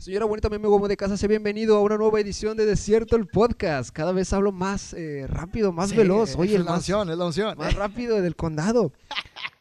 Señora 0.00 0.24
Bonita, 0.24 0.48
mi 0.48 0.56
amigo 0.56 0.88
de 0.88 0.96
casa, 0.96 1.18
sea 1.18 1.28
bienvenido 1.28 1.76
a 1.76 1.82
una 1.82 1.98
nueva 1.98 2.18
edición 2.20 2.56
de 2.56 2.64
Desierto 2.64 3.16
el 3.16 3.26
Podcast. 3.26 3.90
Cada 3.90 4.12
vez 4.12 4.32
hablo 4.32 4.50
más 4.50 4.94
eh, 4.94 5.26
rápido, 5.28 5.72
más 5.72 5.90
Sí, 5.90 5.96
veloz. 5.96 6.30
es 6.30 6.36
Oye, 6.36 6.56
el 6.56 6.64
la 6.64 6.72
unción, 6.76 7.10
es 7.10 7.18
la 7.18 7.26
unción. 7.26 7.58
más 7.58 7.74
rápido 7.74 8.22
del 8.22 8.34
condado. 8.34 8.94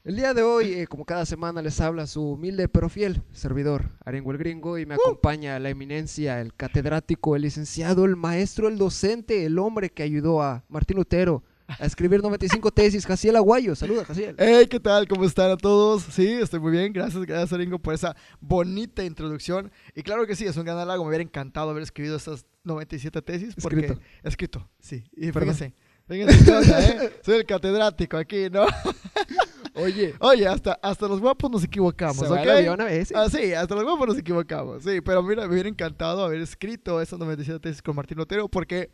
El 0.05 0.15
día 0.15 0.33
de 0.33 0.44
hoy, 0.44 0.71
eh, 0.75 0.88
como 0.88 1.04
cada 1.04 1.25
semana, 1.25 1.62
les 1.62 1.81
habla 1.81 2.07
su 2.07 2.23
humilde 2.23 2.70
pero 2.70 2.88
fiel 2.88 3.21
servidor, 3.34 3.89
Arengo 4.05 4.31
el 4.31 4.38
Gringo, 4.38 4.77
y 4.77 4.86
me 4.86 4.95
acompaña 4.95 5.59
la 5.59 5.71
eminencia, 5.71 6.40
el 6.40 6.53
catedrático, 6.53 7.35
el 7.35 7.41
licenciado, 7.41 8.05
el 8.05 8.16
maestro, 8.16 8.70
el 8.70 8.77
docente, 8.77 9.45
el 9.45 9.59
hombre 9.59 9.90
que 9.90 10.03
ayudó 10.03 10.41
a 10.41 10.63
Martín 10.70 10.95
Lutero 10.95 11.44
a 11.77 11.86
escribir 11.86 12.21
95 12.21 12.71
tesis, 12.71 13.05
Jaciel 13.05 13.35
Aguayo. 13.35 13.75
Saluda, 13.75 14.04
Jaciel. 14.05 14.35
Hey, 14.38 14.65
¿qué 14.67 14.79
tal? 14.79 15.07
¿Cómo 15.07 15.25
están 15.25 15.52
a 15.52 15.57
todos? 15.57 16.03
Sí, 16.03 16.27
estoy 16.27 16.59
muy 16.59 16.71
bien. 16.71 16.91
Gracias, 16.91 17.23
gracias, 17.25 17.52
Ringo, 17.59 17.77
por 17.80 17.94
esa 17.94 18.16
bonita 18.39 19.03
introducción. 19.03 19.71
Y 19.95 20.02
claro 20.02 20.25
que 20.25 20.35
sí, 20.35 20.45
es 20.45 20.58
un 20.58 20.66
gran 20.66 20.77
halago. 20.77 21.03
Me 21.03 21.09
hubiera 21.09 21.23
encantado 21.23 21.70
haber 21.70 21.84
escrito 21.84 22.16
esas 22.16 22.45
97 22.63 23.21
tesis. 23.21 23.55
Porque, 23.61 23.81
Escrito. 23.81 24.02
Escrito, 24.23 24.70
sí. 24.80 25.03
Y 25.13 25.31
Perdón. 25.31 25.53
fíjense, 25.53 25.75
fíjense 26.08 26.45
qué 26.45 26.52
onda, 26.52 26.88
¿eh? 26.88 27.13
Soy 27.23 27.35
el 27.38 27.45
catedrático 27.45 28.17
aquí, 28.17 28.49
¿no? 28.49 28.66
Oye, 29.75 30.13
Oye, 30.20 30.47
hasta, 30.47 30.73
hasta 30.81 31.08
los 31.08 31.22
guapos 31.22 31.49
nos 31.49 31.63
equivocamos, 31.63 32.17
se 32.17 32.25
¿ok? 32.25 32.31
va 32.31 32.44
el 32.44 32.49
avión 32.49 32.81
a 32.81 32.86
veces. 32.86 33.16
Ah, 33.16 33.30
sí, 33.30 33.53
hasta 33.53 33.75
los 33.75 33.83
guapos 33.86 34.08
nos 34.09 34.17
equivocamos. 34.17 34.83
Sí, 34.83 34.99
pero 34.99 35.23
mira, 35.23 35.47
me 35.47 35.53
hubiera 35.53 35.70
encantado 35.70 36.25
haber 36.25 36.41
escrito 36.41 36.99
esas 36.99 37.17
97 37.20 37.59
tesis 37.61 37.81
con 37.81 37.95
Martín 37.95 38.17
Lotero 38.17 38.49
porque 38.49 38.91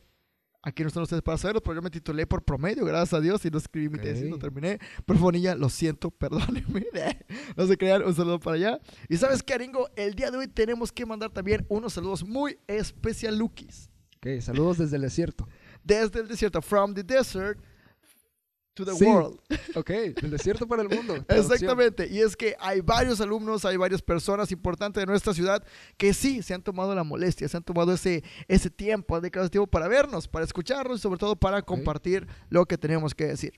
aquí 0.66 0.84
no 0.84 0.88
están 0.90 1.04
ustedes 1.04 1.22
para 1.22 1.38
saberlo, 1.38 1.62
pero 1.64 1.76
yo 1.76 1.82
me 1.82 1.90
titulé 1.90 2.28
por 2.28 2.44
promedio, 2.44 2.84
gracias 2.84 3.14
a 3.14 3.22
Dios, 3.22 3.46
y 3.46 3.50
no 3.50 3.58
escribí 3.60 3.88
mi 3.88 4.00
tesis, 4.00 4.26
no 4.28 4.36
Ok. 4.36 4.42
terminé. 4.42 4.80
Pero 5.06 5.20
Fonilla, 5.20 5.56
lo 5.56 5.70
siento, 5.70 6.10
perdónenme. 6.18 6.86
no 7.56 7.66
se 7.68 7.78
crean, 7.78 8.04
un 8.04 8.14
saludo 8.14 8.40
para 8.40 8.56
allá. 8.58 8.80
Y 9.08 9.16
sabes 9.18 9.42
qué, 9.44 9.54
Aringo, 9.54 9.90
el 9.96 10.16
día 10.16 10.30
de 10.32 10.38
hoy 10.38 10.48
tenemos 10.48 10.92
que 10.92 11.06
mandar 11.06 11.30
también 11.30 11.66
unos 11.70 11.94
saludos 11.94 12.26
muy 12.28 12.58
especialukis. 12.68 13.90
Ok, 14.18 14.42
saludos 14.42 14.78
desde 14.80 14.96
el 14.98 15.04
desierto. 15.04 15.48
Desde 15.84 16.20
el 16.20 16.28
desierto, 16.28 16.62
from 16.62 16.94
the 16.96 17.04
desert 17.04 17.60
to 18.76 18.86
the 18.86 18.92
Sí. 18.94 19.06
world. 19.06 19.40
Ok, 19.76 19.90
del 19.90 20.30
desierto 20.32 20.68
para 20.68 20.84
el 20.84 20.90
mundo. 20.90 21.16
Exactamente, 21.28 22.08
y 22.10 22.20
es 22.22 22.36
que 22.38 22.56
hay 22.60 22.82
varios 22.82 23.20
alumnos, 23.20 23.66
hay 23.66 23.78
varias 23.78 24.02
personas 24.02 24.52
importantes 24.52 25.02
de 25.02 25.08
nuestra 25.08 25.34
ciudad 25.34 25.64
que 25.98 26.14
sí 26.14 26.44
se 26.44 26.54
han 26.54 26.62
tomado 26.62 26.94
la 26.94 27.04
molestia, 27.04 27.48
se 27.50 27.58
han 27.58 27.64
tomado 27.64 27.94
ese, 27.94 28.24
ese 28.48 28.70
tiempo, 28.70 29.16
han 29.16 29.22
dedicado 29.24 29.46
ese 29.46 29.52
tiempo 29.52 29.68
para 29.68 29.88
vernos, 29.88 30.28
para 30.28 30.46
escucharnos 30.46 31.00
y 31.00 31.02
sobre 31.02 31.18
todo 31.18 31.36
para 31.36 31.62
compartir 31.64 32.28
lo 32.50 32.66
que 32.68 32.78
tenemos 32.78 33.16
que 33.16 33.26
decir. 33.26 33.58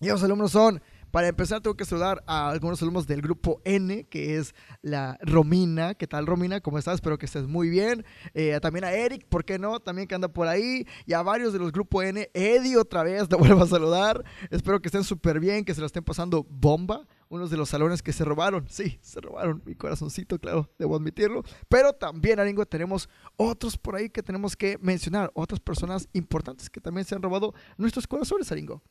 Y 0.00 0.08
los 0.08 0.22
alumnos 0.22 0.52
son, 0.52 0.82
para 1.14 1.28
empezar 1.28 1.60
tengo 1.60 1.76
que 1.76 1.84
saludar 1.84 2.24
a 2.26 2.50
algunos 2.50 2.82
alumnos 2.82 3.06
del 3.06 3.22
grupo 3.22 3.60
N, 3.64 4.02
que 4.08 4.36
es 4.36 4.52
la 4.82 5.16
Romina. 5.22 5.94
¿Qué 5.94 6.08
tal 6.08 6.26
Romina? 6.26 6.60
¿Cómo 6.60 6.76
estás? 6.76 6.96
Espero 6.96 7.18
que 7.18 7.26
estés 7.26 7.46
muy 7.46 7.68
bien. 7.68 8.04
Eh, 8.34 8.58
también 8.60 8.84
a 8.84 8.90
Eric, 8.90 9.24
¿por 9.28 9.44
qué 9.44 9.56
no? 9.56 9.78
También 9.78 10.08
que 10.08 10.16
anda 10.16 10.26
por 10.26 10.48
ahí. 10.48 10.84
Y 11.06 11.12
a 11.12 11.22
varios 11.22 11.52
de 11.52 11.60
los 11.60 11.70
grupos 11.70 12.04
N. 12.04 12.28
Eddie 12.34 12.76
otra 12.76 13.04
vez, 13.04 13.28
te 13.28 13.36
vuelvo 13.36 13.62
a 13.62 13.68
saludar. 13.68 14.24
Espero 14.50 14.82
que 14.82 14.88
estén 14.88 15.04
súper 15.04 15.38
bien, 15.38 15.64
que 15.64 15.72
se 15.72 15.80
lo 15.80 15.86
estén 15.86 16.02
pasando 16.02 16.44
bomba. 16.50 17.06
Unos 17.28 17.48
de 17.48 17.58
los 17.58 17.68
salones 17.68 18.02
que 18.02 18.12
se 18.12 18.24
robaron. 18.24 18.66
Sí, 18.68 18.98
se 19.00 19.20
robaron 19.20 19.62
mi 19.64 19.76
corazoncito, 19.76 20.40
claro, 20.40 20.68
debo 20.80 20.96
admitirlo. 20.96 21.44
Pero 21.68 21.92
también, 21.92 22.40
Aringo, 22.40 22.66
tenemos 22.66 23.08
otros 23.36 23.78
por 23.78 23.94
ahí 23.94 24.10
que 24.10 24.24
tenemos 24.24 24.56
que 24.56 24.78
mencionar. 24.78 25.30
Otras 25.34 25.60
personas 25.60 26.08
importantes 26.12 26.68
que 26.68 26.80
también 26.80 27.04
se 27.04 27.14
han 27.14 27.22
robado 27.22 27.54
nuestros 27.76 28.08
corazones, 28.08 28.50
Aringo. 28.50 28.82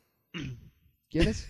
¿Quieres? 1.10 1.46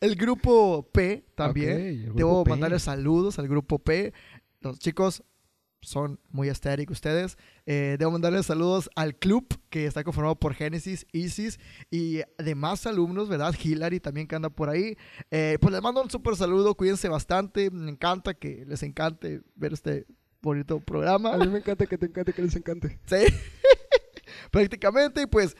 El 0.00 0.16
grupo 0.16 0.88
P 0.92 1.24
también. 1.34 1.72
Ok, 1.72 1.78
el 1.78 2.02
grupo 2.04 2.18
Debo 2.18 2.44
P. 2.44 2.50
mandarles 2.50 2.82
saludos 2.82 3.38
al 3.38 3.48
grupo 3.48 3.78
P. 3.78 4.12
Los 4.60 4.78
chicos 4.78 5.22
son 5.80 6.18
muy 6.30 6.48
estéricos 6.48 6.96
ustedes. 6.96 7.36
Eh, 7.66 7.96
debo 7.98 8.10
mandarles 8.10 8.46
saludos 8.46 8.88
al 8.96 9.16
club 9.16 9.46
que 9.68 9.86
está 9.86 10.02
conformado 10.02 10.34
por 10.36 10.54
Génesis, 10.54 11.06
Isis 11.12 11.58
y 11.90 12.20
demás 12.38 12.86
alumnos, 12.86 13.28
¿verdad? 13.28 13.54
Hillary 13.62 14.00
también 14.00 14.26
que 14.26 14.34
anda 14.34 14.48
por 14.50 14.70
ahí. 14.70 14.96
Eh, 15.30 15.58
pues 15.60 15.72
les 15.72 15.82
mando 15.82 16.02
un 16.02 16.10
súper 16.10 16.36
saludo, 16.36 16.74
cuídense 16.74 17.08
bastante. 17.08 17.70
Me 17.70 17.90
encanta 17.90 18.32
que 18.34 18.64
les 18.66 18.82
encante 18.82 19.42
ver 19.56 19.74
este 19.74 20.06
bonito 20.40 20.80
programa. 20.80 21.34
A 21.34 21.38
mí 21.38 21.48
me 21.48 21.58
encanta 21.58 21.86
que 21.86 21.98
te 21.98 22.06
encante, 22.06 22.32
que 22.32 22.42
les 22.42 22.56
encante. 22.56 22.98
Sí. 23.06 23.16
Prácticamente, 24.50 25.22
y 25.22 25.26
pues 25.26 25.48
es- 25.50 25.56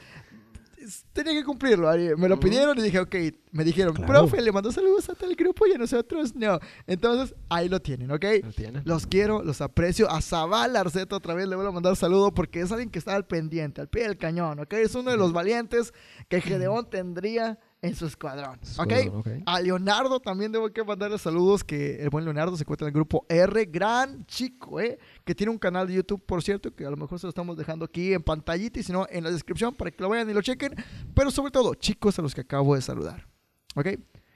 tenía 1.13 1.33
que 1.33 1.43
cumplirlo. 1.43 1.89
Me 2.17 2.27
lo 2.29 2.39
pidieron 2.39 2.77
y 2.79 2.81
dije, 2.81 2.99
ok. 2.99 3.15
Me 3.51 3.63
dijeron, 3.63 3.93
Claro. 3.95 4.11
profe, 4.27 4.41
le 4.41 4.51
mando 4.51 4.71
saludos 4.71 5.09
a 5.09 5.15
tal 5.15 5.33
grupo 5.35 5.65
y 5.65 5.71
a 5.73 5.77
nosotros 5.77 6.35
no. 6.35 6.59
Entonces, 6.87 7.33
ahí 7.49 7.69
lo 7.69 7.81
tienen, 7.81 8.11
¿ok? 8.11 8.25
¿Lo 8.43 8.51
tienen? 8.51 8.81
Los 8.85 9.07
quiero, 9.07 9.43
los 9.43 9.61
aprecio. 9.61 10.09
A 10.11 10.21
Zabal 10.21 10.75
Arceta 10.75 11.15
otra 11.15 11.33
vez 11.33 11.47
le 11.47 11.55
voy 11.55 11.65
a 11.65 11.71
mandar 11.71 11.95
saludo 11.95 12.33
porque 12.33 12.59
es 12.61 12.71
alguien 12.71 12.89
que 12.89 12.99
está 12.99 13.15
al 13.15 13.25
pendiente, 13.27 13.79
al 13.81 13.87
pie 13.87 14.03
del 14.03 14.17
cañón, 14.17 14.59
¿ok? 14.59 14.73
Es 14.73 14.93
uno 14.95 15.11
de 15.11 15.17
los 15.17 15.31
valientes 15.31 15.93
que 16.27 16.41
Gedeón 16.41 16.89
tendría 16.89 17.57
en 17.85 17.95
su 17.95 18.05
escuadrón, 18.05 18.59
¿ok? 18.77 18.91
Escuadrón, 18.91 19.19
ok. 19.19 19.27
A 19.45 19.61
Leonardo 19.61 20.19
también 20.19 20.51
debo 20.51 20.69
que 20.69 20.83
mandarle 20.83 21.17
saludos, 21.17 21.63
que 21.63 22.01
el 22.01 22.09
buen 22.09 22.25
Leonardo 22.25 22.55
se 22.57 22.63
encuentra 22.63 22.85
en 22.85 22.89
el 22.89 22.93
grupo 22.93 23.25
R, 23.29 23.65
gran 23.65 24.25
chico, 24.25 24.79
¿eh? 24.79 24.99
Que 25.23 25.35
tiene 25.35 25.51
un 25.51 25.57
canal 25.57 25.87
de 25.87 25.93
YouTube, 25.93 26.23
por 26.25 26.43
cierto, 26.43 26.73
que 26.73 26.85
a 26.85 26.89
lo 26.89 26.97
mejor 26.97 27.19
se 27.19 27.25
lo 27.25 27.29
estamos 27.29 27.57
dejando 27.57 27.85
aquí 27.85 28.13
en 28.13 28.23
pantallita 28.23 28.79
y 28.79 28.83
si 28.83 28.91
no, 28.91 29.07
en 29.09 29.23
la 29.23 29.31
descripción 29.31 29.75
para 29.75 29.91
que 29.91 30.01
lo 30.01 30.09
vean 30.09 30.29
y 30.29 30.33
lo 30.33 30.41
chequen. 30.41 30.75
Pero 31.13 31.31
sobre 31.31 31.51
todo, 31.51 31.75
chicos 31.75 32.17
a 32.19 32.21
los 32.21 32.35
que 32.35 32.41
acabo 32.41 32.75
de 32.75 32.81
saludar, 32.81 33.27
¿ok? 33.75 33.87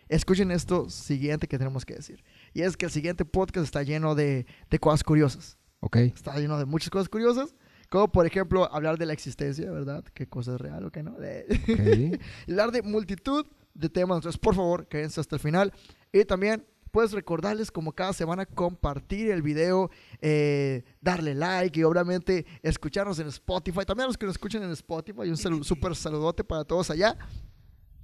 Escuchen 0.07 0.49
esto 0.49 0.89
siguiente 0.89 1.47
que 1.47 1.57
tenemos 1.57 1.85
que 1.85 1.93
decir. 1.93 2.23
Y 2.53 2.61
es 2.63 2.75
que 2.75 2.85
el 2.85 2.91
siguiente 2.91 3.25
podcast 3.25 3.65
está 3.65 3.83
lleno 3.83 4.15
de, 4.15 4.47
de 4.69 4.79
cosas 4.79 5.03
curiosas. 5.03 5.57
Ok. 5.81 5.97
Está 5.97 6.37
lleno 6.37 6.57
de 6.57 6.65
muchas 6.65 6.89
cosas 6.89 7.09
curiosas. 7.09 7.53
Como 7.89 8.11
por 8.11 8.25
ejemplo 8.25 8.71
hablar 8.73 8.97
de 8.97 9.05
la 9.07 9.13
existencia, 9.13 9.69
¿verdad? 9.71 10.03
¿Qué 10.13 10.27
cosa 10.27 10.53
es 10.55 10.61
real 10.61 10.85
o 10.85 10.91
qué 10.91 11.01
no? 11.03 11.17
De- 11.17 11.45
Ok. 12.17 12.21
y 12.47 12.51
hablar 12.51 12.71
de 12.71 12.81
multitud 12.83 13.45
de 13.73 13.89
temas. 13.89 14.17
Entonces, 14.17 14.39
por 14.39 14.55
favor, 14.55 14.87
quédense 14.87 15.19
hasta 15.19 15.35
el 15.35 15.39
final. 15.41 15.73
Y 16.11 16.23
también, 16.25 16.65
puedes 16.91 17.11
recordarles, 17.11 17.71
como 17.71 17.91
cada 17.93 18.13
semana, 18.13 18.45
compartir 18.45 19.31
el 19.31 19.41
video, 19.41 19.89
eh, 20.21 20.83
darle 21.01 21.33
like 21.35 21.79
y 21.79 21.83
obviamente 21.83 22.45
escucharnos 22.61 23.17
en 23.19 23.27
Spotify. 23.27 23.85
También 23.85 24.05
a 24.05 24.07
los 24.07 24.17
que 24.17 24.25
nos 24.25 24.35
escuchan 24.35 24.63
en 24.63 24.71
Spotify, 24.71 25.21
un 25.29 25.37
súper 25.63 25.95
saludote 25.95 26.43
para 26.43 26.63
todos 26.65 26.89
allá. 26.91 27.17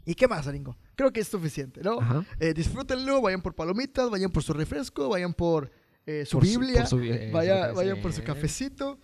¿Y 0.07 0.13
qué 0.13 0.28
más, 0.28 0.45
Aringo? 0.47 0.78
Creo 0.95 1.12
que 1.12 1.19
es 1.22 1.28
suficiente, 1.28 1.81
¿no? 1.84 1.97
Eh, 2.40 2.53
disfrútenlo, 2.53 3.22
vayan 3.22 3.41
por 3.41 3.56
palomitas, 3.56 4.09
vayan 4.09 4.31
por 4.31 4.44
su 4.44 4.53
refresco, 4.53 5.09
vayan 5.09 5.34
por 5.34 5.72
eh, 6.06 6.25
su 6.25 6.38
Por 6.38 6.45
su- 6.47 6.59
Biblia, 6.59 6.81
por 6.81 6.88
su- 6.90 7.00
eh, 7.01 7.31
vaya- 7.34 7.69
su- 7.72 7.75
vayan 7.75 8.01
por 8.01 8.13
su 8.13 8.24
cafecito. 8.24 9.00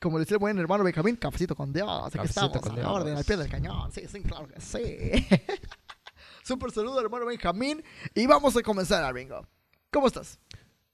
Como 0.00 0.18
le 0.18 0.24
decía 0.24 0.36
el 0.36 0.40
buen 0.40 0.58
hermano 0.58 0.84
Benjamín, 0.84 1.16
cafecito 1.16 1.54
con 1.54 1.72
Dios. 1.72 1.88
Aquí 2.06 2.18
Cafecito 2.18 2.46
estamos, 2.46 2.62
con 2.62 2.72
a 2.72 2.74
la 2.76 2.80
Dios. 2.82 2.92
orden, 2.92 3.16
al 3.16 3.24
pie 3.24 3.36
del 3.36 3.48
cañón. 3.50 3.92
Sí, 3.92 4.02
sí, 4.10 4.20
claro 4.22 4.46
que 4.48 4.60
sí. 4.60 5.26
Súper 6.42 6.70
saludo, 6.70 7.00
hermano 7.00 7.26
Benjamín. 7.26 7.82
Y 8.14 8.26
vamos 8.26 8.56
a 8.56 8.62
comenzar, 8.62 9.02
Aringo. 9.02 9.46
¿Cómo 9.90 10.06
estás? 10.06 10.38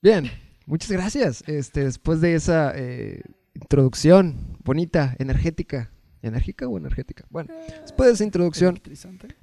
Bien, 0.01 0.31
muchas 0.67 0.91
gracias. 0.91 1.45
Este, 1.47 1.85
después 1.85 2.21
de 2.21 2.35
esa 2.35 2.73
eh, 2.75 3.23
introducción 3.55 4.57
bonita, 4.65 5.15
energética. 5.19 5.91
¿Enérgica 6.22 6.69
o 6.69 6.78
energética? 6.78 7.27
Bueno, 7.31 7.53
después 7.83 8.06
de 8.09 8.15
esa 8.15 8.25
introducción, 8.25 8.81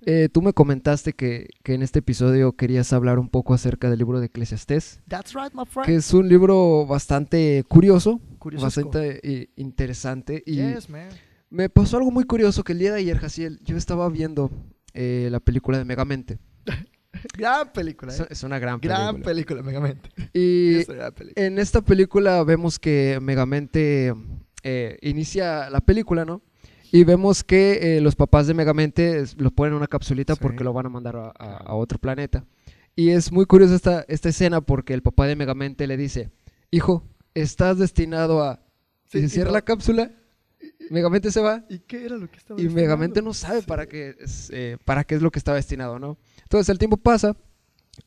eh, 0.05 0.29
tú 0.31 0.41
me 0.41 0.53
comentaste 0.53 1.13
que, 1.13 1.47
que 1.63 1.73
en 1.73 1.81
este 1.81 1.99
episodio 1.99 2.53
querías 2.53 2.91
hablar 2.93 3.19
un 3.19 3.27
poco 3.29 3.53
acerca 3.53 3.89
del 3.89 3.99
libro 3.99 4.19
de 4.19 4.27
Eclesiastés, 4.27 5.01
That's 5.07 5.33
right, 5.33 5.53
my 5.53 5.65
friend. 5.65 5.85
que 5.85 5.95
es 5.95 6.13
un 6.13 6.29
libro 6.29 6.85
bastante 6.87 7.63
curioso, 7.67 8.21
bastante 8.61 9.19
eh, 9.23 9.49
interesante. 9.57 10.41
Y 10.45 10.55
Yes, 10.55 10.89
man. 10.89 11.09
me 11.49 11.69
pasó 11.69 11.97
algo 11.97 12.11
muy 12.11 12.23
curioso 12.23 12.63
que 12.63 12.71
el 12.71 12.79
día 12.79 12.93
de 12.93 12.99
ayer, 12.99 13.17
Jaciel, 13.17 13.59
yo 13.63 13.75
estaba 13.75 14.07
viendo 14.09 14.49
eh, 14.93 15.27
la 15.31 15.39
película 15.39 15.77
de 15.77 15.85
Megamente. 15.85 16.39
Gran 17.37 17.73
película, 17.73 18.13
Es, 18.13 18.19
eh. 18.21 18.27
es 18.29 18.43
una 18.43 18.59
gran 18.59 18.79
película. 18.79 19.03
Gran 19.11 19.21
película, 19.21 19.61
Megamente. 19.63 20.09
y 20.33 20.85
película. 20.85 21.11
en 21.35 21.59
esta 21.59 21.81
película 21.81 22.43
vemos 22.43 22.79
que 22.79 23.19
Megamente 23.21 24.13
eh, 24.63 24.97
inicia 25.01 25.69
la 25.69 25.81
película, 25.81 26.23
¿no? 26.23 26.41
Y 26.91 27.03
vemos 27.03 27.43
que 27.43 27.97
eh, 27.97 28.01
los 28.01 28.15
papás 28.15 28.47
de 28.47 28.53
Megamente 28.53 29.23
lo 29.37 29.51
ponen 29.51 29.73
en 29.73 29.77
una 29.77 29.87
capsulita 29.87 30.33
Sí. 30.35 30.39
porque 30.41 30.63
lo 30.63 30.73
van 30.73 30.87
a 30.87 30.89
mandar 30.89 31.15
a, 31.15 31.27
a- 31.37 31.57
a 31.57 31.73
otro 31.75 31.99
planeta. 31.99 32.45
Y 32.95 33.09
es 33.11 33.31
muy 33.31 33.45
curiosa 33.45 33.75
esta, 33.75 34.05
esta 34.07 34.29
escena 34.29 34.61
porque 34.61 34.93
el 34.93 35.01
papá 35.01 35.27
de 35.27 35.35
Megamente 35.35 35.85
le 35.87 35.95
dice, 35.97 36.29
hijo, 36.71 37.03
estás 37.33 37.77
destinado 37.77 38.43
a... 38.43 38.59
Sí, 39.05 39.21
se 39.21 39.29
cierra 39.29 39.49
no- 39.49 39.53
la 39.53 39.61
cápsula, 39.61 40.11
Megamente 40.89 41.31
se 41.31 41.39
va 41.39 41.63
¿Y 41.69 41.79
qué 41.79 42.03
era 42.05 42.17
lo 42.17 42.29
que 42.29 42.37
estaba 42.37 42.59
y 42.59 42.63
destinado? 42.63 42.85
Megamente 42.87 43.21
no 43.21 43.33
sabe 43.33 43.61
Sí. 43.61 43.67
para 43.67 43.85
qué 43.87 44.15
es, 44.19 44.49
eh, 44.51 44.77
para 44.83 45.03
qué 45.03 45.15
es 45.15 45.21
lo 45.21 45.31
que 45.31 45.39
estaba 45.39 45.55
destinado, 45.57 45.99
¿no? 45.99 46.17
Entonces 46.43 46.67
el 46.69 46.79
tiempo 46.79 46.97
pasa 46.97 47.37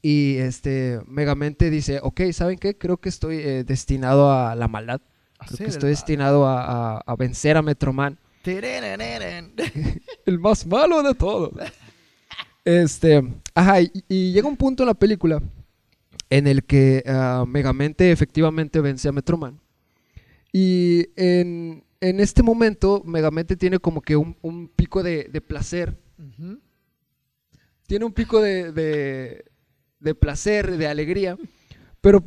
y 0.03 0.37
este 0.39 1.01
Megamente 1.07 1.71
dice, 1.71 2.01
ok, 2.03 2.21
¿saben 2.33 2.59
qué? 2.59 2.77
Creo 2.77 2.97
que 2.99 3.09
estoy 3.09 3.37
eh, 3.39 3.65
destinado 3.65 4.33
a 4.33 4.55
la 4.57 4.67
maldad. 4.69 5.01
Creo 5.47 5.59
que 5.59 5.65
estoy 5.65 5.91
destinado 5.91 6.47
a, 6.47 6.99
a- 6.99 7.17
vencer 7.17 7.57
a 7.57 7.63
Metroman. 7.63 8.19
el 10.27 10.39
más 10.39 10.67
malo 10.67 11.03
de 11.03 11.15
todos. 11.15 11.53
Este, 12.65 13.23
ajá, 13.55 13.81
y, 13.83 13.91
y 14.09 14.33
llega 14.33 14.49
un 14.49 14.57
punto 14.57 14.83
en 14.83 14.89
la 14.89 14.95
película 14.95 15.43
en 16.31 16.47
el 16.47 16.65
que 16.65 17.03
ah, 17.07 17.45
Megamente 17.47 18.11
efectivamente 18.11 18.81
vence 18.81 19.09
a 19.09 19.13
Metroman. 19.13 19.61
Y 20.53 21.09
en, 21.17 21.85
en 22.01 22.21
este 22.21 22.43
momento 22.43 23.03
Megamente 23.05 23.57
tiene 23.57 23.79
como 23.79 24.01
que 24.01 24.17
un, 24.17 24.37
un 24.41 24.69
pico 24.69 25.03
de, 25.03 25.29
de 25.31 25.41
placer. 25.41 25.99
Tiene 27.87 28.05
un 28.07 28.13
pico 28.13 28.41
de, 28.41 28.73
de, 28.73 29.45
de 30.01 30.15
placer, 30.15 30.79
de 30.79 30.87
alegría. 30.87 31.37
Pero 32.01 32.25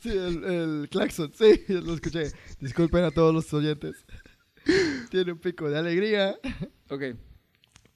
Sí, 0.00 0.10
el, 0.10 0.44
el 0.44 0.88
claxon, 0.90 1.32
sí, 1.32 1.62
lo 1.68 1.94
escuché. 1.94 2.32
Disculpen 2.60 3.04
a 3.04 3.10
todos 3.10 3.32
los 3.34 3.52
oyentes. 3.54 4.04
Tiene 5.10 5.32
un 5.32 5.38
pico 5.38 5.68
de 5.70 5.78
alegría. 5.78 6.36
Ok. 6.90 7.02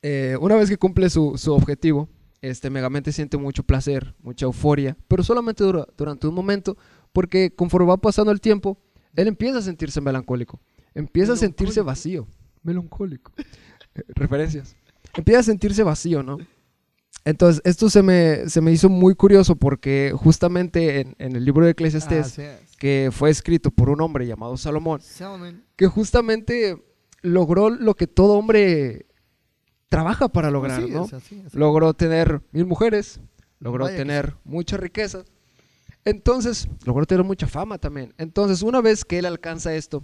Eh, 0.02 0.36
una 0.40 0.56
vez 0.56 0.68
que 0.70 0.76
cumple 0.78 1.10
su, 1.10 1.36
su 1.36 1.52
objetivo, 1.52 2.08
este 2.40 2.70
Megamente 2.70 3.12
siente 3.12 3.36
mucho 3.36 3.62
placer, 3.64 4.14
mucha 4.22 4.46
euforia, 4.46 4.96
pero 5.08 5.22
solamente 5.22 5.62
dura- 5.62 5.86
durante 5.96 6.26
un 6.26 6.34
momento, 6.34 6.76
porque 7.12 7.54
conforme 7.54 7.88
va 7.88 7.98
pasando 7.98 8.32
el 8.32 8.40
tiempo, 8.40 8.78
él 9.14 9.28
empieza 9.28 9.58
a 9.58 9.62
sentirse 9.62 10.00
melancólico, 10.00 10.60
empieza 10.94 11.34
a 11.34 11.36
sentirse 11.36 11.82
vacío, 11.82 12.26
melancólico. 12.62 13.32
Eh, 13.94 14.02
Referencias. 14.14 14.74
Empieza 15.14 15.40
a 15.40 15.42
sentirse 15.42 15.82
vacío, 15.82 16.22
¿no? 16.22 16.38
Entonces, 17.26 17.60
esto 17.66 17.90
se 17.90 18.02
me, 18.02 18.48
se 18.48 18.60
me 18.62 18.72
hizo 18.72 18.88
muy 18.88 19.14
curioso 19.14 19.56
porque 19.56 20.12
justamente 20.16 21.00
en, 21.00 21.14
en 21.18 21.36
el 21.36 21.44
libro 21.44 21.66
de 21.66 21.72
Eclesiastés, 21.72 22.26
Así 22.26 22.42
es. 22.42 22.69
Que 22.80 23.10
fue 23.12 23.28
escrito 23.28 23.70
por 23.70 23.90
un 23.90 24.00
hombre 24.00 24.26
llamado 24.26 24.56
Salomón, 24.56 25.02
Salmon. 25.02 25.62
que 25.76 25.86
justamente 25.86 26.82
logró 27.20 27.68
lo 27.68 27.94
que 27.94 28.06
todo 28.06 28.38
hombre 28.38 29.04
trabaja 29.90 30.28
para 30.30 30.50
lograr, 30.50 30.82
Sí, 30.82 30.90
¿no? 30.90 31.04
es 31.04 31.12
así, 31.12 31.42
así. 31.46 31.58
Logró 31.58 31.92
tener 31.92 32.40
mil 32.52 32.64
mujeres, 32.64 33.20
logró 33.58 33.84
Vaya 33.84 33.96
que 33.98 34.02
tener 34.02 34.34
mucha 34.44 34.78
riqueza. 34.78 35.24
Entonces, 36.06 36.68
logró 36.86 37.04
tener 37.04 37.22
mucha 37.22 37.46
fama 37.46 37.76
también. 37.76 38.14
Entonces, 38.16 38.62
una 38.62 38.80
vez 38.80 39.04
que 39.04 39.18
él 39.18 39.26
alcanza 39.26 39.74
esto, 39.74 40.02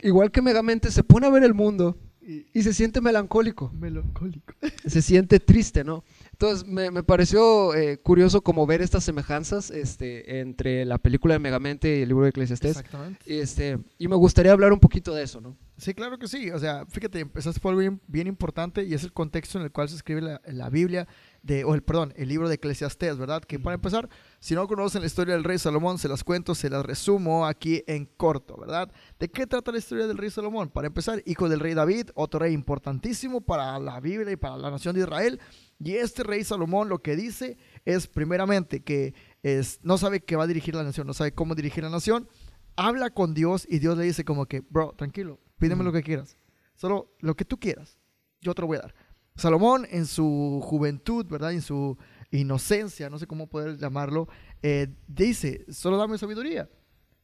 igual 0.00 0.30
que 0.30 0.42
Megamente, 0.42 0.92
se 0.92 1.02
pone 1.02 1.26
a 1.26 1.30
ver 1.30 1.42
el 1.42 1.54
mundo 1.54 1.98
Y- 2.20 2.46
y 2.52 2.62
se 2.62 2.72
siente 2.72 3.00
melancólico, 3.00 3.70
Melancólico. 3.72 4.54
se 4.86 5.02
siente 5.02 5.40
triste, 5.40 5.82
¿no? 5.82 6.04
Entonces, 6.38 6.68
me, 6.68 6.90
me 6.90 7.02
pareció 7.02 7.74
eh, 7.74 7.98
curioso 7.98 8.42
como 8.42 8.66
ver 8.66 8.82
estas 8.82 9.04
semejanzas 9.04 9.70
este, 9.70 10.40
entre 10.40 10.84
la 10.84 10.98
película 10.98 11.32
de 11.32 11.38
Megamente 11.38 11.98
y 11.98 12.02
el 12.02 12.08
libro 12.08 12.24
de 12.24 12.28
Eclesiastés. 12.28 12.72
Exactamente. 12.72 13.40
Este, 13.40 13.78
y 13.96 14.06
me 14.06 14.16
gustaría 14.16 14.52
hablar 14.52 14.74
un 14.74 14.78
poquito 14.78 15.14
de 15.14 15.22
eso, 15.22 15.40
¿no? 15.40 15.56
Sí, 15.78 15.94
claro 15.94 16.18
que 16.18 16.28
sí. 16.28 16.50
O 16.50 16.58
sea, 16.58 16.84
fíjate, 16.90 17.20
empezaste 17.20 17.58
por 17.58 17.70
algo 17.70 17.80
bien, 17.80 18.02
bien 18.06 18.26
importante 18.26 18.84
y 18.84 18.92
es 18.92 19.02
el 19.02 19.14
contexto 19.14 19.58
en 19.58 19.64
el 19.64 19.72
cual 19.72 19.88
se 19.88 19.96
escribe 19.96 20.20
la, 20.20 20.42
la 20.44 20.68
Biblia, 20.68 21.08
de, 21.46 21.62
o 21.64 21.74
el, 21.74 21.82
perdón, 21.82 22.12
el 22.16 22.28
libro 22.28 22.48
de 22.48 22.56
Eclesiastés, 22.56 23.16
¿verdad? 23.16 23.42
Que 23.44 23.60
para 23.60 23.74
empezar, 23.74 24.08
si 24.40 24.56
no 24.56 24.66
conocen 24.66 25.02
la 25.02 25.06
historia 25.06 25.34
del 25.34 25.44
rey 25.44 25.58
Salomón, 25.58 25.96
se 25.96 26.08
las 26.08 26.24
cuento, 26.24 26.56
se 26.56 26.68
las 26.68 26.84
resumo 26.84 27.46
aquí 27.46 27.84
en 27.86 28.06
corto, 28.06 28.56
¿verdad? 28.56 28.90
¿De 29.20 29.28
qué 29.28 29.46
trata 29.46 29.70
la 29.70 29.78
historia 29.78 30.08
del 30.08 30.18
rey 30.18 30.28
Salomón? 30.28 30.70
Para 30.70 30.88
empezar, 30.88 31.22
hijo 31.24 31.48
del 31.48 31.60
rey 31.60 31.74
David, 31.74 32.10
otro 32.14 32.40
rey 32.40 32.52
importantísimo 32.52 33.40
para 33.40 33.78
la 33.78 34.00
Biblia 34.00 34.32
y 34.32 34.36
para 34.36 34.56
la 34.56 34.72
nación 34.72 34.96
de 34.96 35.02
Israel. 35.02 35.40
Y 35.78 35.92
este 35.92 36.24
rey 36.24 36.42
Salomón 36.42 36.88
lo 36.88 36.98
que 36.98 37.14
dice 37.14 37.58
es, 37.84 38.08
primeramente, 38.08 38.82
que 38.82 39.14
es, 39.44 39.78
no 39.84 39.98
sabe 39.98 40.20
qué 40.20 40.34
va 40.34 40.44
a 40.44 40.48
dirigir 40.48 40.74
la 40.74 40.82
nación, 40.82 41.06
no 41.06 41.14
sabe 41.14 41.32
cómo 41.32 41.54
dirigir 41.54 41.84
la 41.84 41.90
nación. 41.90 42.28
Habla 42.74 43.10
con 43.10 43.34
Dios 43.34 43.66
y 43.70 43.78
Dios 43.78 43.96
le 43.96 44.04
dice 44.04 44.24
como 44.24 44.46
que, 44.46 44.62
bro, 44.68 44.94
tranquilo, 44.96 45.38
pídeme 45.58 45.84
lo 45.84 45.92
que 45.92 46.02
quieras. 46.02 46.38
Solo 46.74 47.14
lo 47.20 47.36
que 47.36 47.44
tú 47.44 47.58
quieras, 47.60 47.98
yo 48.40 48.52
te 48.52 48.62
lo 48.62 48.66
voy 48.66 48.78
a 48.78 48.80
dar. 48.80 49.05
Salomón 49.36 49.86
en 49.90 50.06
su 50.06 50.60
juventud, 50.64 51.26
¿verdad? 51.26 51.52
En 51.52 51.62
su 51.62 51.96
inocencia, 52.30 53.10
no 53.10 53.18
sé 53.18 53.26
cómo 53.26 53.46
poder 53.46 53.76
llamarlo, 53.76 54.28
eh, 54.62 54.88
dice, 55.06 55.64
solo 55.70 55.96
dame 55.96 56.18
sabiduría. 56.18 56.68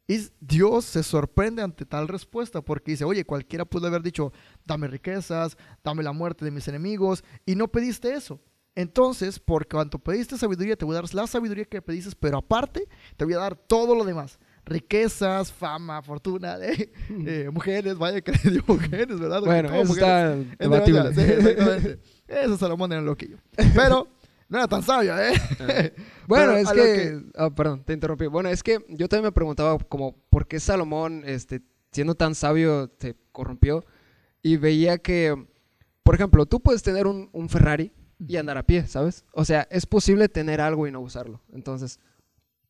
Y 0.06 0.29
Dios 0.41 0.85
se 0.85 1.03
sorprende 1.03 1.62
ante 1.62 1.87
tal 1.87 2.09
respuesta 2.09 2.61
porque 2.61 2.93
dice, 2.93 3.05
oye, 3.05 3.25
cualquiera 3.25 3.64
pudo 3.64 3.87
haber 3.87 4.03
dicho, 4.03 4.32
dame 4.64 4.88
riquezas, 4.88 5.56
dame 5.82 6.03
la 6.03 6.12
muerte 6.12 6.44
de 6.44 6.50
mis 6.50 6.69
enemigos, 6.69 7.25
y 7.47 7.55
no 7.55 7.69
pediste 7.69 8.12
eso. 8.14 8.41
Entonces, 8.75 9.38
por 9.38 9.69
cuanto 9.69 9.99
pediste 9.99 10.38
sabiduría, 10.38 10.76
te 10.76 10.85
voy 10.85 10.97
a 10.97 11.03
dar 11.03 11.14
la 11.14 11.26
sabiduría 11.26 11.64
que 11.64 11.82
pediste, 11.82 12.11
pero 12.19 12.38
aparte, 12.38 12.88
te 13.17 13.25
voy 13.25 13.35
a 13.35 13.38
dar 13.38 13.55
todo 13.55 13.94
lo 13.94 14.05
demás. 14.05 14.38
Riquezas, 14.64 15.53
fama, 15.53 16.03
fortuna, 16.03 16.56
eh, 16.61 16.93
eh, 17.11 17.50
mujeres, 17.53 17.99
vaya 17.99 18.20
que 18.20 18.32
le 18.44 18.50
dio 18.50 18.64
mujeres, 18.67 19.19
¿verdad? 19.19 19.41
Bueno, 19.43 19.69
¿Cómo 19.69 19.82
eso 19.82 19.88
mujeres? 19.94 20.47
está 20.53 20.64
Es 20.64 20.70
debatible. 20.70 21.14
sí, 21.14 21.20
exactamente. 21.20 21.99
Ese 22.29 22.56
Salomón 22.59 22.93
era 22.93 23.00
un 23.00 23.06
loquillo. 23.06 23.38
Pero 23.75 24.09
no 24.49 24.59
era 24.59 24.69
tan 24.69 24.82
sabio, 24.82 25.19
¿eh? 25.19 25.32
Bueno, 26.29 26.53
Pero 26.53 26.56
es 26.56 26.69
lo 26.69 26.75
que, 26.75 27.23
ah, 27.37 27.50
perdón, 27.50 27.82
te 27.85 27.93
interrumpí. 27.93 28.26
Bueno, 28.26 28.49
es 28.49 28.62
que 28.62 28.79
yo 28.88 29.09
también 29.09 29.25
me 29.25 29.32
preguntaba 29.32 29.76
como 29.79 30.17
por 30.31 30.47
qué 30.47 30.61
Salomón, 30.61 31.25
este, 31.26 31.62
siendo 31.91 32.14
tan 32.14 32.35
sabio, 32.35 32.91
se 32.99 33.17
corrompió 33.32 33.85
y 34.43 34.56
veía 34.56 34.99
que, 34.99 35.47
por 36.05 36.14
ejemplo, 36.14 36.47
tú 36.47 36.61
puedes 36.61 36.82
tener 36.82 37.06
un, 37.06 37.29
un 37.32 37.49
Ferrari 37.49 37.93
y 38.26 38.37
andar 38.37 38.56
a 38.56 38.62
pie, 38.62 38.87
¿sabes? 38.87 39.25
O 39.32 39.44
sea, 39.44 39.67
es 39.70 39.85
posible 39.85 40.29
tener 40.29 40.61
algo 40.61 40.87
y 40.87 40.93
no 40.93 41.00
usarlo. 41.00 41.41
Entonces, 41.53 41.99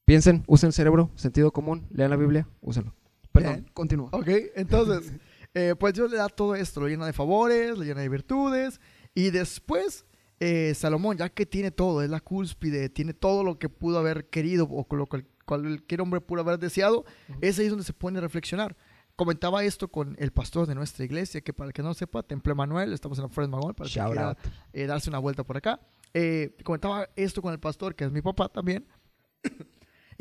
piensen, 0.04 0.42
usen 0.46 0.68
el 0.68 0.72
cerebro, 0.72 1.10
sentido 1.14 1.52
común, 1.52 1.86
lean 1.90 2.10
la 2.10 2.16
Biblia, 2.16 2.48
úsenlo. 2.60 2.94
Perdón, 3.32 3.54
Bien. 3.54 3.70
continúa. 3.72 4.08
Ok, 4.12 4.28
entonces, 4.56 5.12
eh, 5.54 5.74
pues 5.78 5.94
Dios 5.94 6.10
le 6.10 6.16
da 6.18 6.28
todo 6.28 6.54
esto, 6.54 6.80
lo 6.80 6.88
llena 6.88 7.06
de 7.06 7.12
favores, 7.12 7.76
lo 7.78 7.84
llena 7.84 8.00
de 8.02 8.08
virtudes, 8.08 8.80
y 9.14 9.30
después 9.30 10.04
eh, 10.40 10.74
Salomón, 10.74 11.16
ya 11.16 11.28
que 11.28 11.46
tiene 11.46 11.70
todo, 11.70 12.02
es 12.02 12.10
la 12.10 12.20
cúspide, 12.20 12.88
tiene 12.88 13.14
todo 13.14 13.44
lo 13.44 13.58
que 13.58 13.68
pudo 13.68 13.98
haber 13.98 14.28
querido 14.28 14.64
o 14.64 14.84
con 14.84 14.98
lo 14.98 15.06
que 15.06 15.24
cualquier 15.44 16.00
hombre 16.00 16.20
pudo 16.20 16.40
haber 16.40 16.58
deseado, 16.58 17.04
Ujú. 17.28 17.38
es 17.40 17.58
ahí 17.58 17.68
donde 17.68 17.84
se 17.84 17.92
pone 17.92 18.18
a 18.18 18.20
reflexionar. 18.22 18.76
Comentaba 19.14 19.62
esto 19.62 19.88
con 19.88 20.16
el 20.18 20.32
pastor 20.32 20.66
de 20.66 20.74
nuestra 20.74 21.04
iglesia, 21.04 21.42
que 21.42 21.52
para 21.52 21.68
el 21.68 21.72
que 21.74 21.82
no 21.82 21.88
lo 21.88 21.94
sepa, 21.94 22.22
Temple 22.22 22.54
Manuel, 22.54 22.92
estamos 22.92 23.18
en 23.18 23.22
la 23.24 23.28
Forest 23.28 23.50
Magón, 23.52 23.74
para 23.74 23.88
que 23.88 24.00
quiera 24.00 24.36
eh, 24.72 24.86
darse 24.86 25.10
una 25.10 25.18
vuelta 25.18 25.44
por 25.44 25.56
acá. 25.58 25.80
Eh, 26.14 26.56
comentaba 26.64 27.08
esto 27.14 27.40
con 27.42 27.52
el 27.52 27.60
pastor, 27.60 27.94
que 27.94 28.04
es 28.04 28.10
mi 28.12 28.22
papá 28.22 28.48
también, 28.48 28.86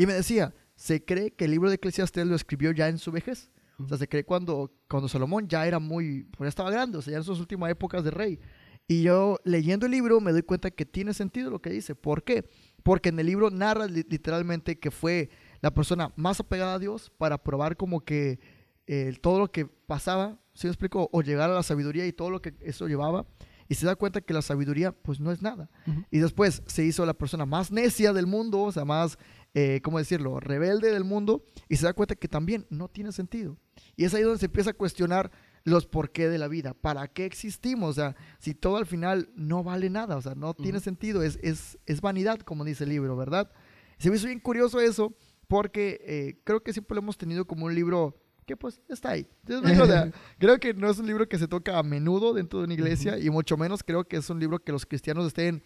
y 0.01 0.05
me 0.07 0.13
decía, 0.13 0.53
se 0.75 1.03
cree 1.03 1.31
que 1.31 1.45
el 1.45 1.51
libro 1.51 1.69
de 1.69 1.75
Eclesiastés 1.75 2.25
lo 2.25 2.35
escribió 2.35 2.71
ya 2.71 2.87
en 2.89 2.97
su 2.97 3.11
vejez. 3.11 3.51
O 3.77 3.87
sea, 3.87 3.97
se 3.97 4.07
cree 4.07 4.23
cuando, 4.23 4.71
cuando 4.89 5.07
Salomón 5.07 5.47
ya 5.47 5.65
era 5.65 5.79
muy, 5.79 6.23
pues 6.37 6.45
ya 6.45 6.49
estaba 6.49 6.69
grande, 6.71 6.97
o 6.97 7.01
sea, 7.01 7.11
ya 7.11 7.17
en 7.17 7.23
sus 7.23 7.39
últimas 7.39 7.69
épocas 7.71 8.03
de 8.03 8.11
rey. 8.11 8.39
Y 8.87 9.03
yo 9.03 9.37
leyendo 9.43 9.85
el 9.85 9.91
libro 9.91 10.19
me 10.19 10.31
doy 10.31 10.43
cuenta 10.43 10.69
que 10.71 10.85
tiene 10.85 11.13
sentido 11.13 11.49
lo 11.49 11.61
que 11.61 11.69
dice. 11.69 11.95
¿Por 11.95 12.23
qué? 12.23 12.47
Porque 12.83 13.09
en 13.09 13.19
el 13.19 13.25
libro 13.25 13.49
narra 13.49 13.85
li- 13.87 14.05
literalmente 14.09 14.77
que 14.79 14.91
fue 14.91 15.29
la 15.61 15.73
persona 15.73 16.11
más 16.15 16.39
apegada 16.39 16.75
a 16.75 16.79
Dios 16.79 17.11
para 17.17 17.41
probar 17.43 17.75
como 17.77 18.01
que 18.01 18.39
eh, 18.87 19.15
todo 19.21 19.39
lo 19.39 19.51
que 19.51 19.65
pasaba, 19.65 20.39
¿sí 20.53 20.67
me 20.67 20.71
explico? 20.71 21.09
O 21.11 21.21
llegar 21.21 21.49
a 21.49 21.53
la 21.53 21.63
sabiduría 21.63 22.05
y 22.05 22.11
todo 22.13 22.29
lo 22.29 22.41
que 22.41 22.53
eso 22.61 22.87
llevaba. 22.87 23.25
Y 23.69 23.75
se 23.75 23.85
da 23.85 23.95
cuenta 23.95 24.19
que 24.19 24.33
la 24.33 24.41
sabiduría 24.41 24.91
pues 24.91 25.21
no 25.21 25.31
es 25.31 25.41
nada. 25.41 25.69
Y 26.11 26.19
después 26.19 26.61
se 26.65 26.83
hizo 26.83 27.05
la 27.05 27.13
persona 27.13 27.45
más 27.45 27.71
necia 27.71 28.11
del 28.11 28.27
mundo, 28.27 28.59
o 28.63 28.71
sea, 28.73 28.83
más, 28.83 29.17
eh, 29.53 29.81
¿cómo 29.83 29.97
decirlo?, 29.97 30.39
rebelde 30.39 30.91
del 30.91 31.03
mundo, 31.03 31.43
y 31.67 31.75
se 31.75 31.85
da 31.85 31.93
cuenta 31.93 32.15
que 32.15 32.27
también 32.27 32.65
no 32.69 32.87
tiene 32.87 33.11
sentido. 33.11 33.57
Y 33.95 34.05
es 34.05 34.13
ahí 34.13 34.23
donde 34.23 34.39
se 34.39 34.45
empieza 34.45 34.71
a 34.71 34.73
cuestionar 34.73 35.31
los 35.63 35.85
por 35.85 36.11
qué 36.11 36.27
de 36.27 36.37
la 36.37 36.47
vida, 36.47 36.73
para 36.73 37.07
qué 37.07 37.25
existimos, 37.25 37.91
o 37.91 37.93
sea, 37.93 38.15
si 38.39 38.53
todo 38.53 38.77
al 38.77 38.85
final 38.85 39.29
no 39.35 39.63
vale 39.63 39.89
nada, 39.89 40.17
o 40.17 40.21
sea, 40.21 40.35
no 40.35 40.53
tiene 40.53 40.79
sentido, 40.79 41.21
es, 41.21 41.37
es, 41.43 41.77
es 41.85 42.01
vanidad, 42.01 42.39
como 42.39 42.65
dice 42.65 42.85
el 42.85 42.89
libro, 42.89 43.15
¿verdad? 43.15 43.51
Se 43.97 44.09
me 44.09 44.15
hizo 44.15 44.25
bien 44.25 44.39
curioso 44.39 44.79
eso, 44.79 45.13
porque 45.47 46.01
eh, 46.05 46.39
creo 46.43 46.63
que 46.63 46.73
siempre 46.73 46.95
lo 46.95 47.01
hemos 47.01 47.17
tenido 47.17 47.45
como 47.45 47.65
un 47.65 47.75
libro 47.75 48.17
que 48.45 48.57
pues 48.57 48.81
está 48.89 49.11
ahí. 49.11 49.27
Entonces, 49.45 49.79
o 49.79 49.85
sea, 49.85 50.11
creo 50.39 50.59
que 50.59 50.73
no 50.73 50.89
es 50.89 50.97
un 50.97 51.05
libro 51.05 51.27
que 51.27 51.37
se 51.37 51.47
toca 51.47 51.77
a 51.77 51.83
menudo 51.83 52.33
dentro 52.33 52.59
de 52.59 52.65
una 52.65 52.73
iglesia 52.73 53.19
y 53.19 53.29
mucho 53.29 53.57
menos 53.57 53.83
creo 53.83 54.05
que 54.05 54.17
es 54.17 54.29
un 54.29 54.39
libro 54.39 54.59
que 54.59 54.71
los 54.71 54.85
cristianos 54.85 55.27
estén 55.27 55.61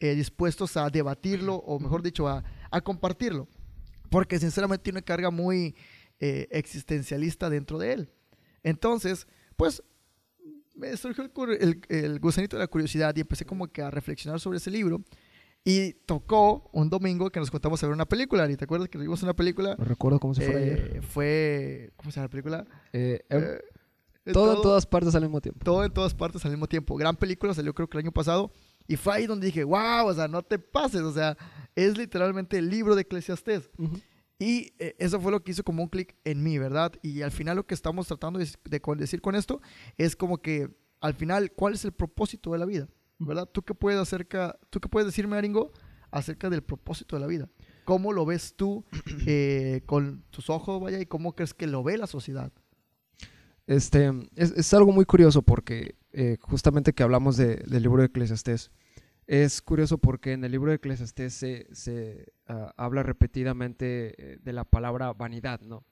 eh, 0.00 0.14
dispuestos 0.14 0.76
a 0.76 0.90
debatirlo 0.90 1.54
o 1.54 1.80
mejor 1.80 2.02
dicho 2.02 2.28
a, 2.28 2.44
a 2.70 2.80
compartirlo. 2.80 3.48
Porque 4.10 4.38
sinceramente 4.38 4.82
tiene 4.84 4.98
una 4.98 5.04
carga 5.04 5.30
muy 5.30 5.74
eh, 6.20 6.48
existencialista 6.50 7.48
dentro 7.50 7.78
de 7.78 7.92
él. 7.92 8.10
Entonces, 8.62 9.26
pues 9.56 9.82
me 10.74 10.96
surgió 10.96 11.24
el, 11.24 11.50
el- 11.60 11.80
el 11.88 12.18
gusanito 12.20 12.56
de 12.56 12.62
la 12.62 12.68
curiosidad 12.68 13.14
y 13.16 13.20
empecé 13.20 13.44
como 13.44 13.66
que 13.68 13.82
a 13.82 13.90
reflexionar 13.90 14.40
sobre 14.40 14.58
ese 14.58 14.70
libro. 14.70 15.02
Y 15.64 15.92
tocó 16.06 16.70
un 16.72 16.88
domingo 16.88 17.30
que 17.30 17.40
nos 17.40 17.50
contamos 17.50 17.82
a 17.82 17.86
ver 17.86 17.92
una 17.94 18.06
película. 18.06 18.50
¿Y 18.50 18.56
te 18.56 18.64
acuerdas 18.64 18.88
que 18.88 18.96
vimos 18.96 19.22
una 19.22 19.34
película? 19.34 19.74
No 19.78 19.84
recuerdo 19.84 20.18
cómo 20.20 20.32
se 20.34 20.46
fue 20.46 20.56
ayer. 20.56 20.92
Eh, 20.96 21.02
fue. 21.02 21.90
¿Cómo 21.96 22.10
se 22.10 22.16
llama 22.16 22.24
la 22.26 22.30
película? 22.30 22.66
Eh, 22.92 23.20
em, 23.28 23.42
Eh, 24.24 24.32
todo 24.32 24.56
en 24.56 24.62
todas 24.62 24.86
partes 24.86 25.14
al 25.14 25.22
mismo 25.22 25.40
tiempo. 25.40 25.64
todo 25.64 25.84
en 25.84 25.92
todas 25.92 26.14
partes 26.14 26.44
al 26.44 26.52
mismo 26.52 26.66
tiempo. 26.68 26.96
Gran 26.96 27.16
película, 27.16 27.52
salió 27.54 27.74
creo 27.74 27.88
que 27.88 27.98
el 27.98 28.04
año 28.04 28.12
pasado. 28.12 28.50
Y 28.88 28.96
fue 28.96 29.14
ahí 29.14 29.26
donde 29.26 29.46
dije, 29.46 29.62
wow, 29.62 30.06
o 30.06 30.14
sea, 30.14 30.26
no 30.26 30.42
te 30.42 30.58
pases. 30.58 31.02
O 31.02 31.12
sea, 31.12 31.36
es 31.76 31.96
literalmente 31.96 32.58
el 32.58 32.68
libro 32.68 32.96
de 32.96 33.02
Eclesiastés. 33.02 33.70
Ujú. 33.78 34.00
Y 34.38 34.72
eh, 34.78 34.96
eso 34.98 35.20
fue 35.20 35.30
lo 35.30 35.44
que 35.44 35.50
hizo 35.52 35.62
como 35.62 35.82
un 35.82 35.88
clic 35.88 36.16
en 36.24 36.42
mí, 36.42 36.58
¿verdad? 36.58 36.92
Y 37.02 37.22
al 37.22 37.30
final 37.30 37.56
lo 37.56 37.66
que 37.66 37.74
estamos 37.74 38.06
tratando 38.06 38.38
de, 38.38 38.48
de 38.64 38.80
decir 38.96 39.20
con 39.20 39.34
esto 39.34 39.60
es 39.96 40.16
como 40.16 40.38
que 40.38 40.70
al 41.00 41.14
final, 41.14 41.52
¿cuál 41.52 41.74
es 41.74 41.84
el 41.84 41.92
propósito 41.92 42.52
de 42.52 42.58
la 42.58 42.64
vida? 42.64 42.88
¿Verdad? 43.18 43.48
¿Tú 43.50 43.62
qué 43.62 43.74
puedes 43.74 44.00
acerca, 44.00 44.58
tú 44.70 44.80
qué 44.80 44.88
puedes 44.88 45.06
decirme, 45.06 45.36
Aringo, 45.36 45.72
acerca 46.10 46.48
del 46.48 46.62
propósito 46.62 47.16
de 47.16 47.20
la 47.20 47.26
vida? 47.26 47.48
¿Cómo 47.84 48.12
lo 48.12 48.24
ves 48.24 48.54
tú 48.56 48.84
eh, 49.26 49.82
con 49.86 50.24
tus 50.30 50.50
ojos, 50.50 50.80
vaya, 50.80 51.00
y 51.00 51.06
cómo 51.06 51.34
crees 51.34 51.52
que 51.52 51.66
lo 51.66 51.82
ve 51.82 51.98
la 51.98 52.06
sociedad? 52.06 52.52
Este, 53.68 54.10
es, 54.34 54.50
es 54.52 54.74
algo 54.74 54.90
muy 54.92 55.04
curioso 55.04 55.42
porque 55.42 55.94
eh, 56.12 56.36
justamente 56.40 56.92
que 56.92 57.02
hablamos 57.04 57.36
de- 57.36 57.56
del 57.58 57.82
libro 57.84 58.00
de 58.02 58.06
Eclesiastés, 58.06 58.70
es 59.26 59.60
curioso 59.60 59.98
porque 59.98 60.32
en 60.32 60.42
el 60.42 60.52
libro 60.52 60.70
de 60.70 60.76
Eclesiastés 60.76 61.34
se, 61.34 61.66
se, 61.72 62.32
ah, 62.46 62.72
habla 62.78 63.02
repetidamente 63.02 64.14
eh, 64.16 64.38
de 64.42 64.52
la 64.54 64.64
palabra 64.64 65.12
vanidad, 65.12 65.60
¿no? 65.60 65.84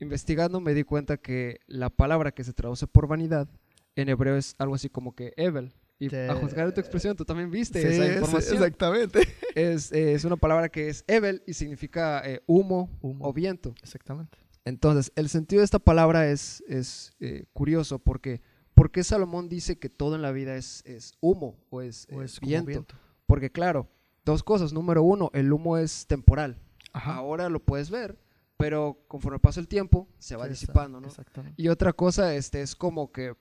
Investigando 0.00 0.60
me 0.60 0.74
di 0.74 0.82
cuenta 0.82 1.16
que 1.16 1.60
la 1.68 1.90
palabra 1.90 2.32
que 2.32 2.42
se 2.44 2.52
traduce 2.52 2.86
por 2.88 3.06
vanidad 3.06 3.48
en 3.94 4.08
hebreo 4.08 4.36
es 4.36 4.54
algo 4.58 4.74
así 4.74 4.88
como 4.88 5.14
que 5.14 5.32
Evel. 5.36 5.72
Y 6.00 6.12
a 6.12 6.34
juzgar 6.34 6.66
de 6.66 6.72
tu 6.72 6.80
expresión, 6.80 7.14
tú 7.16 7.24
también 7.24 7.48
viste 7.52 7.80
Sí, 7.80 7.86
esa 7.86 8.12
información. 8.14 8.54
exactamente. 8.56 9.20
es, 9.54 9.92
eh, 9.92 10.14
es 10.14 10.24
una 10.24 10.34
palabra 10.36 10.68
que 10.68 10.88
es 10.88 11.04
Evel 11.06 11.44
y 11.46 11.52
significa 11.54 12.20
eh, 12.28 12.42
humo, 12.46 12.90
Humo. 13.00 13.24
o 13.28 13.32
viento. 13.32 13.72
Exactamente. 13.80 14.38
Entonces, 14.64 15.12
el 15.16 15.28
sentido 15.28 15.60
de 15.60 15.64
esta 15.64 15.78
palabra 15.80 16.28
es, 16.30 16.62
es 16.68 17.14
eh, 17.20 17.46
curioso 17.52 17.98
porque 17.98 18.40
¿por 18.74 18.90
qué 18.90 19.02
Salomón 19.04 19.48
dice 19.48 19.78
que 19.78 19.88
todo 19.88 20.14
en 20.14 20.22
la 20.22 20.30
vida 20.32 20.56
es, 20.56 20.82
es 20.86 21.12
humo 21.20 21.58
o 21.70 21.82
es, 21.82 22.06
O 22.12 22.22
eh, 22.22 22.26
es 22.26 22.40
viento? 22.40 22.66
viento. 22.68 22.94
Porque 23.26 23.50
claro, 23.50 23.88
dos 24.24 24.42
cosas. 24.42 24.72
Número 24.72 25.02
uno, 25.02 25.30
el 25.34 25.52
humo 25.52 25.78
es 25.78 26.06
temporal. 26.06 26.58
Ajá. 26.92 27.14
Ahora 27.16 27.48
lo 27.48 27.58
puedes 27.60 27.90
ver, 27.90 28.18
pero 28.56 29.02
conforme 29.08 29.38
pasa 29.38 29.58
el 29.60 29.66
tiempo 29.68 30.08
se 30.18 30.36
va 30.36 30.44
Sí, 30.44 30.50
disipando, 30.50 31.00
¿no? 31.00 31.08
Y 31.56 31.68
otra 31.68 31.92
cosa 31.92 32.34
este, 32.34 32.62
es 32.62 32.76
como 32.76 33.10
que 33.10 33.34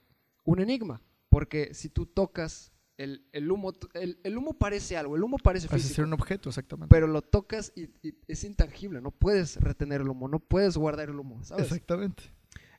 un 0.44 0.60
enigma, 0.60 1.01
porque 1.30 1.74
si 1.74 1.90
tú 1.90 2.06
tocas 2.08 2.71
el, 3.03 3.25
el 3.31 3.51
humo, 3.51 3.74
el, 3.93 4.20
el 4.24 4.38
humo 4.38 4.53
parece 4.53 4.98
algo, 4.98 5.15
el 5.15 5.24
humo 5.24 5.38
parece 5.38 5.67
Parece 5.67 5.84
físico, 5.88 5.96
ser 5.98 6.05
un 6.05 6.13
objeto, 6.13 6.50
exactamente. 6.50 6.89
pero 6.93 7.08
lo 7.08 7.22
tocas 7.22 7.72
y, 7.75 7.84
y 8.08 8.15
es 8.27 8.43
intangible, 8.43 9.01
no 9.01 9.12
puedes 9.12 9.58
retener 9.58 10.01
el 10.01 10.10
humo, 10.10 10.27
no 10.27 10.39
puedes 10.39 10.77
guardar 10.77 11.10
el 11.10 11.20
humo, 11.20 11.43
¿sabes? 11.43 11.65
Exactamente. 11.65 12.24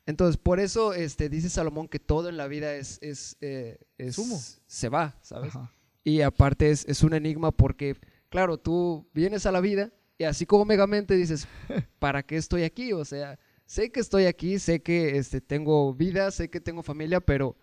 Entonces, 0.05 0.37
por 0.37 0.59
eso 0.59 0.93
este, 0.93 1.29
dice 1.29 1.49
Salomón 1.49 1.87
que 1.87 1.99
todo 1.99 2.27
en 2.29 2.35
la 2.37 2.47
vida 2.47 2.75
es, 2.75 2.99
es, 3.01 3.37
eh, 3.41 3.77
es- 3.97 4.17
humo. 4.17 4.39
se 4.67 4.89
va, 4.89 5.17
¿sabes? 5.21 5.55
Ajá. 5.55 5.71
Y 6.03 6.21
aparte 6.21 6.69
es, 6.69 6.85
es 6.89 7.03
un 7.03 7.13
enigma 7.13 7.51
porque, 7.51 7.95
claro, 8.29 8.57
tú 8.57 9.07
vienes 9.13 9.45
a 9.45 9.51
la 9.53 9.61
vida 9.61 9.91
y 10.17 10.25
así 10.25 10.45
como 10.45 10.65
Megamente 10.65 11.15
dices, 11.15 11.47
¿para 11.99 12.23
qué 12.23 12.35
estoy 12.37 12.63
aquí? 12.63 12.91
O 12.91 13.05
sea, 13.05 13.39
sé 13.65 13.91
que 13.91 14.01
estoy 14.01 14.25
aquí, 14.25 14.59
sé 14.59 14.81
que 14.81 15.17
este, 15.17 15.39
tengo 15.39 15.93
vida, 15.93 16.29
sé 16.31 16.49
que 16.49 16.59
tengo 16.59 16.83
familia, 16.83 17.21
pero 17.21 17.55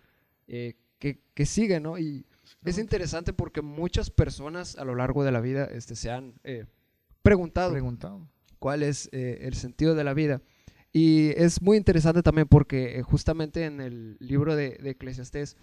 eh, 0.47 0.73
¿qué, 0.97 1.21
qué 1.35 1.45
sigue, 1.45 1.79
no? 1.79 1.99
Y 1.99 2.25
es 2.65 2.77
interesante 2.77 3.33
porque 3.33 3.61
muchas 3.61 4.09
personas 4.09 4.77
a 4.77 4.85
lo 4.85 4.95
largo 4.95 5.23
de 5.23 5.31
la 5.31 5.41
vida 5.41 5.65
este, 5.65 5.95
se 5.95 6.11
han 6.11 6.33
eh, 6.43 6.65
preguntado 7.23 7.71
Preguntado. 7.71 8.27
cuál 8.59 8.83
es 8.83 9.09
eh, 9.11 9.39
el 9.41 9.53
sentido 9.55 9.95
de 9.95 10.03
la 10.03 10.13
vida. 10.13 10.41
Y 10.93 11.29
es 11.41 11.61
muy 11.61 11.77
interesante 11.77 12.21
también 12.21 12.47
porque 12.47 12.99
eh, 12.99 13.01
justamente 13.01 13.65
en 13.65 13.79
el 13.79 14.17
libro 14.19 14.55
de, 14.55 14.71
de 14.81 14.89
Eclesiastés, 14.91 15.55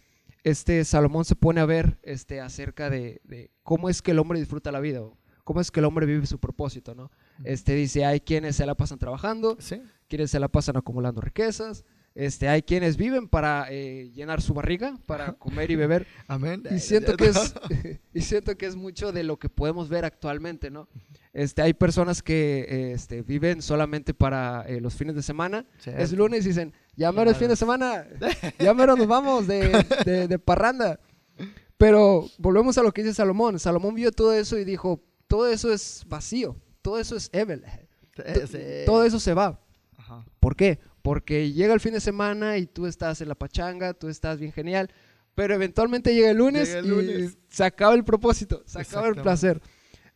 este 0.44 0.84
Salomón 0.84 1.24
se 1.24 1.36
pone 1.36 1.60
a 1.60 1.66
ver 1.66 1.98
este, 2.02 2.40
acerca 2.40 2.88
de, 2.90 3.20
de 3.24 3.50
cómo 3.62 3.88
es 3.90 4.00
que 4.02 4.12
el 4.12 4.18
hombre 4.18 4.38
disfruta 4.38 4.72
la 4.72 4.80
vida, 4.80 5.02
o 5.02 5.18
cómo 5.44 5.60
es 5.60 5.70
que 5.70 5.80
el 5.80 5.86
hombre 5.86 6.06
vive 6.06 6.26
su 6.26 6.38
propósito, 6.38 6.94
¿no? 6.94 7.10
Este 7.44 7.74
dice, 7.74 8.04
hay 8.04 8.20
quienes 8.20 8.56
se 8.56 8.64
la 8.66 8.74
pasan 8.74 8.98
trabajando, 8.98 9.56
Sí. 9.60 9.82
quienes 10.08 10.30
se 10.30 10.38
la 10.40 10.48
pasan 10.48 10.76
acumulando 10.76 11.20
riquezas, 11.20 11.84
este, 12.20 12.48
hay 12.48 12.62
quienes 12.62 12.96
viven 12.96 13.28
para 13.28 13.66
eh, 13.70 14.10
llenar 14.12 14.42
su 14.42 14.52
barriga, 14.52 14.98
para 15.06 15.34
comer 15.34 15.70
y 15.70 15.76
beber, 15.76 16.06
Amén. 16.26 16.64
y 16.70 16.80
siento 16.80 17.16
que 17.16 17.26
es 17.28 17.54
y 18.14 18.20
siento 18.22 18.56
que 18.56 18.66
es 18.66 18.74
mucho 18.74 19.12
de 19.12 19.22
lo 19.22 19.38
que 19.38 19.48
podemos 19.48 19.88
ver 19.88 20.04
actualmente 20.04 20.70
no 20.70 20.88
este 21.32 21.62
hay 21.62 21.72
personas 21.74 22.20
que 22.22 22.92
este, 22.94 23.22
viven 23.22 23.62
solamente 23.62 24.12
para 24.14 24.64
eh, 24.66 24.80
los 24.80 24.94
fines 24.94 25.14
de 25.14 25.22
semana. 25.22 25.64
Es 25.76 25.84
Cierto. 25.84 26.16
lunes 26.16 26.44
y 26.44 26.48
dicen 26.48 26.72
ya 26.96 27.12
mero 27.12 27.30
es 27.30 27.36
fin 27.36 27.46
de 27.48 27.54
semana. 27.54 28.06
Ya 28.58 28.74
mero 28.74 28.96
nos 28.96 29.06
vamos 29.06 29.46
de, 29.46 29.70
de- 30.04 30.26
de 30.26 30.38
parranda 30.40 30.98
pero 31.76 32.26
volvemos 32.38 32.76
a 32.78 32.82
lo 32.82 32.92
que 32.92 33.02
dice 33.02 33.14
Salomón. 33.14 33.58
Salomón 33.60 33.94
vio 33.94 34.10
todo 34.10 34.32
eso 34.32 34.58
y 34.58 34.64
dijo 34.64 35.00
todo 35.28 35.48
eso 35.48 35.72
es 35.72 36.04
vacío. 36.08 36.56
Todo 36.82 36.98
eso 36.98 37.14
es 37.16 37.28
Evel 37.32 37.62
Sí, 38.16 38.46
sí. 38.50 38.58
todo 38.84 39.04
eso 39.04 39.20
se 39.20 39.32
va. 39.34 39.60
Ajá. 39.96 40.24
¿Por 40.40 40.56
qué? 40.56 40.80
Porque 41.08 41.52
llega 41.54 41.72
el 41.72 41.80
fin 41.80 41.94
de 41.94 42.00
semana 42.00 42.58
y 42.58 42.66
tú 42.66 42.86
estás 42.86 43.22
en 43.22 43.28
la 43.28 43.34
pachanga, 43.34 43.94
tú 43.94 44.08
estás 44.08 44.38
bien 44.38 44.52
genial, 44.52 44.90
pero 45.34 45.54
eventualmente 45.54 46.14
llega 46.14 46.32
el 46.32 46.36
lunes, 46.36 46.68
Llega 46.68 46.80
el 46.80 47.20
y 47.24 47.38
se 47.48 47.64
acaba 47.64 47.94
el 47.94 48.04
propósito, 48.04 48.62
se 48.66 48.78
acaba 48.78 49.08
el 49.08 49.14
placer. 49.14 49.62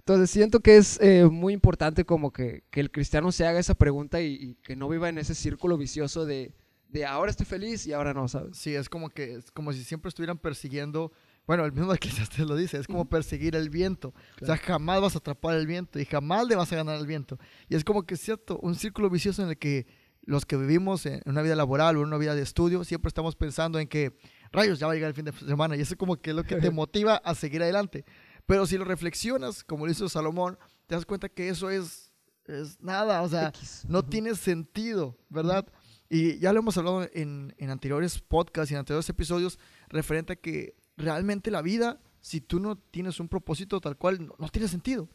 Entonces 0.01 0.29
siento 0.29 0.61
que 0.61 0.77
es 0.77 1.01
eh, 1.01 1.25
muy 1.25 1.55
importante 1.55 2.05
como 2.05 2.31
que, 2.31 2.65
que 2.71 2.81
el 2.81 2.91
cristiano 2.91 3.33
se 3.33 3.47
haga 3.47 3.59
esa 3.59 3.75
pregunta 3.75 4.21
y, 4.21 4.35
y 4.35 4.55
que 4.57 4.77
no 4.77 4.87
viva 4.87 5.09
en 5.09 5.17
ese 5.17 5.35
círculo 5.35 5.79
vicioso 5.79 6.27
de, 6.27 6.53
de 6.91 7.07
ahora 7.07 7.31
estoy 7.31 7.47
feliz 7.47 7.87
y 7.87 7.95
ahora 7.95 8.13
no, 8.13 8.29
¿sabes? 8.29 8.59
Sí, 8.59 8.75
es 8.75 8.91
como 8.91 9.09
que 9.09 9.37
es 9.37 9.51
como 9.51 9.73
si 9.73 9.85
siempre 9.85 10.11
estuvieran 10.11 10.37
persiguiendo. 10.37 11.11
Bueno, 11.47 11.65
el 11.65 11.73
mismo 11.73 11.95
Eclesiastés 11.95 12.47
lo 12.47 12.55
dice, 12.55 12.79
es 12.79 12.87
como 12.87 13.07
perseguir 13.07 13.57
el 13.57 13.71
viento. 13.71 14.13
O 14.43 14.45
sea, 14.45 14.59
jamás 14.59 15.01
vas 15.01 15.15
a 15.15 15.19
atrapar 15.19 15.57
el 15.57 15.67
viento 15.67 15.99
y 15.99 16.05
jamás 16.05 16.47
le 16.47 16.55
vas 16.55 16.71
a 16.71 16.77
ganar 16.77 16.97
al 16.97 17.07
viento. 17.07 17.39
Y 17.71 17.77
es 17.77 17.83
como 17.83 18.03
que 18.03 18.13
es 18.15 18.21
cierto, 18.21 18.59
un 18.59 18.75
círculo 18.75 19.09
vicioso 19.09 19.43
en 19.43 19.49
el 19.49 19.57
que 19.57 19.87
los 20.25 20.47
que 20.47 20.57
vivimos 20.57 21.07
en 21.07 21.21
una 21.27 21.43
vida 21.43 21.57
laboral 21.57 21.97
o 21.97 22.01
en 22.01 22.09
una 22.09 22.19
vida 22.19 22.35
de 22.35 22.43
estudio, 22.43 22.85
siempre 22.85 23.09
estamos 23.09 23.37
pensando 23.37 23.79
en 23.79 23.89
que, 23.89 24.17
rayos, 24.53 24.79
ya 24.79 24.87
va 24.87 24.93
a 24.93 24.95
llegar 24.95 25.09
el 25.09 25.15
fin 25.15 25.25
de 25.25 25.33
semana. 25.33 25.77
Y 25.77 25.81
eso 25.81 25.95
es 25.95 25.99
como 25.99 26.17
que 26.17 26.31
es 26.31 26.37
lo 26.37 26.45
que 26.45 26.57
te 26.57 26.71
motiva 26.71 27.17
a 27.17 27.35
seguir 27.35 27.63
adelante. 27.63 28.05
Pero 28.47 28.67
si 28.67 28.79
lo 28.79 28.85
reflexionas, 28.85 29.65
como 29.65 29.87
lo 29.87 29.93
hizo 29.93 30.09
Salomón, 30.09 30.59
te 30.87 30.95
das 30.95 31.07
cuenta 31.07 31.29
que 31.29 31.49
eso 31.49 31.71
es, 31.71 32.13
es 32.47 32.81
nada. 32.81 33.23
O 33.23 33.29
sea, 33.29 33.53
no 33.89 34.05
tiene 34.05 34.35
sentido, 34.35 35.19
¿verdad? 35.29 35.67
Y 36.09 36.39
ya 36.39 36.53
lo 36.53 36.61
hemos 36.61 36.77
hablado 36.77 37.09
en, 37.13 37.55
en 37.57 37.71
anteriores 37.71 38.21
podcasts 38.21 38.71
y 38.71 38.75
en 38.75 38.81
anteriores 38.81 39.09
episodios 39.09 39.59
referente 39.89 40.35
a 40.35 40.37
que 40.37 40.75
realmente 40.97 41.51
la 41.51 41.63
vida, 41.63 42.01
si 42.21 42.41
tú 42.41 42.61
no 42.61 42.77
tienes 42.77 43.19
un 43.19 43.29
propósito 43.29 43.81
tal 43.81 43.97
cual, 43.97 44.27
no, 44.27 44.35
no 44.39 44.49
tiene 44.49 44.69
sentido. 44.69 45.09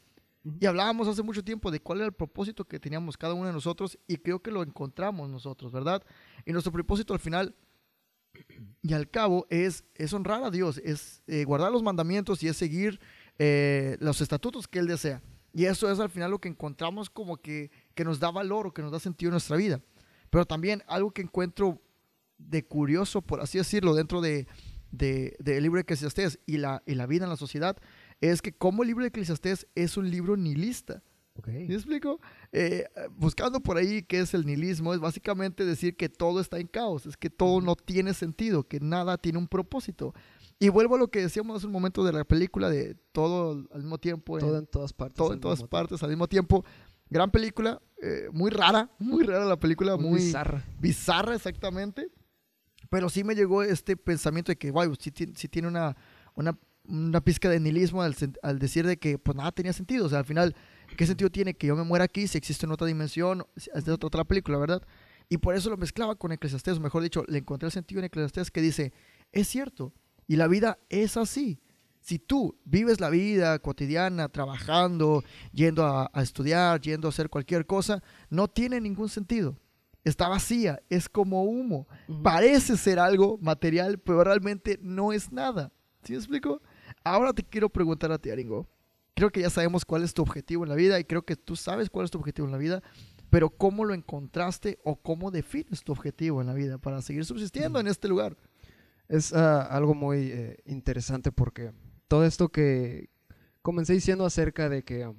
Y 0.60 0.66
hablábamos 0.66 1.08
hace 1.08 1.22
mucho 1.22 1.44
tiempo 1.44 1.70
de 1.70 1.80
cuál 1.80 1.98
era 1.98 2.06
el 2.06 2.12
propósito 2.12 2.64
que 2.64 2.78
teníamos 2.78 3.16
cada 3.16 3.34
uno 3.34 3.46
de 3.46 3.52
nosotros 3.52 3.98
y 4.06 4.16
creo 4.16 4.40
que 4.40 4.50
lo 4.50 4.62
encontramos 4.62 5.28
nosotros, 5.28 5.72
¿verdad? 5.72 6.02
Y 6.46 6.52
nuestro 6.52 6.72
propósito 6.72 7.12
al 7.12 7.20
final 7.20 7.54
y 8.82 8.92
al 8.92 9.10
cabo 9.10 9.46
es, 9.50 9.84
es 9.94 10.12
honrar 10.12 10.42
a 10.44 10.50
Dios, 10.50 10.78
es 10.84 11.22
eh, 11.26 11.44
guardar 11.44 11.72
los 11.72 11.82
mandamientos 11.82 12.42
y 12.42 12.48
es 12.48 12.56
seguir 12.56 13.00
eh, 13.38 13.96
los 14.00 14.20
estatutos 14.20 14.68
que 14.68 14.78
Él 14.78 14.86
desea. 14.86 15.22
Y 15.52 15.64
eso 15.64 15.90
es 15.90 15.98
al 15.98 16.10
final 16.10 16.30
lo 16.30 16.40
que 16.40 16.48
encontramos 16.48 17.10
como 17.10 17.38
que, 17.38 17.70
que 17.94 18.04
nos 18.04 18.20
da 18.20 18.30
valor 18.30 18.66
o 18.66 18.74
que 18.74 18.82
nos 18.82 18.92
da 18.92 19.00
sentido 19.00 19.30
en 19.30 19.32
nuestra 19.32 19.56
vida. 19.56 19.80
Pero 20.30 20.44
también 20.44 20.82
algo 20.86 21.10
que 21.10 21.22
encuentro 21.22 21.82
de 22.36 22.64
curioso, 22.64 23.22
por 23.22 23.40
así 23.40 23.58
decirlo, 23.58 23.94
dentro 23.94 24.20
de, 24.20 24.46
de, 24.90 25.36
de 25.40 25.80
Eclesiastés 25.80 26.38
y 26.46 26.58
la, 26.58 26.82
y 26.86 26.94
la 26.94 27.06
vida 27.06 27.24
en 27.24 27.30
la 27.30 27.36
sociedad, 27.36 27.76
es 28.20 28.42
que 28.42 28.52
como 28.52 28.82
el 28.82 28.88
libro 28.88 29.02
de 29.04 29.08
Eclesiastés 29.08 29.66
es 29.74 29.96
un 29.96 30.10
libro 30.10 30.36
nihilista. 30.36 31.02
¿Me 31.46 31.72
explico? 31.72 32.18
Eh, 32.50 32.84
buscando 33.12 33.60
por 33.60 33.76
ahí 33.76 34.02
qué 34.02 34.18
es 34.18 34.34
el 34.34 34.44
nihilismo, 34.44 34.92
es 34.92 34.98
básicamente 34.98 35.64
decir 35.64 35.96
que 35.96 36.08
todo 36.08 36.40
está 36.40 36.58
en 36.58 36.66
caos, 36.66 37.06
es 37.06 37.16
que 37.16 37.30
todo 37.30 37.60
no 37.60 37.76
tiene 37.76 38.12
sentido, 38.12 38.64
que 38.66 38.80
nada 38.80 39.18
tiene 39.18 39.38
un 39.38 39.46
propósito. 39.46 40.12
Y 40.58 40.68
vuelvo 40.68 40.96
a 40.96 40.98
lo 40.98 41.12
que 41.12 41.20
decíamos 41.20 41.56
hace 41.58 41.66
un 41.66 41.72
momento 41.72 42.02
de 42.02 42.12
la 42.12 42.24
película 42.24 42.68
de 42.68 42.96
todo 43.12 43.52
al 43.72 43.82
mismo 43.82 43.98
tiempo, 43.98 44.36
en- 44.36 44.44
Todo 44.46 44.58
en 44.58 44.66
todas 44.66 44.92
partes. 44.92 45.16
todo 45.16 45.32
en 45.32 45.38
todas 45.38 45.62
partes 45.62 46.02
al 46.02 46.08
mismo 46.10 46.26
tiempo. 46.26 46.64
Gran 47.08 47.30
película, 47.30 47.80
eh, 48.02 48.28
muy 48.32 48.50
rara, 48.50 48.90
muy 48.98 49.22
rara 49.22 49.44
la 49.44 49.60
película, 49.60 49.92
tiempo. 49.92 50.10
muy, 50.10 50.20
bizarra. 50.20 50.64
bizarra 50.80 51.36
exactamente. 51.36 52.08
Pero 52.90 53.08
sí 53.10 53.22
me 53.22 53.36
llegó 53.36 53.62
este 53.62 53.96
pensamiento 53.96 54.50
de 54.50 54.56
que, 54.56 54.72
wow, 54.72 54.92
sí, 54.98 55.12
sí 55.36 55.48
tiene 55.48 55.68
una, 55.68 55.96
una, 56.34 56.58
una 56.88 57.20
pizca 57.20 57.48
de 57.48 57.60
nihilismo 57.60 58.02
al, 58.02 58.58
decir 58.58 58.86
de 58.86 58.96
que 58.96 59.18
pues 59.18 59.36
nada 59.36 59.52
tenía 59.52 59.72
sentido. 59.72 60.06
O 60.06 60.08
sea, 60.08 60.18
al 60.20 60.24
final, 60.24 60.54
¿qué 60.96 61.06
sentido 61.06 61.30
tiene 61.30 61.54
que 61.54 61.66
yo 61.66 61.76
me 61.76 61.84
muera 61.84 62.04
aquí 62.06 62.26
si 62.26 62.38
existe 62.38 62.66
en 62.66 62.72
otra 62.72 62.86
dimensión? 62.86 63.46
si- 63.56 63.70
Es 63.74 63.84
de 63.84 63.92
otra, 63.92 64.06
otra 64.08 64.24
película, 64.24 64.58
¿verdad? 64.58 64.82
Y 65.28 65.36
por 65.38 65.54
eso 65.54 65.68
lo 65.70 65.76
mezclaba 65.76 66.14
con 66.16 66.32
Eclesiastés, 66.32 66.78
o 66.78 66.80
mejor 66.80 67.02
dicho, 67.02 67.22
le 67.28 67.38
encontré 67.38 67.66
el 67.66 67.72
sentido 67.72 67.98
en 68.00 68.06
Eclesiastés 68.06 68.50
que 68.50 68.62
dice, 68.62 68.92
es 69.32 69.46
cierto, 69.46 69.92
y 70.26 70.36
la 70.36 70.46
vida 70.48 70.78
es 70.88 71.16
así. 71.18 71.60
Si 72.00 72.18
tú 72.18 72.56
vives 72.64 73.00
la 73.00 73.10
vida 73.10 73.58
cotidiana, 73.58 74.30
trabajando, 74.30 75.22
yendo 75.52 75.84
a, 75.84 76.10
a 76.14 76.22
estudiar, 76.22 76.80
yendo 76.80 77.06
a 77.08 77.10
hacer 77.10 77.28
cualquier 77.28 77.66
cosa, 77.66 78.02
no 78.30 78.48
tiene 78.48 78.80
ningún 78.80 79.10
sentido. 79.10 79.58
Está 80.04 80.28
vacía, 80.28 80.80
es 80.88 81.06
como 81.10 81.42
humo. 81.44 81.86
Parece 82.22 82.78
ser 82.78 82.98
algo 82.98 83.36
material, 83.42 83.98
pero 83.98 84.24
realmente 84.24 84.78
no 84.80 85.12
es 85.12 85.30
nada. 85.32 85.70
¿Sí 86.02 86.12
me 86.12 86.18
explico? 86.18 86.62
Ahora 87.04 87.32
te 87.32 87.42
quiero 87.42 87.68
preguntar 87.68 88.12
a 88.12 88.18
ti, 88.18 88.30
Aringo. 88.30 88.68
Creo 89.14 89.30
que 89.30 89.40
ya 89.40 89.50
sabemos 89.50 89.84
cuál 89.84 90.04
es 90.04 90.14
tu 90.14 90.22
objetivo 90.22 90.64
en 90.64 90.68
la 90.68 90.76
vida 90.76 91.00
y 91.00 91.04
creo 91.04 91.22
que 91.22 91.36
tú 91.36 91.56
sabes 91.56 91.90
cuál 91.90 92.04
es 92.04 92.10
tu 92.10 92.18
objetivo 92.18 92.46
en 92.46 92.52
la 92.52 92.58
vida, 92.58 92.82
pero 93.30 93.50
¿cómo 93.50 93.84
lo 93.84 93.94
encontraste 93.94 94.78
o 94.84 94.96
cómo 94.96 95.30
defines 95.30 95.82
tu 95.82 95.92
objetivo 95.92 96.40
en 96.40 96.46
la 96.46 96.54
vida 96.54 96.78
para 96.78 97.02
seguir 97.02 97.24
subsistiendo 97.24 97.80
en 97.80 97.88
este 97.88 98.08
lugar? 98.08 98.36
Es 99.08 99.32
ah, 99.32 99.62
algo 99.62 99.94
muy 99.94 100.30
eh, 100.30 100.58
interesante 100.66 101.32
porque 101.32 101.72
todo 102.06 102.24
esto 102.24 102.50
que 102.50 103.10
comencé 103.62 103.92
diciendo 103.94 104.24
acerca 104.24 104.68
de 104.68 104.84
que 104.84 105.12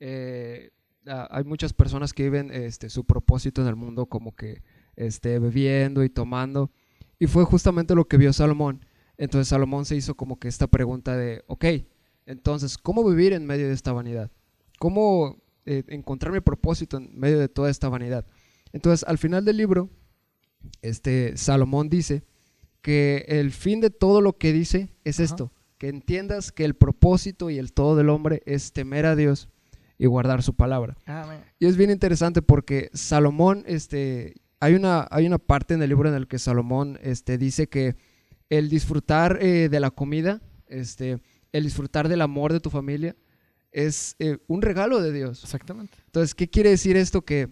eh, 0.00 0.70
ah, 1.06 1.28
hay 1.30 1.44
muchas 1.44 1.72
personas 1.72 2.12
que 2.12 2.24
viven 2.24 2.50
este, 2.52 2.90
su 2.90 3.04
propósito 3.04 3.60
en 3.62 3.68
el 3.68 3.76
mundo 3.76 4.06
como 4.06 4.36
que 4.36 4.62
este, 4.96 5.38
bebiendo 5.38 6.04
y 6.04 6.10
tomando. 6.10 6.70
Y 7.18 7.26
fue 7.26 7.44
justamente 7.44 7.94
lo 7.94 8.06
que 8.06 8.16
vio 8.16 8.32
Salomón. 8.32 8.84
Entonces 9.18 9.48
Salomón 9.48 9.84
se 9.84 9.96
hizo 9.96 10.14
como 10.14 10.38
que 10.38 10.48
esta 10.48 10.66
pregunta 10.66 11.16
de, 11.16 11.44
ok, 11.46 11.64
entonces, 12.26 12.78
¿cómo 12.78 13.04
vivir 13.08 13.32
en 13.32 13.46
medio 13.46 13.68
de 13.68 13.74
esta 13.74 13.92
vanidad? 13.92 14.30
¿Cómo 14.78 15.42
eh, 15.66 15.84
encontrar 15.88 16.32
mi 16.32 16.40
propósito 16.40 16.96
en 16.96 17.10
medio 17.18 17.38
de 17.38 17.48
toda 17.48 17.70
esta 17.70 17.88
vanidad? 17.88 18.26
Entonces, 18.72 19.06
al 19.08 19.18
final 19.18 19.44
del 19.44 19.56
libro, 19.56 19.90
este, 20.82 21.36
Salomón 21.36 21.88
dice 21.88 22.24
que 22.80 23.24
el 23.28 23.52
fin 23.52 23.80
de 23.80 23.90
todo 23.90 24.20
lo 24.20 24.38
que 24.38 24.52
dice 24.52 24.94
es 25.04 25.18
Ajá. 25.18 25.24
esto, 25.24 25.52
que 25.78 25.88
entiendas 25.88 26.52
que 26.52 26.64
el 26.64 26.74
propósito 26.74 27.50
y 27.50 27.58
el 27.58 27.72
todo 27.72 27.96
del 27.96 28.08
hombre 28.08 28.42
es 28.46 28.72
temer 28.72 29.06
a 29.06 29.16
Dios 29.16 29.48
y 29.98 30.06
guardar 30.06 30.42
su 30.42 30.54
palabra. 30.54 30.96
Amén. 31.06 31.42
Y 31.58 31.66
es 31.66 31.76
bien 31.76 31.90
interesante 31.90 32.42
porque 32.42 32.90
Salomón, 32.92 33.64
este, 33.66 34.34
hay 34.60 34.74
una, 34.74 35.06
hay 35.10 35.26
una 35.26 35.38
parte 35.38 35.74
en 35.74 35.82
el 35.82 35.88
libro 35.90 36.08
en 36.08 36.14
el 36.14 36.28
que 36.28 36.38
Salomón 36.38 36.98
este, 37.02 37.38
dice 37.38 37.68
que 37.68 37.96
el 38.52 38.68
disfrutar 38.68 39.38
eh, 39.40 39.70
de 39.70 39.80
la 39.80 39.90
comida, 39.90 40.42
este, 40.66 41.22
el 41.52 41.64
disfrutar 41.64 42.08
del 42.10 42.20
amor 42.20 42.52
de 42.52 42.60
tu 42.60 42.68
familia, 42.68 43.16
es 43.70 44.14
eh, 44.18 44.36
un 44.46 44.60
regalo 44.60 45.00
de 45.00 45.10
Dios. 45.10 45.42
Exactamente. 45.42 45.96
Entonces, 46.04 46.34
¿qué 46.34 46.50
quiere 46.50 46.68
decir 46.68 46.98
esto? 46.98 47.22
Que 47.22 47.48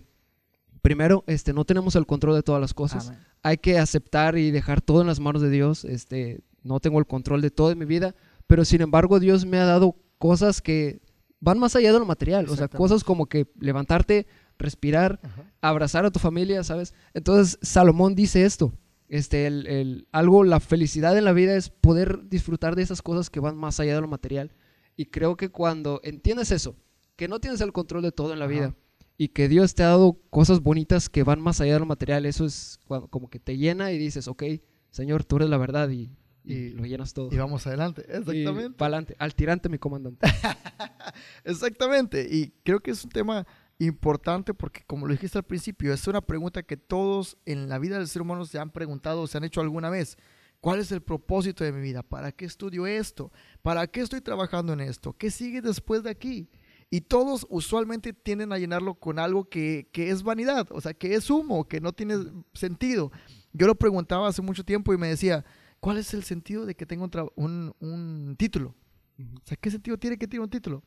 primero, 0.83 1.25
este, 1.27 1.55
no 1.55 1.65
tenemos 1.65 1.97
el 1.97 2.05
control 2.05 2.35
de 2.35 2.43
todas 2.43 2.61
las 2.61 2.75
cosas. 2.75 3.09
Amén. 3.09 3.19
Hay 3.43 3.57
que 3.57 3.79
aceptar 3.79 4.37
y 4.37 4.51
dejar 4.51 4.83
todo 4.83 5.01
en 5.01 5.07
las 5.07 5.21
manos 5.21 5.41
de 5.41 5.49
Dios. 5.49 5.87
Este, 5.87 6.43
no 6.63 6.81
tengo 6.81 6.99
el 6.99 7.07
control 7.07 7.41
de 7.41 7.51
todo 7.51 7.71
en 7.71 7.79
mi 7.79 7.87
vida, 7.87 8.15
pero 8.47 8.67
sin 8.67 8.83
embargo 8.83 9.21
Dios 9.21 9.47
me 9.47 9.57
ha 9.57 9.65
dado 9.65 9.97
cosas 10.19 10.61
que 10.61 11.01
van 11.41 11.59
más 11.59 11.77
allá 11.77 11.95
de 11.95 11.99
lo 11.99 12.05
material. 12.05 12.47
O 12.51 12.57
sea, 12.57 12.69
cosas 12.69 13.05
como 13.05 13.25
que 13.25 13.47
levantarte, 13.59 14.27
respirar, 14.59 15.19
Ajá. 15.23 15.45
abrazar 15.63 16.05
a 16.05 16.11
tu 16.11 16.19
familia, 16.19 16.63
¿sabes? 16.63 16.93
Entonces 17.15 17.59
Salomón 17.63 18.15
dice 18.15 18.45
esto. 18.45 18.75
Este, 19.11 19.47
el, 19.47 19.67
el- 19.67 20.09
algo, 20.13 20.45
la 20.45 20.61
felicidad 20.61 21.19
en 21.19 21.25
la 21.25 21.33
vida 21.33 21.55
es 21.57 21.69
poder 21.69 22.29
disfrutar 22.29 22.77
de 22.77 22.83
esas 22.83 23.03
cosas 23.03 23.29
que 23.29 23.41
van 23.41 23.57
más 23.57 23.79
allá 23.81 23.95
de 23.97 24.01
lo 24.01 24.09
material. 24.09 24.53
Y 24.97 25.07
creo 25.07 25.37
que 25.37 25.51
cuando 25.51 26.01
entiendes 26.05 26.51
eso, 26.53 26.77
que 27.17 27.29
no 27.29 27.41
tienes 27.41 27.61
el 27.61 27.73
control 27.73 28.03
de 28.03 28.13
todo 28.13 28.33
en 28.33 28.39
la 28.39 28.47
Ajá. 28.47 28.55
vida 28.55 28.75
y 29.19 29.29
que 29.29 29.49
Dios 29.49 29.75
te 29.75 29.83
ha 29.83 29.89
dado 29.89 30.19
cosas 30.31 30.61
bonitas 30.61 31.09
que 31.09 31.23
van 31.25 31.41
más 31.41 31.61
allá 31.61 31.75
de 31.75 31.81
lo 31.81 31.87
material, 31.87 32.25
eso 32.25 32.47
es 32.47 32.79
cuando- 32.87 33.09
como 33.09 33.29
que 33.29 33.39
te 33.41 33.59
llena 33.59 33.93
y 33.93 33.99
dices, 33.99 34.29
ok, 34.29 34.45
Señor, 34.91 35.25
tú 35.25 35.37
eres 35.37 35.49
la 35.51 35.59
verdad 35.59 35.89
y, 35.91 36.11
y 36.45 36.55
Y- 36.55 36.71
lo 36.71 36.85
llenas 36.87 37.13
todo. 37.13 37.29
Y 37.33 37.37
vamos 37.37 37.67
adelante. 37.67 38.03
Exactamente. 38.03 38.71
Para 38.79 38.87
adelante, 38.97 39.17
al 39.19 39.35
tirante, 39.35 39.69
mi 39.69 39.79
comandante. 39.79 40.27
Exactamente. 41.45 42.27
Y 42.31 42.53
creo 42.63 42.81
que 42.81 42.91
es 42.93 43.05
un 43.05 43.11
tema 43.11 43.47
importante 43.81 44.55
porque, 44.55 44.83
como 44.87 45.07
lo 45.07 45.13
dijiste 45.13 45.39
al 45.39 45.45
principio, 45.45 45.93
es 45.93 46.07
una 46.07 46.21
pregunta 46.21 46.63
que 46.63 46.77
todos 46.77 47.37
en 47.47 47.69
la 47.69 47.79
vida 47.79 47.99
del 47.99 48.09
ser 48.09 48.23
humano 48.23 48.45
se 48.47 48.59
han 48.59 48.71
preguntado, 48.71 49.27
se 49.27 49.39
han 49.39 49.45
hecho 49.45 49.61
alguna 49.61 49.91
vez. 49.91 50.17
¿Cuál 50.61 50.81
es 50.81 50.93
el 50.93 51.01
propósito 51.01 51.65
de 51.65 51.73
mi 51.73 51.81
vida? 51.81 52.03
¿Para 52.03 52.33
qué 52.33 52.45
estudio 52.45 52.87
esto? 52.87 53.33
¿Para 53.63 53.87
qué 53.87 54.01
estoy 54.03 54.21
trabajando 54.21 54.75
en 54.75 54.81
esto? 54.81 55.15
¿Qué 55.15 55.31
sigue 55.31 55.63
después 55.63 56.03
de 56.03 56.11
aquí? 56.11 56.51
Y 56.91 57.01
todos 57.03 57.47
usualmente 57.49 58.13
tienden 58.13 58.53
a 58.53 58.59
llenarlo 58.59 58.95
con 58.97 59.19
algo 59.19 59.49
que, 59.49 59.89
que 59.93 60.11
es 60.11 60.23
vanidad, 60.23 60.67
o 60.71 60.81
sea, 60.81 60.93
que 60.93 61.15
es 61.15 61.31
humo, 61.31 61.67
que 61.67 61.81
no 61.81 61.93
tiene 61.93 62.17
sentido. 62.53 63.11
Yo 63.53 63.67
lo 63.67 63.75
preguntaba 63.77 64.29
hace 64.29 64.43
mucho 64.43 64.65
tiempo 64.65 64.93
y 64.93 64.99
me 64.99 65.09
decía, 65.09 65.45
¿cuál 65.79 65.97
es 65.99 66.13
el 66.13 66.25
sentido 66.25 66.67
de 66.67 66.75
que 66.75 66.85
tenga 66.85 67.05
un, 67.05 67.11
un- 67.37 67.75
un 67.81 68.37
título? 68.37 68.75
O 69.19 69.41
sea, 69.47 69.57
¿qué 69.57 69.71
sentido 69.71 69.97
tiene 69.99 70.19
que 70.19 70.27
tiene 70.29 70.45
un 70.45 70.51
título? 70.51 70.83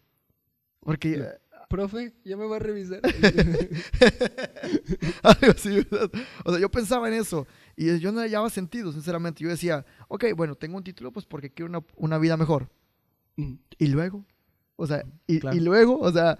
Porque 0.82 1.24
Profe, 1.74 2.14
ya 2.24 2.38
me 2.38 2.46
va 2.46 2.58
a 2.58 2.60
revisar. 2.60 3.02
algo 5.24 5.52
así, 5.56 5.70
¿verdad? 5.70 6.12
O 6.46 6.52
sea, 6.52 6.62
yo 6.62 6.70
pensaba 6.70 7.08
en 7.08 7.16
eso 7.16 7.48
y 7.76 7.98
yo 7.98 8.12
no 8.12 8.20
le 8.20 8.28
hallaba 8.28 8.52
sentido, 8.52 8.92
sinceramente. 8.92 9.44
Yo 9.44 9.50
decía, 9.50 9.84
ok, 10.08 10.26
bueno, 10.36 10.54
tengo 10.54 10.78
un 10.78 10.84
título 10.84 11.12
pues 11.12 11.26
porque 11.26 11.52
quiero 11.52 11.72
una, 11.72 11.84
una 11.96 12.20
vida 12.20 12.38
mejor. 12.38 12.70
Mm, 13.38 13.56
¿Y 13.80 13.88
luego? 13.88 14.24
O 14.76 14.86
sea, 14.86 15.04
y, 15.26 15.40
Claro. 15.40 15.58
y 15.58 15.62
luego, 15.62 16.00
o 16.00 16.12
sea, 16.12 16.38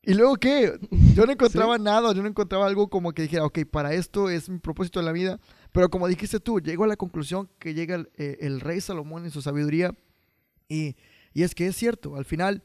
¿y 0.00 0.14
luego 0.14 0.36
qué? 0.36 0.72
Yo 1.14 1.26
no 1.26 1.32
encontraba 1.32 1.76
nada, 1.76 2.14
yo 2.14 2.22
no 2.22 2.28
encontraba 2.28 2.66
algo 2.66 2.88
como 2.88 3.12
que 3.12 3.20
dijera, 3.20 3.44
ok, 3.44 3.58
para 3.70 3.92
esto 3.92 4.30
es 4.30 4.48
mi 4.48 4.58
propósito 4.58 5.00
en 5.00 5.04
la 5.04 5.12
vida. 5.12 5.38
Pero 5.72 5.90
como 5.90 6.08
dijiste 6.08 6.40
tú, 6.40 6.60
llego 6.60 6.84
a 6.84 6.86
la 6.86 6.96
conclusión 6.96 7.50
que 7.58 7.74
llega 7.74 7.96
el, 7.96 8.08
eh, 8.16 8.38
el 8.40 8.60
rey 8.60 8.80
Salomón 8.80 9.26
en 9.26 9.30
su 9.30 9.42
sabiduría 9.42 9.94
y, 10.66 10.96
y 11.34 11.42
es 11.42 11.54
que 11.54 11.66
es 11.66 11.76
cierto, 11.76 12.16
al 12.16 12.24
final, 12.24 12.62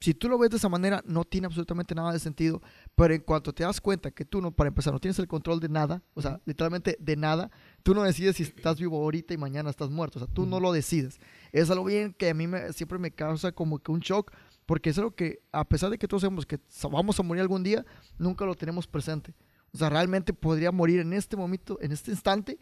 si 0.00 0.14
tú 0.14 0.28
lo 0.28 0.38
ves 0.38 0.50
de 0.50 0.58
esa 0.58 0.68
manera, 0.68 1.02
no 1.04 1.24
tiene 1.24 1.46
absolutamente 1.46 1.94
nada 1.94 2.12
de 2.12 2.20
sentido, 2.20 2.62
pero 2.94 3.14
en 3.14 3.20
cuanto 3.20 3.52
te 3.52 3.64
das 3.64 3.80
cuenta 3.80 4.10
que 4.12 4.24
tú, 4.24 4.40
no, 4.40 4.52
para 4.52 4.68
empezar, 4.68 4.92
no 4.92 5.00
tienes 5.00 5.18
el 5.18 5.26
control 5.26 5.58
de 5.58 5.68
nada, 5.68 6.02
o 6.14 6.22
sea, 6.22 6.40
literalmente 6.44 6.96
de 7.00 7.16
nada, 7.16 7.50
tú 7.82 7.94
no 7.94 8.04
decides 8.04 8.36
si 8.36 8.44
estás 8.44 8.78
vivo 8.78 8.96
ahorita 9.02 9.34
y 9.34 9.36
mañana 9.36 9.70
estás 9.70 9.90
muerto, 9.90 10.18
o 10.18 10.24
sea, 10.24 10.32
tú 10.32 10.46
no 10.46 10.60
lo 10.60 10.72
decides. 10.72 11.18
Es 11.50 11.68
algo 11.70 11.84
bien 11.84 12.12
que 12.12 12.30
a 12.30 12.34
mí 12.34 12.46
me, 12.46 12.72
siempre 12.72 12.98
me 12.98 13.10
causa 13.10 13.50
como 13.50 13.80
que 13.80 13.90
un 13.90 14.00
shock, 14.00 14.32
porque 14.66 14.90
es 14.90 14.98
algo 14.98 15.10
que, 15.12 15.40
a 15.50 15.68
pesar 15.68 15.90
de 15.90 15.98
que 15.98 16.06
todos 16.06 16.20
sabemos 16.20 16.46
que 16.46 16.60
vamos 16.90 17.18
a 17.18 17.22
morir 17.24 17.42
algún 17.42 17.64
día, 17.64 17.84
nunca 18.18 18.44
lo 18.44 18.54
tenemos 18.54 18.86
presente. 18.86 19.34
O 19.72 19.78
sea, 19.78 19.90
realmente 19.90 20.32
podría 20.32 20.70
morir 20.70 21.00
en 21.00 21.12
este 21.12 21.36
momento, 21.36 21.78
en 21.80 21.90
este 21.90 22.10
instante, 22.12 22.58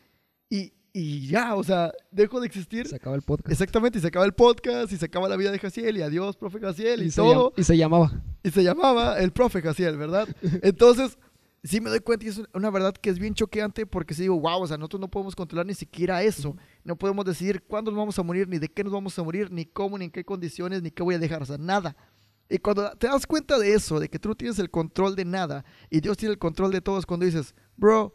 y, 0.48 0.72
y 0.98 1.26
ya, 1.26 1.54
o 1.56 1.62
sea, 1.62 1.92
dejo 2.10 2.40
de 2.40 2.46
existir. 2.46 2.88
Se 2.88 2.96
acaba 2.96 3.14
el 3.16 3.20
podcast. 3.20 3.52
Exactamente, 3.52 3.98
y 3.98 4.00
se 4.00 4.06
acaba 4.06 4.24
el 4.24 4.32
podcast, 4.32 4.90
y 4.90 4.96
se 4.96 5.04
acaba 5.04 5.28
la 5.28 5.36
vida 5.36 5.50
de 5.50 5.58
Jaciel, 5.58 5.98
y 5.98 6.00
adiós, 6.00 6.38
profe 6.38 6.58
Jaciel, 6.58 7.02
y, 7.02 7.10
todo. 7.10 7.52
y 7.54 7.64
se 7.64 7.76
llamaba. 7.76 8.22
Y 8.42 8.50
se 8.50 8.64
llamaba 8.64 9.18
el 9.18 9.30
profe 9.30 9.60
Jaciel, 9.60 9.98
¿verdad? 9.98 10.26
Entonces, 10.62 11.18
sí 11.62 11.82
me 11.82 11.90
doy 11.90 12.00
cuenta 12.00 12.24
y 12.24 12.28
es 12.28 12.40
una 12.54 12.70
verdad 12.70 12.94
que 12.94 13.10
es 13.10 13.18
bien 13.18 13.34
choqueante 13.34 13.84
porque 13.84 14.14
sí 14.14 14.22
digo, 14.22 14.40
wow, 14.40 14.62
o 14.62 14.66
sea, 14.66 14.78
nosotros 14.78 15.00
no 15.00 15.10
podemos 15.10 15.36
controlar 15.36 15.66
ni 15.66 15.74
siquiera 15.74 16.22
eso. 16.22 16.56
No 16.82 16.96
podemos 16.96 17.26
decidir 17.26 17.62
cuándo 17.64 17.90
nos 17.90 17.98
vamos 17.98 18.18
a 18.18 18.22
morir, 18.22 18.48
ni 18.48 18.58
de 18.58 18.68
qué 18.70 18.82
nos 18.82 18.94
vamos 18.94 19.18
a 19.18 19.22
morir, 19.22 19.50
ni 19.50 19.66
cómo, 19.66 19.98
ni 19.98 20.06
en 20.06 20.10
qué 20.10 20.24
condiciones, 20.24 20.80
ni 20.80 20.90
qué 20.90 21.02
voy 21.02 21.16
a 21.16 21.18
dejar, 21.18 21.42
o 21.42 21.44
sea, 21.44 21.58
nada. 21.58 21.94
Y 22.48 22.56
cuando 22.56 22.90
te 22.92 23.06
das 23.06 23.26
cuenta 23.26 23.58
de 23.58 23.74
eso, 23.74 24.00
de 24.00 24.08
que 24.08 24.18
tú 24.18 24.30
no 24.30 24.34
tienes 24.34 24.58
el 24.60 24.70
control 24.70 25.14
de 25.14 25.26
nada 25.26 25.62
y 25.90 26.00
Dios 26.00 26.16
tiene 26.16 26.32
el 26.32 26.38
control 26.38 26.72
de 26.72 26.80
todo, 26.80 26.98
es 26.98 27.04
cuando 27.04 27.26
dices, 27.26 27.54
bro, 27.76 28.14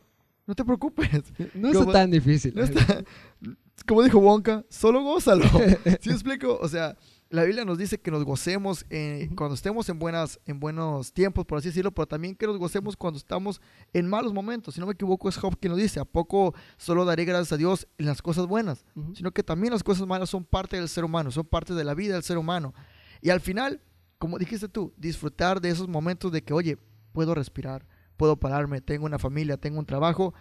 no 0.52 0.56
te 0.56 0.66
preocupes. 0.66 1.08
No 1.56 1.70
es 1.70 1.92
tan 1.94 2.12
difícil. 2.12 2.54
No 2.54 2.64
está- 2.64 3.04
como 3.88 4.04
dijo 4.04 4.20
Wonka, 4.20 4.66
solo 4.70 5.02
gózalo. 5.02 5.46
¿Sí 6.02 6.10
me 6.10 6.14
explico? 6.14 6.60
O 6.62 6.68
sea, 6.68 6.98
la 7.30 7.46
Biblia 7.46 7.64
nos 7.64 7.78
dice 7.78 7.98
que 8.02 8.12
nos 8.12 8.26
gocemos 8.26 8.86
eh, 8.90 9.30
cuando 9.38 9.56
estemos 9.56 9.88
en, 9.88 9.98
buenas, 9.98 10.42
en 10.46 10.60
buenos 10.60 11.14
tiempos, 11.14 11.46
por 11.46 11.58
así 11.58 11.70
decirlo, 11.70 11.92
pero 11.94 12.06
también 12.06 12.36
que 12.36 12.46
nos 12.48 12.58
gocemos 12.58 12.98
cuando 12.98 13.18
estamos 13.18 13.62
en 13.94 14.10
malos 14.10 14.34
momentos. 14.34 14.74
Si 14.76 14.82
no 14.82 14.88
me 14.88 14.92
equivoco, 14.92 15.30
es 15.30 15.38
Job 15.38 15.58
quien 15.58 15.72
nos 15.72 15.80
dice, 15.80 16.02
¿a 16.02 16.06
poco 16.06 16.54
solo 16.76 17.06
daré 17.06 17.24
gracias 17.24 17.54
a 17.54 17.58
Dios 17.58 17.88
en 17.98 18.08
las 18.08 18.22
cosas 18.22 18.46
buenas? 18.46 18.84
Sino 19.14 19.32
que 19.32 19.42
también 19.44 19.72
las 19.72 19.84
cosas 19.84 20.06
malas 20.06 20.30
son 20.30 20.44
parte 20.44 20.76
del 20.76 20.90
ser 20.90 21.06
humano, 21.06 21.32
son 21.32 21.46
parte 21.46 21.74
de 21.74 21.86
la 21.86 21.94
vida 21.94 22.16
del 22.16 22.24
ser 22.24 22.38
humano. 22.38 22.74
Y 23.22 23.30
al 23.30 23.40
final, 23.40 23.80
como 24.18 24.38
dijiste 24.38 24.68
tú, 24.68 24.94
disfrutar 24.98 25.62
de 25.62 25.70
esos 25.70 25.88
momentos 25.88 26.34
de 26.34 26.44
que, 26.44 26.54
oye, 26.54 26.78
puedo 27.14 27.34
respirar, 27.34 27.86
puedo 28.22 28.36
pararme, 28.36 28.82
tengo 28.82 29.08
una 29.08 29.18
familia, 29.18 29.58
tengo 29.58 29.80
un 29.80 29.86
trabajo. 29.88 30.36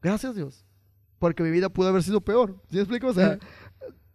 Gracias 0.00 0.34
Dios, 0.34 0.64
porque 1.18 1.42
mi 1.42 1.50
vida 1.50 1.68
pudo 1.68 1.88
haber 1.88 2.02
sido 2.02 2.22
peor. 2.22 2.62
¿Sí 2.70 2.76
me 2.76 2.80
explico? 2.80 3.08
O 3.08 3.12
sea, 3.12 3.38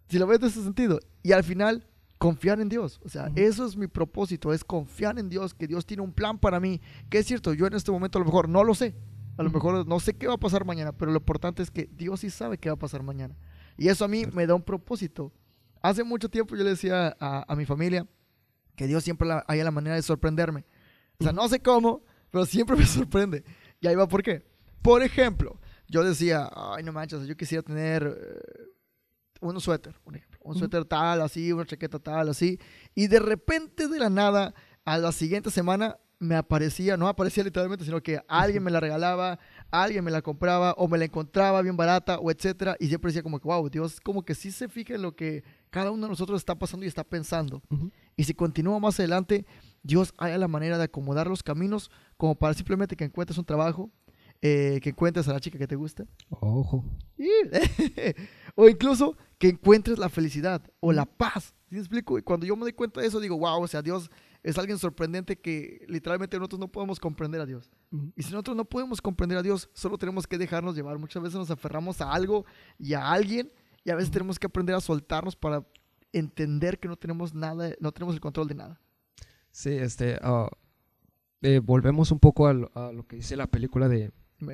si 0.10 0.18
lo 0.18 0.26
ves 0.26 0.40
de 0.40 0.48
ese 0.48 0.64
sentido. 0.64 1.00
Y 1.22 1.32
al 1.32 1.44
final, 1.44 1.88
confiar 2.18 2.60
en 2.60 2.68
Dios. 2.68 3.00
O 3.06 3.10
sea, 3.10 3.26
Ujú. 3.28 3.34
eso 3.36 3.68
es 3.68 3.78
mi 3.78 3.86
propósito, 3.86 4.52
es 4.52 4.64
confiar 4.64 5.20
en 5.20 5.30
Dios, 5.30 5.54
que 5.54 5.68
Dios 5.68 5.86
tiene 5.86 6.02
un 6.02 6.14
plan 6.14 6.40
para 6.40 6.60
mí. 6.60 6.82
Que 7.12 7.20
es 7.20 7.28
cierto, 7.28 7.54
yo 7.54 7.68
en 7.68 7.76
este 7.76 7.92
momento 7.92 8.18
a 8.18 8.22
lo 8.22 8.26
mejor 8.26 8.50
no 8.50 8.64
lo 8.64 8.74
sé. 8.74 8.96
A 9.38 9.44
lo 9.44 9.52
mejor 9.52 9.86
no 9.86 10.00
sé 10.00 10.16
qué 10.16 10.26
va 10.26 10.34
a 10.34 10.40
pasar 10.40 10.66
mañana, 10.66 10.92
pero 10.92 11.12
lo 11.12 11.20
importante 11.20 11.62
es 11.62 11.70
que 11.70 11.88
Dios 11.96 12.22
sí 12.22 12.32
sabe 12.32 12.58
qué 12.58 12.70
va 12.70 12.74
a 12.74 12.80
pasar 12.80 13.04
mañana. 13.04 13.38
Y 13.78 13.90
eso 13.90 14.04
a 14.04 14.08
mí 14.08 14.26
me 14.34 14.48
da 14.48 14.56
un 14.56 14.64
propósito. 14.64 15.32
Hace 15.84 16.04
mucho 16.04 16.28
tiempo 16.28 16.56
yo 16.56 16.64
le 16.64 16.72
decía 16.72 17.16
a, 17.20 17.46
a 17.48 17.56
mi 17.56 17.66
familia 17.66 18.08
que 18.76 18.88
Dios 18.88 19.04
siempre 19.04 19.28
la, 19.28 19.46
haya 19.48 19.64
la 19.64 19.70
manera 19.70 19.96
de 19.96 20.02
sorprenderme. 20.02 20.66
O 21.20 21.24
sea, 21.24 21.34
no 21.34 21.48
sé 21.48 21.60
cómo, 21.60 22.04
pero 22.32 22.46
siempre 22.46 22.76
me 22.76 22.86
sorprende. 22.88 23.44
Y 23.80 23.88
ahí 23.88 23.96
va 23.96 24.08
por 24.08 24.24
qué. 24.24 24.44
Por 24.82 25.04
ejemplo, 25.04 25.60
yo 25.88 26.04
decía, 26.04 26.50
ay, 26.56 26.84
no 26.84 26.92
manches, 26.92 27.28
yo 27.28 27.36
quisiera 27.38 27.62
tener 27.62 28.04
eh, 28.04 28.64
un 29.42 29.60
suéter, 29.60 30.00
por 30.04 30.16
ejemplo. 30.16 30.40
Un 30.44 30.52
Ujú. 30.52 30.60
suéter 30.60 30.86
tal, 30.86 31.22
así, 31.22 31.52
una 31.52 31.66
chaqueta 31.66 32.00
tal, 32.00 32.30
así. 32.30 32.60
Y 32.96 33.08
de 33.08 33.20
repente, 33.20 33.88
de 33.88 34.00
la 34.00 34.10
nada, 34.10 34.54
a 34.86 34.98
la 34.98 35.12
siguiente 35.12 35.52
semana 35.52 35.98
me 36.18 36.36
aparecía, 36.36 36.98
no 36.98 37.08
aparecía 37.08 37.44
literalmente, 37.44 37.84
sino 37.84 38.00
que 38.02 38.22
alguien 38.28 38.62
me 38.62 38.70
la 38.70 38.80
regalaba, 38.80 39.40
alguien 39.72 40.04
me 40.04 40.12
la 40.12 40.22
compraba, 40.22 40.74
o 40.78 40.88
me 40.88 41.00
la 41.00 41.06
encontraba 41.06 41.64
bien 41.64 41.76
barata, 41.76 42.20
o 42.20 42.30
etcétera. 42.30 42.76
Y 42.80 42.88
siempre 42.88 43.10
decía 43.10 43.24
como 43.24 43.40
que, 43.40 43.48
wow, 43.48 43.68
Dios 43.70 44.00
como 44.00 44.24
que 44.24 44.36
sí 44.36 44.52
se 44.52 44.70
fija 44.70 44.94
en 44.94 45.02
lo 45.02 45.16
que 45.16 45.44
cada 45.72 45.90
uno 45.90 46.04
de 46.06 46.10
nosotros 46.10 46.40
está 46.40 46.54
pasando 46.54 46.86
y 46.86 46.90
está 46.90 47.04
pensando. 47.04 47.64
Ujú. 47.72 47.90
Y 48.16 48.24
si 48.26 48.36
continúa 48.36 48.80
más 48.80 49.00
adelante, 49.00 49.48
Dios 49.82 50.14
haya 50.18 50.38
la 50.38 50.48
manera 50.48 50.78
de 50.78 50.84
acomodar 50.84 51.26
los 51.26 51.42
caminos 51.42 51.90
como 52.22 52.36
para 52.36 52.54
simplemente 52.54 52.96
que 52.96 53.04
encuentres 53.04 53.36
un 53.40 53.46
trabajo, 53.46 53.90
eh, 54.44 54.80
que 54.84 54.90
encuentres 54.90 55.28
a 55.28 55.34
la 55.34 55.40
chica 55.40 55.58
que 55.58 55.66
te 55.66 55.76
gusta, 55.76 56.06
Ojo. 56.30 56.86
y- 57.18 57.26
o 58.56 58.70
incluso 58.70 59.18
que 59.40 59.50
encuentres 59.50 59.98
la 59.98 60.08
felicidad 60.08 60.62
o 60.82 60.92
la 60.92 61.06
paz. 61.08 61.56
¿Sí 61.68 61.74
me 61.76 61.80
explico? 61.80 62.20
Y 62.20 62.22
cuando 62.22 62.46
yo 62.46 62.56
me 62.56 62.62
doy 62.62 62.74
cuenta 62.74 63.02
de 63.02 63.08
eso, 63.08 63.20
digo, 63.20 63.40
wow, 63.40 63.64
o 63.64 63.68
sea, 63.68 63.82
Dios 63.82 64.12
es 64.44 64.56
alguien 64.60 64.78
sorprendente 64.78 65.40
que 65.40 65.84
literalmente 65.88 66.38
nosotros 66.38 66.60
no 66.60 66.68
podemos 66.68 67.00
comprender 67.00 67.42
a 67.42 67.46
Dios. 67.48 67.72
Y 68.16 68.22
si 68.22 68.32
nosotros 68.32 68.56
no 68.56 68.66
podemos 68.66 69.02
comprender 69.02 69.40
a 69.40 69.42
Dios, 69.42 69.68
solo 69.74 69.98
tenemos 69.98 70.28
que 70.28 70.38
dejarnos 70.38 70.76
llevar. 70.76 71.00
Muchas 71.00 71.24
veces 71.24 71.40
nos 71.40 71.50
aferramos 71.50 72.02
a 72.02 72.12
algo 72.12 72.46
y 72.78 72.94
a 72.94 73.10
alguien 73.12 73.52
y 73.84 73.90
a 73.90 73.96
veces 73.96 74.12
tenemos 74.12 74.38
que 74.38 74.46
aprender 74.46 74.76
a 74.76 74.82
soltarnos 74.82 75.36
para 75.36 75.66
entender 76.14 76.78
que 76.80 76.88
no 76.88 76.98
tenemos 76.98 77.34
nada, 77.34 77.72
no 77.80 77.92
tenemos 77.92 78.14
el 78.14 78.22
control 78.22 78.48
de 78.48 78.56
nada. 78.56 78.80
Sí, 79.50 79.72
este, 79.72 80.20
ah, 80.22 80.50
eh, 81.42 81.60
volvemos 81.64 82.12
un 82.12 82.20
poco 82.20 82.48
a 82.48 82.54
lo, 82.54 82.72
a 82.76 82.92
lo, 82.92 83.06
que 83.08 83.16
dice 83.18 83.36
la 83.36 83.48
película 83.48 83.88
de 83.90 84.12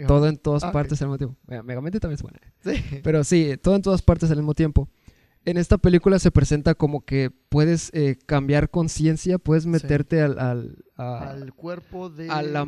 todo 0.08 0.28
en 0.28 0.38
todas 0.38 0.64
Ah, 0.64 0.72
partes 0.72 1.02
al 1.02 1.08
mismo 1.08 1.18
tiempo. 1.18 1.38
Mega- 1.48 1.64
Megamente 1.64 2.00
también 2.00 2.16
es 2.16 2.22
buena. 2.24 2.40
Sí. 2.62 3.00
Pero 3.04 3.24
sí, 3.24 3.56
todo 3.62 3.76
en 3.76 3.82
todas 3.82 4.02
partes 4.02 4.30
al 4.32 4.38
mismo 4.38 4.54
tiempo. 4.54 4.90
En 5.48 5.56
esta 5.58 5.78
película 5.78 6.20
se 6.20 6.30
presenta 6.30 6.76
como 6.76 7.06
que 7.06 7.32
puedes 7.50 7.90
eh, 7.94 8.18
cambiar 8.26 8.70
conciencia, 8.70 9.38
puedes 9.38 9.66
meterte 9.66 10.22
al, 10.22 10.38
al, 10.40 10.84
a- 10.98 11.30
Al 11.30 11.54
cuerpo 11.54 12.10
de, 12.10 12.30
a 12.30 12.42
la 12.42 12.66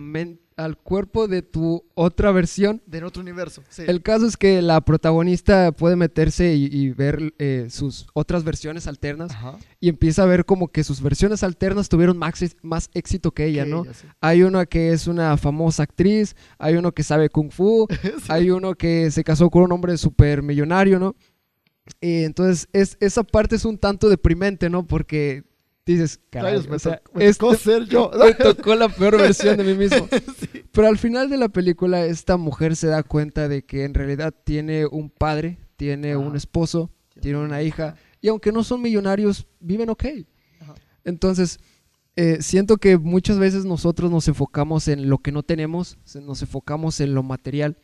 al 0.55 0.75
cuerpo 0.77 1.27
de 1.29 1.41
tu 1.41 1.85
otra 1.93 2.31
versión. 2.33 2.81
de 2.85 3.01
otro 3.03 3.21
universo. 3.21 3.63
Sí. 3.69 3.83
El 3.87 4.01
caso 4.01 4.25
es 4.27 4.35
que 4.35 4.61
la 4.61 4.81
protagonista 4.81 5.71
puede 5.71 5.95
meterse 5.95 6.53
y, 6.53 6.65
y 6.65 6.91
ver 6.91 7.33
eh, 7.39 7.67
sus 7.69 8.07
otras 8.13 8.43
versiones 8.43 8.85
alternas 8.87 9.31
Ajá. 9.31 9.57
y 9.79 9.87
empieza 9.87 10.23
a 10.23 10.25
ver 10.25 10.43
como 10.45 10.67
que 10.69 10.83
sus 10.83 11.01
versiones 11.01 11.43
alternas 11.43 11.87
tuvieron 11.87 12.17
más, 12.17 12.89
éxito 12.93 13.31
que 13.31 13.45
ella, 13.45 13.63
Que 13.63 13.69
¿no? 13.69 13.83
ella, 13.83 13.93
sí. 13.93 14.07
Hay 14.19 14.43
una 14.43 14.65
que 14.65 14.91
es 14.91 15.07
una 15.07 15.35
famosa 15.37 15.83
actriz, 15.83 16.35
hay 16.57 16.75
uno 16.75 16.93
que 16.93 17.03
sabe 17.03 17.29
kung 17.29 17.51
fu, 17.51 17.87
Sí. 18.01 18.09
hay 18.29 18.51
uno 18.51 18.75
que 18.75 19.11
se 19.11 19.23
casó 19.23 19.49
con 19.49 19.63
un 19.63 19.71
hombre 19.71 19.97
súper 19.97 20.41
millonario, 20.43 20.99
¿no? 20.99 21.15
Y 22.01 22.23
entonces 22.23 22.67
es, 22.73 22.97
esa 22.99 23.23
parte 23.23 23.55
es 23.55 23.65
un 23.65 23.77
tanto 23.77 24.09
deprimente, 24.09 24.69
¿no? 24.69 24.85
Porque 24.85 25.43
dices, 25.85 26.19
caray, 26.29 26.61
me, 26.67 26.75
o 26.75 26.79
sea, 26.79 26.97
tocó, 26.97 27.19
me 27.19 27.33
tocó 27.33 27.53
este- 27.53 27.63
ser 27.63 27.85
yo. 27.85 28.11
me 28.17 28.33
tocó 28.33 28.75
la 28.75 28.89
peor 28.89 29.17
versión 29.21 29.57
de 29.57 29.63
mí 29.63 29.73
mismo. 29.73 30.07
Sí. 30.39 30.63
Pero 30.71 30.87
al 30.87 30.97
final 30.97 31.29
de 31.29 31.37
la 31.37 31.49
película, 31.49 32.05
esta 32.05 32.37
mujer 32.37 32.75
se 32.75 32.87
da 32.87 33.03
cuenta 33.03 33.47
de 33.47 33.63
que 33.63 33.83
en 33.83 33.93
realidad 33.93 34.33
tiene 34.43 34.85
un 34.85 35.09
padre, 35.09 35.57
tiene 35.75 36.15
un 36.15 36.35
esposo, 36.35 36.91
tiene 37.19 37.39
una 37.39 37.61
hija, 37.61 37.95
y 38.21 38.29
aunque 38.29 38.51
no 38.51 38.63
son 38.63 38.81
millonarios, 38.81 39.47
viven 39.59 39.89
ok. 39.89 40.05
Ajá. 40.61 40.75
Entonces, 41.03 41.59
eh, 42.15 42.37
siento 42.41 42.77
que 42.77 42.97
muchas 42.97 43.39
veces 43.39 43.65
nosotros 43.65 44.11
nos 44.11 44.27
enfocamos 44.27 44.87
en 44.87 45.09
lo 45.09 45.19
que 45.19 45.31
no 45.31 45.43
tenemos, 45.43 45.97
nos 46.21 46.41
enfocamos 46.41 46.99
en 46.99 47.13
lo 47.13 47.23
material, 47.23 47.77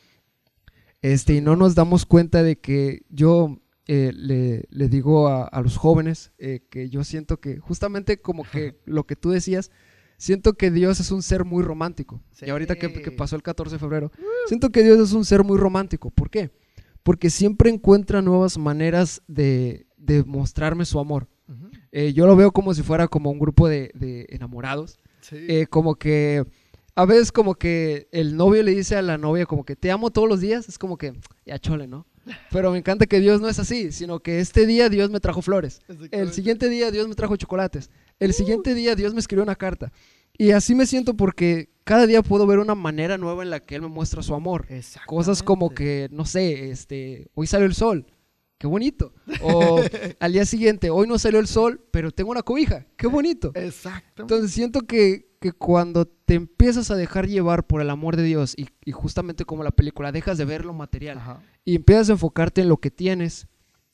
este, 1.01 1.35
y 1.35 1.41
no 1.41 1.55
nos 1.55 1.75
damos 1.75 2.05
cuenta 2.05 2.43
de 2.43 2.57
que 2.57 3.01
yo 3.09 3.59
eh, 3.87 4.11
le, 4.15 4.65
le 4.69 4.89
digo 4.89 5.27
a, 5.27 5.43
a 5.43 5.61
los 5.61 5.77
jóvenes 5.77 6.31
eh, 6.39 6.61
que 6.69 6.89
yo 6.89 7.03
siento 7.03 7.39
que 7.39 7.59
justamente 7.59 8.19
como 8.19 8.43
que 8.43 8.79
lo 8.85 9.05
que 9.05 9.15
tú 9.15 9.29
decías, 9.29 9.69
siento 10.17 10.53
que 10.53 10.71
Dios 10.71 10.99
es 10.99 11.11
un 11.11 11.21
ser 11.21 11.45
muy 11.45 11.63
romántico. 11.63 12.19
Y 12.41 12.49
ahorita 12.49 12.75
que, 12.75 12.89
pasó 13.11 13.35
el 13.35 13.43
14 13.43 13.75
de 13.75 13.79
febrero, 13.79 14.11
siento 14.47 14.71
que 14.71 14.83
Dios 14.83 14.99
es 14.99 15.13
un 15.13 15.23
ser 15.23 15.43
muy 15.43 15.57
romántico. 15.57 16.09
¿Por 16.09 16.31
qué? 16.31 16.49
Porque 17.03 17.29
siempre 17.29 17.69
encuentra 17.69 18.23
nuevas 18.23 18.57
maneras 18.57 19.21
de, 19.27 19.85
de 19.97 20.23
mostrarme 20.23 20.85
su 20.85 20.99
amor. 20.99 21.27
Eh, 21.91 22.11
yo 22.13 22.25
lo 22.25 22.35
veo 22.35 22.51
como 22.51 22.73
si 22.73 22.81
fuera 22.81 23.07
como 23.07 23.29
un 23.29 23.37
grupo 23.37 23.67
de, 23.67 23.91
de 23.93 24.25
enamorados. 24.29 24.97
Sí. 25.21 25.65
Como 25.69 25.95
que 25.95 26.43
a 26.95 27.05
veces 27.05 27.31
como 27.31 27.55
que 27.55 28.07
el 28.11 28.35
novio 28.35 28.63
le 28.63 28.73
dice 28.73 28.95
a 28.95 29.01
la 29.01 29.17
novia 29.17 29.45
como 29.45 29.63
que 29.63 29.75
te 29.75 29.91
amo 29.91 30.09
todos 30.09 30.27
los 30.27 30.41
días. 30.41 30.67
Es 30.67 30.79
como 30.79 30.97
que 30.97 31.13
ya 31.45 31.59
chole, 31.59 31.87
¿no? 31.87 32.07
Pero 32.51 32.71
me 32.71 32.77
encanta 32.77 33.05
que 33.05 33.19
Dios 33.19 33.41
no 33.41 33.49
es 33.49 33.59
así, 33.59 33.91
sino 33.91 34.19
que 34.19 34.39
este 34.39 34.65
día 34.65 34.89
Dios 34.89 35.09
me 35.09 35.19
trajo 35.19 35.41
flores. 35.41 35.81
El 36.11 36.31
siguiente 36.33 36.69
día 36.69 36.91
Dios 36.91 37.07
me 37.07 37.15
trajo 37.15 37.35
chocolates. 37.35 37.89
El 38.19 38.33
siguiente 38.33 38.73
día 38.73 38.95
Dios 38.95 39.13
me 39.13 39.19
escribió 39.19 39.43
una 39.43 39.55
carta. 39.55 39.91
Y 40.37 40.51
así 40.51 40.75
me 40.75 40.85
siento 40.85 41.15
porque 41.15 41.69
cada 41.83 42.05
día 42.07 42.21
puedo 42.21 42.45
ver 42.45 42.59
una 42.59 42.75
manera 42.75 43.17
nueva 43.17 43.43
en 43.43 43.49
la 43.49 43.59
que 43.59 43.75
Él 43.75 43.83
me 43.83 43.87
muestra 43.87 44.21
su 44.21 44.33
amor. 44.33 44.67
Cosas 45.05 45.43
como 45.43 45.69
que, 45.69 46.09
no 46.11 46.25
sé, 46.25 46.71
este, 46.71 47.27
hoy 47.35 47.47
salió 47.47 47.65
el 47.65 47.75
sol. 47.75 48.05
Qué 48.57 48.67
bonito. 48.67 49.13
O 49.41 49.81
al 50.19 50.33
día 50.33 50.45
siguiente, 50.45 50.89
hoy 50.89 51.07
no 51.07 51.19
salió 51.19 51.39
el 51.39 51.47
sol, 51.47 51.81
pero 51.91 52.11
tengo 52.11 52.31
una 52.31 52.41
cobija. 52.41 52.85
Qué 52.97 53.07
bonito. 53.07 53.51
Exacto. 53.53 54.23
Entonces 54.23 54.51
siento 54.51 54.81
que, 54.81 55.29
que 55.39 55.51
cuando 55.51 56.05
te 56.05 56.35
empiezas 56.35 56.89
a 56.89 56.95
dejar 56.95 57.27
llevar 57.27 57.67
por 57.67 57.81
el 57.81 57.89
amor 57.89 58.15
de 58.15 58.23
Dios 58.23 58.55
y, 58.57 58.67
y 58.83 58.91
justamente 58.91 59.45
como 59.45 59.63
la 59.63 59.71
película, 59.71 60.11
dejas 60.11 60.37
de 60.37 60.45
ver 60.45 60.65
lo 60.65 60.73
material 60.73 61.17
Ajá. 61.17 61.41
Y 61.65 61.75
empiezas 61.75 62.09
a 62.09 62.13
enfocarte 62.13 62.61
en 62.61 62.69
lo 62.69 62.77
que 62.77 62.91
tienes, 62.91 63.47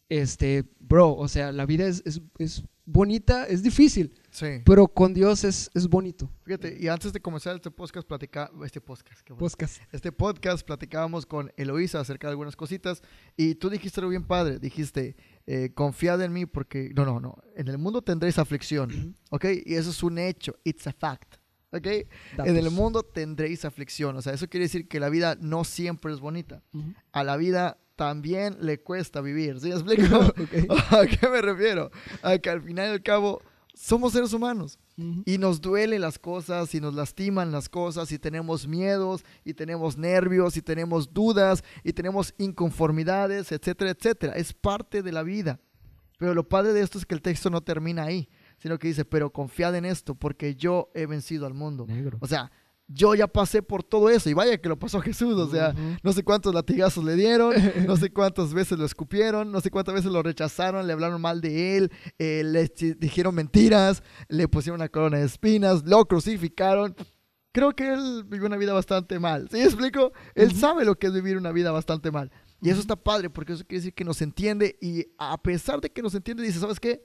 este, 0.10 0.66
bro, 0.80 1.16
o 1.16 1.28
sea, 1.28 1.52
la 1.52 1.66
vida 1.66 1.88
es, 1.88 2.04
es, 2.06 2.22
es 2.38 2.64
bonita, 2.86 3.46
es 3.48 3.64
difícil, 3.64 4.14
Sí. 4.30 4.46
pero 4.66 4.88
con 4.90 5.14
Dios 5.14 5.44
es, 5.46 5.70
es 5.74 5.88
bonito. 5.88 6.30
Fíjate, 6.44 6.78
y 6.80 6.88
antes 6.90 7.14
de 7.14 7.22
comenzar 7.22 7.56
este 7.56 7.72
podcast, 7.72 8.06
platica, 8.08 8.52
este 8.66 8.82
podcast, 8.82 9.22
qué 9.22 9.32
bueno. 9.34 9.48
Podcast. 9.48 9.82
este 9.94 10.12
podcast 10.12 10.66
platicábamos 10.66 11.26
con 11.26 11.52
Eloísa 11.56 12.00
acerca 12.02 12.28
de 12.28 12.32
algunas 12.32 12.56
cositas 12.58 13.02
y 13.38 13.56
tú 13.56 13.70
dijiste 13.70 14.02
algo 14.02 14.10
bien 14.10 14.24
padre, 14.26 14.60
dijiste, 14.60 15.16
eh, 15.48 15.72
confiad 15.74 16.22
en 16.22 16.34
mí 16.34 16.46
porque, 16.46 16.92
no, 16.94 17.06
no, 17.06 17.20
no, 17.22 17.38
en 17.56 17.68
el 17.70 17.78
mundo 17.78 18.02
tendréis 18.02 18.38
aflicción, 18.38 19.16
¿ok? 19.30 19.46
Y 19.66 19.76
eso 19.76 19.90
es 19.92 20.04
un 20.04 20.18
hecho, 20.18 20.56
it's 20.66 20.88
a 20.88 20.92
fact, 20.94 21.36
¿ok? 21.72 21.86
En 21.86 22.08
el 22.38 22.56
Datos. 22.56 22.74
mundo 22.74 23.04
tendréis 23.04 23.66
aflicción, 23.66 24.16
o 24.18 24.22
sea, 24.22 24.34
eso 24.34 24.48
quiere 24.48 24.66
decir 24.66 24.88
que 24.88 25.00
la 25.00 25.10
vida 25.10 25.38
no 25.40 25.64
siempre 25.64 26.14
es 26.14 26.20
bonita, 26.20 26.62
a 27.12 27.24
la 27.24 27.38
vida 27.38 27.78
también 27.96 28.58
le 28.62 28.80
cuesta 28.80 29.22
vivir, 29.22 29.60
¿sí 29.60 29.70
me 29.70 29.76
explico? 29.76 30.18
Ok. 30.20 30.72
¿A 30.92 31.06
qué 31.06 31.28
me 31.30 31.42
refiero? 31.42 31.92
A 32.24 32.38
que 32.38 32.50
al 32.50 32.62
final 32.62 32.88
y 32.88 32.92
al 32.94 33.04
cabo 33.04 33.42
somos 33.74 34.14
seres 34.14 34.34
humanos. 34.34 34.78
Y 35.26 35.40
nos 35.40 35.62
duelen 35.62 36.02
las 36.02 36.20
cosas, 36.20 36.76
y 36.76 36.80
nos 36.80 36.94
lastiman 36.94 37.52
las 37.52 37.70
cosas, 37.70 38.12
y 38.12 38.20
tenemos 38.20 38.68
miedos, 38.68 39.24
y 39.44 39.56
tenemos 39.56 39.98
nervios, 39.98 40.58
y 40.58 40.62
tenemos 40.62 41.12
dudas, 41.12 41.64
y 41.84 41.92
tenemos 41.94 42.36
inconformidades, 42.38 43.52
etcétera, 43.52 43.90
etcétera. 43.92 44.34
Es 44.34 44.54
parte 44.54 45.02
de 45.02 45.12
la 45.12 45.24
vida. 45.24 45.60
Pero 46.20 46.36
lo 46.36 46.48
padre 46.48 46.74
de 46.74 46.82
esto 46.82 47.00
es 47.00 47.08
que 47.08 47.16
el 47.16 47.22
texto 47.24 47.50
no 47.50 47.62
termina 47.62 48.04
ahí, 48.04 48.30
sino 48.62 48.78
que 48.78 48.88
dice, 48.88 49.06
pero 49.06 49.32
confiad 49.32 49.76
en 49.76 49.86
esto, 49.86 50.16
porque 50.16 50.56
yo 50.56 50.92
he 50.94 51.06
vencido 51.06 51.46
al 51.48 51.54
mundo. 51.54 51.86
Negro. 51.88 52.18
O 52.22 52.28
sea, 52.28 52.52
yo 52.94 53.16
ya 53.16 53.26
pasé 53.28 53.64
por 53.64 53.84
todo 53.84 54.10
eso, 54.10 54.30
y 54.30 54.34
vaya 54.34 54.58
que 54.60 54.68
lo 54.68 54.78
pasó 54.78 55.00
Jesús, 55.00 55.36
o 55.36 55.50
sea, 55.50 55.70
Ujú. 55.70 55.96
no 56.04 56.12
sé 56.14 56.24
cuántos 56.24 56.54
latigazos 56.54 57.04
le 57.06 57.16
dieron, 57.16 57.54
no 57.88 57.96
sé 57.96 58.12
cuántas 58.12 58.54
veces 58.54 58.78
lo 58.78 58.84
escupieron, 58.86 59.50
no 59.52 59.62
sé 59.62 59.72
cuántas 59.72 59.96
veces 59.96 60.12
lo 60.12 60.22
rechazaron, 60.22 60.86
le 60.86 60.92
hablaron 60.94 61.22
mal 61.22 61.40
de 61.40 61.78
él, 61.78 61.92
eh, 62.20 62.44
le 62.46 62.70
dijeron 63.00 63.34
mentiras, 63.34 64.04
le 64.28 64.48
pusieron 64.50 64.82
una 64.82 64.90
corona 64.90 65.18
de 65.20 65.26
espinas, 65.26 65.84
lo 65.86 66.04
crucificaron. 66.06 66.96
Creo 67.54 67.74
que 67.76 67.94
él 67.94 68.24
vivió 68.28 68.46
una 68.48 68.58
vida 68.58 68.74
bastante 68.74 69.20
mal. 69.20 69.50
¿Sí 69.52 69.62
explico? 69.62 70.12
Él 70.36 70.50
Ujú. 70.50 70.58
sabe 70.60 70.86
lo 70.86 70.96
que 71.00 71.08
es 71.08 71.14
vivir 71.14 71.38
una 71.38 71.52
vida 71.52 71.72
bastante 71.72 72.10
mal. 72.12 72.30
Y 72.62 72.70
eso 72.70 72.80
está 72.80 72.96
padre 72.96 73.30
porque 73.30 73.54
eso 73.54 73.64
quiere 73.66 73.80
decir 73.82 73.94
que 73.94 74.04
nos 74.06 74.22
entiende 74.22 74.78
y 74.82 75.06
a 75.18 75.42
pesar 75.42 75.82
de 75.82 75.90
que 75.90 76.02
nos 76.02 76.14
entiende 76.14 76.44
dice, 76.44 76.60
¿sabes 76.60 76.80
qué? 76.80 77.04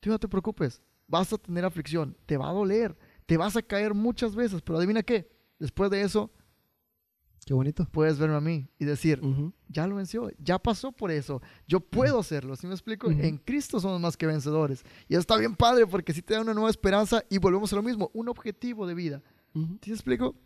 Tú 0.00 0.10
no 0.10 0.18
te 0.18 0.28
preocupes, 0.28 0.80
vas 1.08 1.32
a 1.32 1.38
tener 1.38 1.64
aflicción, 1.64 2.16
te 2.26 2.36
va 2.36 2.48
a 2.48 2.52
doler, 2.52 2.96
te 3.26 3.36
vas 3.36 3.56
a 3.56 3.62
caer 3.62 3.94
muchas 3.94 4.36
veces, 4.36 4.62
pero 4.62 4.78
adivina 4.78 5.02
qué, 5.02 5.28
después 5.58 5.90
de 5.90 6.02
eso 6.02 6.30
Qué 7.44 7.54
bonito. 7.54 7.88
puedes 7.90 8.18
verme 8.18 8.36
a 8.36 8.40
mí 8.40 8.68
y 8.78 8.84
decir, 8.84 9.22
ya 9.68 9.86
lo 9.86 9.96
venció, 9.96 10.30
ya 10.38 10.58
pasó 10.58 10.92
por 10.92 11.10
eso, 11.10 11.40
yo 11.66 11.80
puedo 11.80 12.18
hacerlo, 12.18 12.54
¿sí 12.56 12.66
me 12.66 12.74
explico? 12.74 13.10
En 13.10 13.38
Cristo 13.38 13.80
somos 13.80 14.00
más 14.00 14.16
que 14.16 14.26
vencedores. 14.26 14.84
Y 15.08 15.14
eso 15.14 15.20
está 15.20 15.36
bien 15.38 15.56
padre 15.56 15.86
porque 15.86 16.12
si 16.12 16.20
te 16.20 16.34
da 16.34 16.42
una 16.42 16.52
nueva 16.52 16.68
esperanza 16.68 17.24
y 17.30 17.38
volvemos 17.38 17.72
a 17.72 17.76
lo 17.76 17.82
mismo, 17.82 18.10
un 18.12 18.28
objetivo 18.28 18.86
de 18.86 18.94
vida. 18.94 19.22
Ujú. 19.54 19.78
¿Sí 19.82 19.90
me 19.90 19.94
explico? 19.94 20.36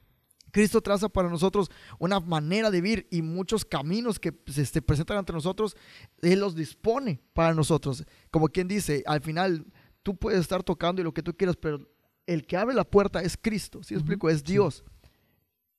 Cristo 0.53 0.83
traza 0.83 1.09
para 1.09 1.29
nosotros 1.31 1.71
una 1.99 2.21
manera 2.21 2.71
de 2.71 2.81
vivir 2.81 3.09
y 3.11 3.23
muchos 3.23 3.65
caminos 3.65 4.21
que 4.21 4.33
se 4.47 4.63
este, 4.63 4.83
presentan 4.83 5.17
ante 5.17 5.33
nosotros, 5.33 5.77
Él 6.21 6.41
los 6.41 6.55
dispone 6.55 7.21
para 7.33 7.55
nosotros. 7.55 8.05
Como 8.31 8.49
quien 8.49 8.69
dice, 8.69 9.03
al 9.07 9.23
final 9.23 9.67
tú 10.03 10.17
puedes 10.17 10.41
estar 10.41 10.63
tocando 10.63 11.01
y 11.01 11.05
lo 11.05 11.13
que 11.15 11.23
tú 11.23 11.37
quieras, 11.37 11.57
pero 11.57 11.89
el 12.27 12.47
que 12.47 12.57
abre 12.57 12.75
la 12.75 12.85
puerta 12.85 13.21
es 13.23 13.37
Cristo, 13.37 13.83
¿sí 13.83 13.95
me 13.95 13.99
Ujú, 13.99 14.03
explico? 14.05 14.31
Es 14.31 14.39
sí. 14.39 14.53
Dios. 14.53 14.85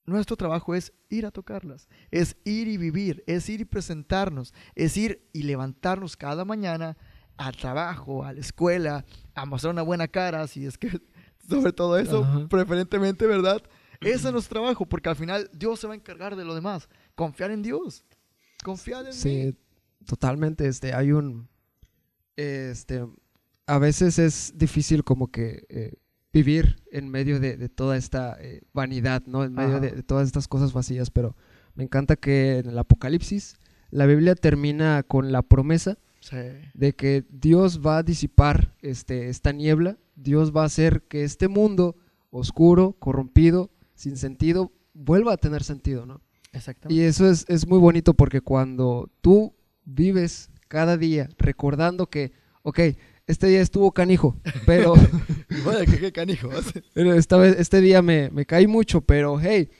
Nuestro 0.06 0.36
trabajo 0.36 0.74
es 0.74 0.92
ir 1.08 1.24
a 1.24 1.30
tocarlas, 1.30 1.88
es 2.10 2.36
ir 2.44 2.68
y 2.68 2.76
vivir, 2.76 3.24
es 3.26 3.48
ir 3.48 3.62
y 3.62 3.64
presentarnos, 3.64 4.52
es 4.74 4.96
ir 4.98 5.26
y 5.32 5.44
levantarnos 5.44 6.16
cada 6.16 6.44
mañana 6.44 6.98
al 7.38 7.56
trabajo, 7.56 8.22
a 8.22 8.32
la 8.34 8.40
escuela, 8.40 9.04
a 9.34 9.46
mostrar 9.46 9.72
una 9.72 9.82
buena 9.82 10.06
cara, 10.06 10.46
si 10.46 10.66
es 10.66 10.76
que 10.76 11.00
sobre 11.48 11.72
todo 11.72 11.98
eso, 11.98 12.46
preferentemente, 12.50 13.26
¿verdad? 13.26 13.62
Ese 14.00 14.26
es 14.28 14.32
nuestro 14.32 14.60
trabajo, 14.60 14.84
porque 14.84 15.08
al 15.08 15.16
final 15.16 15.48
Dios 15.54 15.80
se 15.80 15.86
va 15.86 15.94
a 15.94 15.96
encargar 15.96 16.36
de 16.36 16.44
lo 16.44 16.54
demás. 16.54 16.88
Confiar 17.14 17.50
en 17.50 17.62
Dios. 17.62 18.04
Confiar 18.62 19.04
en 19.06 19.10
mí. 19.10 19.12
Sí, 19.14 19.56
totalmente. 20.04 20.68
Este, 20.68 20.92
hay 20.92 21.12
un, 21.12 21.48
este, 22.36 23.06
a 23.66 23.78
veces 23.78 24.18
es 24.18 24.52
difícil 24.56 25.04
como 25.04 25.28
que 25.28 25.64
eh, 25.68 25.94
vivir 26.32 26.76
en 26.90 27.08
medio 27.08 27.40
de, 27.40 27.56
de 27.56 27.68
toda 27.68 27.96
esta 27.96 28.36
eh, 28.40 28.62
vanidad, 28.72 29.22
¿no? 29.26 29.44
En 29.44 29.54
medio 29.54 29.80
de, 29.80 30.02
todas 30.02 30.26
estas 30.26 30.48
cosas 30.48 30.72
vacías, 30.72 31.10
pero 31.10 31.36
me 31.74 31.84
encanta 31.84 32.16
que 32.16 32.58
en 32.58 32.68
el 32.68 32.78
Apocalipsis 32.78 33.56
la 33.90 34.06
Biblia 34.06 34.34
termina 34.34 35.02
con 35.02 35.32
la 35.32 35.42
promesa 35.42 35.98
Sí. 36.20 36.36
de 36.72 36.94
que 36.94 37.26
Dios 37.28 37.82
va 37.84 37.98
a 37.98 38.02
disipar 38.02 38.74
este, 38.80 39.28
esta 39.28 39.52
niebla, 39.52 39.98
Dios 40.16 40.56
va 40.56 40.62
a 40.62 40.66
hacer 40.66 41.02
que 41.02 41.22
este 41.22 41.48
mundo 41.48 41.96
oscuro, 42.30 42.96
corrompido, 42.98 43.70
sin 43.94 44.16
sentido, 44.16 44.72
vuelva 44.94 45.34
a 45.34 45.36
tener 45.36 45.62
sentido, 45.62 46.06
¿no? 46.06 46.22
Exactamente. 46.52 46.94
Y 46.94 47.04
eso 47.04 47.28
es, 47.28 47.44
es 47.48 47.66
muy 47.68 47.78
bonito 47.78 48.14
porque 48.14 48.40
cuando 48.40 49.10
tú 49.20 49.54
vives 49.84 50.48
cada 50.68 50.96
día 50.96 51.28
recordando 51.36 52.08
que, 52.08 52.32
ok, 52.62 52.80
este 53.26 53.46
día 53.48 53.60
estuvo 53.60 53.92
canijo, 53.92 54.36
pero, 54.66 54.94
qué, 55.86 55.98
qué 55.98 56.12
canijo. 56.12 56.50
esta 56.94 57.36
vez, 57.36 57.56
este 57.58 57.80
día 57.80 58.02
me, 58.02 58.30
me 58.30 58.46
caí 58.46 58.66
mucho, 58.66 59.00
pero 59.00 59.38
hey, 59.40 59.70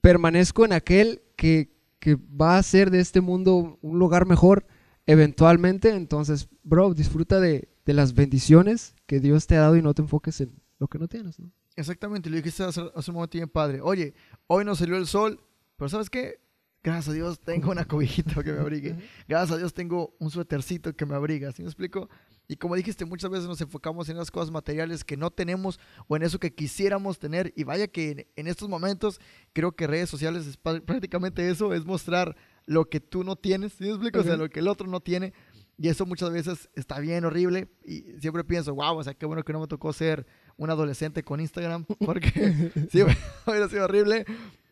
permanezco 0.00 0.64
en 0.64 0.72
aquel 0.72 1.22
que, 1.36 1.72
que 1.98 2.16
va 2.16 2.56
a 2.56 2.58
hacer 2.58 2.90
de 2.90 3.00
este 3.00 3.20
mundo 3.20 3.78
un 3.80 3.98
lugar 3.98 4.26
mejor 4.26 4.66
eventualmente. 5.06 5.90
Entonces, 5.90 6.48
bro, 6.62 6.94
disfruta 6.94 7.40
de, 7.40 7.68
de 7.84 7.94
las 7.94 8.14
bendiciones 8.14 8.94
que 9.06 9.20
Dios 9.20 9.46
te 9.46 9.56
ha 9.56 9.60
dado 9.60 9.76
y 9.76 9.82
no 9.82 9.94
te 9.94 10.02
enfoques 10.02 10.40
en 10.40 10.60
lo 10.78 10.88
que 10.88 10.98
no 10.98 11.08
tienes, 11.08 11.38
¿no? 11.38 11.50
Exactamente, 11.76 12.30
lo 12.30 12.36
dijiste 12.36 12.64
hace, 12.64 12.82
hace 12.94 13.10
un 13.10 13.16
momento 13.16 13.36
bien 13.36 13.50
padre. 13.50 13.80
Oye, 13.82 14.14
hoy 14.46 14.64
no 14.64 14.74
salió 14.74 14.96
el 14.96 15.06
sol, 15.06 15.40
pero 15.76 15.90
¿sabes 15.90 16.08
qué? 16.08 16.40
Gracias 16.82 17.08
a 17.08 17.12
Dios 17.12 17.40
tengo 17.40 17.70
una 17.70 17.84
cobijita 17.84 18.42
que 18.42 18.52
me 18.52 18.60
abrigue. 18.60 18.96
Gracias 19.28 19.52
a 19.52 19.58
Dios 19.58 19.74
tengo 19.74 20.14
un 20.18 20.30
suétercito 20.30 20.94
que 20.94 21.04
me 21.04 21.14
abriga. 21.14 21.52
¿Sí 21.52 21.62
me 21.62 21.68
explico? 21.68 22.08
Y 22.48 22.56
como 22.56 22.76
dijiste, 22.76 23.04
muchas 23.04 23.30
veces 23.30 23.48
nos 23.48 23.60
enfocamos 23.60 24.08
en 24.08 24.16
las 24.16 24.30
cosas 24.30 24.50
materiales 24.50 25.04
que 25.04 25.16
no 25.16 25.30
tenemos 25.30 25.80
o 26.06 26.16
en 26.16 26.22
eso 26.22 26.38
que 26.38 26.54
quisiéramos 26.54 27.18
tener. 27.18 27.52
Y 27.56 27.64
vaya 27.64 27.88
que 27.88 28.10
en, 28.10 28.26
en 28.36 28.46
estos 28.46 28.68
momentos 28.68 29.20
creo 29.52 29.72
que 29.72 29.86
redes 29.86 30.08
sociales 30.08 30.46
es 30.46 30.56
prácticamente 30.56 31.48
eso, 31.50 31.74
es 31.74 31.84
mostrar 31.84 32.36
lo 32.66 32.88
que 32.88 33.00
tú 33.00 33.24
no 33.24 33.36
tienes. 33.36 33.72
¿Sí 33.72 33.84
me 33.84 33.90
explico? 33.90 34.20
O 34.20 34.24
sea, 34.24 34.36
lo 34.36 34.48
que 34.48 34.60
el 34.60 34.68
otro 34.68 34.86
no 34.86 35.00
tiene. 35.00 35.32
Y 35.78 35.88
eso 35.88 36.06
muchas 36.06 36.30
veces 36.30 36.70
está 36.74 37.00
bien 37.00 37.24
horrible. 37.24 37.68
Y 37.84 38.02
siempre 38.20 38.44
pienso, 38.44 38.74
wow, 38.74 38.96
o 38.96 39.04
sea, 39.04 39.14
qué 39.14 39.26
bueno 39.26 39.44
que 39.44 39.52
no 39.52 39.60
me 39.60 39.66
tocó 39.66 39.92
ser 39.92 40.26
un 40.56 40.70
adolescente 40.70 41.22
con 41.22 41.40
Instagram. 41.40 41.84
Porque 42.04 42.30
sí, 42.90 43.02
hubiera 43.46 43.68
sido 43.68 43.84
horrible 43.84 44.24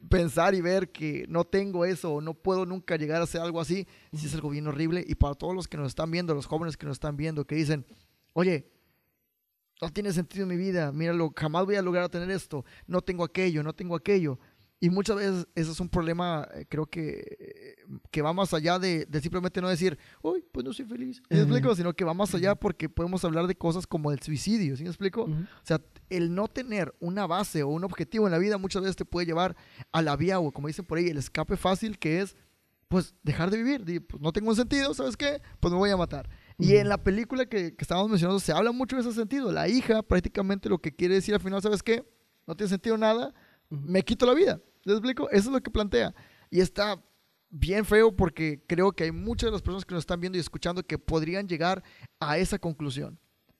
pensar 0.09 0.55
y 0.55 0.61
ver 0.61 0.90
que 0.90 1.25
no 1.29 1.44
tengo 1.44 1.85
eso 1.85 2.12
o 2.12 2.20
no 2.20 2.35
puedo 2.35 2.66
nunca 2.66 2.97
llegar 2.97 3.20
a 3.20 3.25
hacer 3.25 3.40
algo 3.40 3.61
así. 3.61 3.87
Sí 4.12 4.27
es 4.27 4.35
algo 4.35 4.51
bien 4.51 4.66
horrible. 4.66 5.05
Y 5.07 5.14
para 5.14 5.35
todos 5.35 5.55
los 5.55 5.68
que 5.68 5.77
nos 5.77 5.88
están 5.88 6.11
viendo, 6.11 6.35
los 6.35 6.47
jóvenes 6.47 6.77
que 6.77 6.87
nos 6.87 6.97
están 6.97 7.16
viendo, 7.16 7.47
que 7.47 7.55
dicen, 7.55 7.87
oye, 8.35 8.70
no 9.81 9.90
tiene 9.90 10.12
sentido 10.12 10.44
en 10.44 10.51
mi 10.51 10.57
vida, 10.57 10.92
míralo, 10.92 11.33
jamás 11.37 11.64
voy 11.64 11.77
a 11.77 11.83
lograr 11.83 12.09
tener 12.09 12.31
esto, 12.31 12.64
no 12.87 13.03
tengo 13.03 13.25
aquello, 13.25 13.62
no 13.62 13.73
tengo 13.73 13.97
aquello. 13.97 14.38
Y 14.85 14.90
muchas 14.90 15.16
veces 15.16 15.49
eso 15.55 15.73
es 15.73 15.81
un 15.81 15.88
problema, 15.88 16.47
eh, 16.53 16.66
creo 16.68 16.85
que, 16.85 17.37
eh, 17.40 17.87
que 18.11 18.20
va 18.20 18.35
más 18.35 18.53
allá 18.53 18.79
de, 18.79 19.07
de 19.07 19.20
simplemente 19.23 19.62
no 19.62 19.70
decir, 19.70 19.99
uy, 20.20 20.44
pues 20.53 20.62
no 20.62 20.75
soy 20.75 20.85
feliz, 20.85 21.23
¿me 21.31 21.37
Ujú. 21.37 21.44
explico? 21.44 21.75
Sino 21.75 21.94
que 21.94 22.05
va 22.05 22.12
más 22.12 22.35
allá 22.35 22.55
porque 22.55 22.90
podemos 22.90 23.25
hablar 23.25 23.47
de 23.47 23.55
cosas 23.55 23.87
como 23.87 24.12
el 24.12 24.20
suicidio, 24.20 24.77
¿sí 24.77 24.83
me 24.83 24.90
explico? 24.90 25.23
Ujú. 25.23 25.33
O 25.33 25.62
sea, 25.66 25.81
el 26.11 26.35
no 26.35 26.49
tener 26.49 26.94
una 27.01 27.27
base 27.27 27.62
o 27.62 27.68
un 27.68 27.83
objetivo 27.83 28.27
en 28.27 28.33
la 28.33 28.38
vida 28.38 28.59
muchas 28.59 28.83
veces 28.83 28.94
te 28.97 29.07
puede 29.07 29.27
llevar 29.27 29.57
a 29.90 30.03
la 30.03 30.16
vía 30.16 30.38
o 30.38 30.53
como 30.53 30.68
dicen 30.68 30.85
por 30.85 30.99
ahí, 30.99 31.09
el 31.09 31.16
escape 31.16 31.57
fácil 31.57 31.99
que 31.99 32.20
es, 32.20 32.37
pues, 32.88 33.14
dejar 33.23 33.51
de 33.51 33.57
vivir. 33.57 34.07
Pues, 34.07 34.20
no 34.20 34.33
tengo 34.35 34.51
un 34.51 34.57
sentido, 34.57 34.92
¿sabes 34.92 35.16
qué? 35.16 35.40
Pues 35.61 35.73
me 35.73 35.79
voy 35.79 35.88
a 35.88 35.97
matar. 35.97 36.29
Y 36.59 36.77
en 36.77 36.90
la 36.90 36.99
película 37.03 37.47
que, 37.47 37.75
que 37.75 37.83
estábamos 37.83 38.11
mencionando 38.11 38.38
se 38.38 38.53
habla 38.53 38.70
mucho 38.70 38.97
de 38.97 39.01
ese 39.03 39.12
sentido. 39.14 39.51
La 39.51 39.66
hija 39.66 40.03
prácticamente 40.03 40.68
lo 40.68 40.77
que 40.77 40.94
quiere 40.94 41.14
decir 41.14 41.33
al 41.35 41.40
final, 41.40 41.62
¿sabes 41.62 41.83
qué? 41.83 42.05
No 42.47 42.55
tiene 42.55 42.68
sentido 42.68 42.99
nada, 42.99 43.33
me 43.70 44.03
quito 44.03 44.27
la 44.27 44.35
vida. 44.35 44.61
¿Les 44.85 44.97
explico? 44.97 45.29
Eso 45.31 45.49
es 45.49 45.53
lo 45.53 45.62
que 45.62 45.70
plantea. 45.70 46.14
Y 46.51 46.61
está 46.61 47.03
bien 47.51 47.85
feo 47.85 48.14
porque 48.14 48.62
creo 48.66 48.92
que 48.92 49.05
hay 49.05 49.12
muchas 49.12 49.49
de 49.49 49.53
las 49.53 49.62
personas 49.62 49.85
que 49.85 49.94
nos 49.94 50.03
están 50.03 50.20
viendo 50.20 50.37
y 50.37 50.40
escuchando 50.40 50.83
que 50.83 50.99
podrían 50.99 51.49
llegar 51.49 51.83
a 52.20 52.38
esa 52.38 52.59
conclusión. 52.59 53.18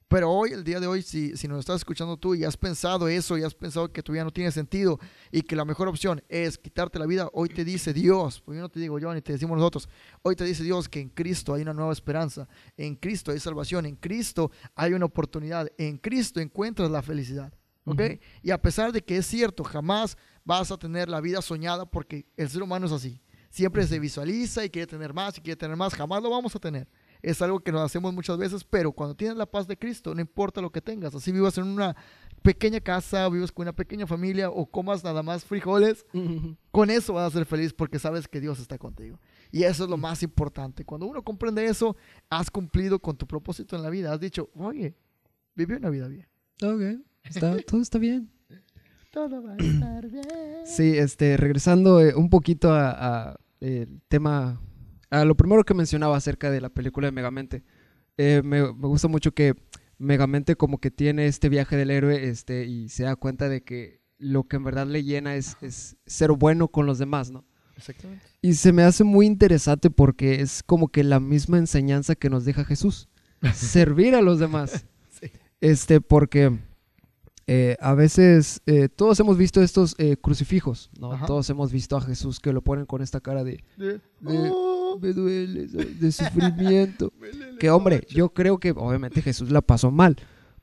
Pero 0.09 0.31
hoy, 0.31 0.53
el 0.53 0.65
día 0.65 0.81
de 0.81 0.87
hoy, 0.87 1.03
si, 1.03 1.37
si 1.37 1.49
nos 1.49 1.61
estás 1.61 1.77
escuchando 1.77 2.17
tú 2.17 2.35
y 2.35 2.45
has 2.45 2.57
pensado 2.57 3.09
eso 3.09 3.39
y 3.39 3.43
has 3.43 3.55
pensado 3.55 3.91
que 3.91 4.03
tu 4.03 4.13
vida 4.13 4.23
no 4.23 4.31
tiene 4.31 4.53
sentido 4.53 5.01
y 5.33 5.43
que 5.43 5.57
la 5.57 5.65
mejor 5.65 5.89
opción 5.89 6.23
es 6.29 6.59
quitarte 6.59 6.99
la 6.99 7.07
vida, 7.07 7.29
hoy 7.33 7.49
te 7.49 7.65
dice 7.65 7.93
Dios, 7.93 8.41
porque 8.41 8.59
yo 8.59 8.63
no 8.63 8.69
te 8.69 8.81
digo 8.81 8.99
yo 8.99 9.13
ni 9.15 9.23
te 9.23 9.33
decimos 9.33 9.57
nosotros, 9.57 9.89
hoy 10.23 10.37
te 10.37 10.45
dice 10.45 10.63
Dios 10.63 10.89
que 10.89 11.01
en 11.01 11.09
Cristo 11.09 11.55
hay 11.55 11.63
una 11.63 11.73
nueva 11.73 11.93
esperanza, 11.93 12.47
en 12.77 12.97
Cristo 12.97 13.33
hay 13.33 13.41
salvación, 13.41 13.87
en 13.87 13.97
Cristo 13.97 14.51
hay 14.75 14.93
una 14.93 15.07
oportunidad, 15.07 15.69
en 15.79 15.97
Cristo 15.97 16.39
encuentras 16.39 16.91
la 16.91 17.03
felicidad. 17.03 17.53
¿Ok? 17.87 18.01
Y 18.43 18.51
a 18.51 18.63
pesar 18.63 18.93
de 18.93 19.03
que 19.03 19.19
es 19.19 19.27
cierto, 19.27 19.63
jamás 19.63 20.17
vas 20.44 20.70
a 20.70 20.76
tener 20.76 21.09
la 21.09 21.20
vida 21.20 21.42
soñada 21.42 21.87
porque 21.87 22.26
el 22.37 22.48
ser 22.48 22.62
humano 22.62 22.87
es 22.87 22.92
así. 22.92 23.20
Siempre 23.50 23.87
se 23.87 23.98
visualiza 23.98 24.64
y 24.64 24.70
quiere 24.70 24.87
tener 24.87 25.14
más 25.14 25.38
y 25.38 25.40
quiere 25.40 25.57
tener 25.57 25.76
más. 25.76 25.94
Jamás 25.94 26.22
lo 26.22 26.30
vamos 26.30 26.54
a 26.57 26.59
tener. 26.59 26.88
Es 27.22 27.40
algo 27.40 27.61
que 27.61 27.72
nos 27.72 27.83
hacemos 27.83 28.12
muchas 28.12 28.37
veces, 28.37 28.64
pero 28.64 28.92
cuando 28.92 29.14
tienes 29.14 29.37
la 29.37 29.46
paz 29.46 29.66
de 29.66 29.78
Cristo, 29.78 30.14
no 30.14 30.20
importa 30.20 30.61
lo 30.61 30.70
que 30.70 30.80
tengas. 30.80 31.14
Así 31.14 31.33
vivas 31.33 31.57
en 31.57 31.64
una 31.64 31.96
pequeña 32.42 32.80
casa, 32.80 33.26
vivas 33.28 33.50
con 33.50 33.62
una 33.64 33.72
pequeña 33.72 34.07
familia 34.07 34.50
o 34.50 34.66
comas 34.66 35.02
nada 35.02 35.22
más 35.22 35.44
frijoles, 35.44 36.04
con 36.70 36.90
eso 36.90 37.14
vas 37.14 37.33
a 37.33 37.38
ser 37.38 37.46
feliz 37.46 37.72
porque 37.72 37.98
sabes 37.98 38.28
que 38.28 38.40
Dios 38.40 38.59
está 38.61 38.76
contigo. 38.76 39.18
Y 39.50 39.62
eso 39.62 39.85
es 39.85 39.90
lo 39.90 39.96
más 39.96 40.22
importante. 40.22 40.85
Cuando 40.85 41.07
uno 41.07 41.22
comprende 41.22 41.64
eso, 41.64 41.96
has 42.28 42.50
cumplido 42.50 42.98
con 42.98 43.16
tu 43.16 43.26
propósito 43.26 43.76
en 43.76 43.83
la 43.83 43.88
vida. 43.88 44.12
Has 44.12 44.20
dicho, 44.20 44.50
oye, 44.57 44.94
viví 45.54 45.74
una 45.74 45.90
vida 45.90 46.09
bien. 46.09 46.28
Ok, 46.61 47.07
está, 47.22 47.57
todo 47.62 47.80
está 47.80 47.98
bien. 47.98 48.34
Todo 49.14 49.44
va 49.44 49.53
a 49.53 49.57
estar 49.59 50.11
bien. 50.11 50.27
Sí, 50.66 50.98
este, 50.98 51.37
regresando 51.37 52.00
eh, 52.00 52.14
un 52.16 52.29
poquito 52.29 52.72
a, 52.72 52.90
a 53.31 53.37
el 53.61 54.03
tema, 54.09 54.61
a 55.09 55.24
lo 55.24 55.37
primero 55.37 55.62
que 55.64 55.72
mencionaba 55.72 56.16
acerca 56.16 56.50
de 56.50 56.61
la 56.61 56.68
película 56.68 57.07
de 57.07 57.12
Megamente. 57.12 57.62
Eh, 58.16 58.42
me, 58.44 58.61
me 58.61 58.88
gusta 58.88 59.07
mucho 59.07 59.33
que 59.33 59.55
Megamente 59.98 60.57
como 60.57 60.79
que 60.79 60.90
tiene 60.90 61.27
este 61.27 61.48
viaje 61.48 61.77
del 61.77 61.92
héroe 61.92 62.29
este, 62.29 62.66
y 62.66 62.88
se 62.88 63.05
da 63.05 63.14
cuenta 63.14 63.48
de 63.48 63.62
que 63.62 64.03
lo 64.18 64.48
que 64.48 64.57
en 64.57 64.64
verdad 64.64 64.88
le 64.88 65.05
llena 65.05 65.37
es, 65.37 65.57
es 65.61 65.96
ser 66.07 66.33
bueno 66.33 66.66
con 66.66 66.85
los 66.85 66.98
demás, 66.98 67.31
¿no? 67.31 67.44
Exactamente. 67.77 68.27
Y 68.42 68.55
se 68.55 68.72
me 68.72 68.83
hace 68.83 69.05
muy 69.05 69.27
interesante 69.27 69.90
porque 69.90 70.40
es 70.40 70.64
como 70.64 70.88
que 70.88 71.05
la 71.05 71.20
misma 71.20 71.59
enseñanza 71.59 72.16
que 72.16 72.31
nos 72.31 72.44
deja 72.44 72.64
Jesús, 72.64 73.09
servir 73.55 74.16
a 74.16 74.22
los 74.22 74.40
demás. 74.40 74.87
Sí. 75.09 75.31
Este, 75.61 76.00
porque 76.00 76.59
eh, 77.46 77.76
a 77.80 77.94
veces 77.94 78.62
eh, 78.66 78.88
todos 78.88 79.20
hemos 79.20 79.37
visto 79.37 79.61
estos 79.62 79.94
eh, 79.98 80.16
crucifijos, 80.16 80.90
¿no? 80.98 81.12
Ajá. 81.12 81.26
Todos 81.26 81.48
hemos 81.50 81.70
visto 81.72 81.96
a 81.96 82.00
Jesús 82.00 82.40
que 82.40 82.52
lo 82.52 82.62
ponen 82.62 82.87
con 82.87 83.02
esta 83.02 83.20
cara 83.20 83.44
de, 83.44 83.62
De, 83.76 84.00
De- 84.20 84.50
"Oh, 84.52 84.98
me 85.00 85.12
duele, 85.12 85.66
de 85.66 86.12
sufrimiento. 86.12 87.12
Que 87.61 87.70
hombre, 87.70 87.96
noche". 87.96 88.14
yo 88.14 88.30
creo 88.30 88.59
que 88.59 88.70
obviamente 88.70 89.20
Jesús 89.22 89.50
la 89.50 89.61
pasó 89.61 89.90
mal, 89.90 90.16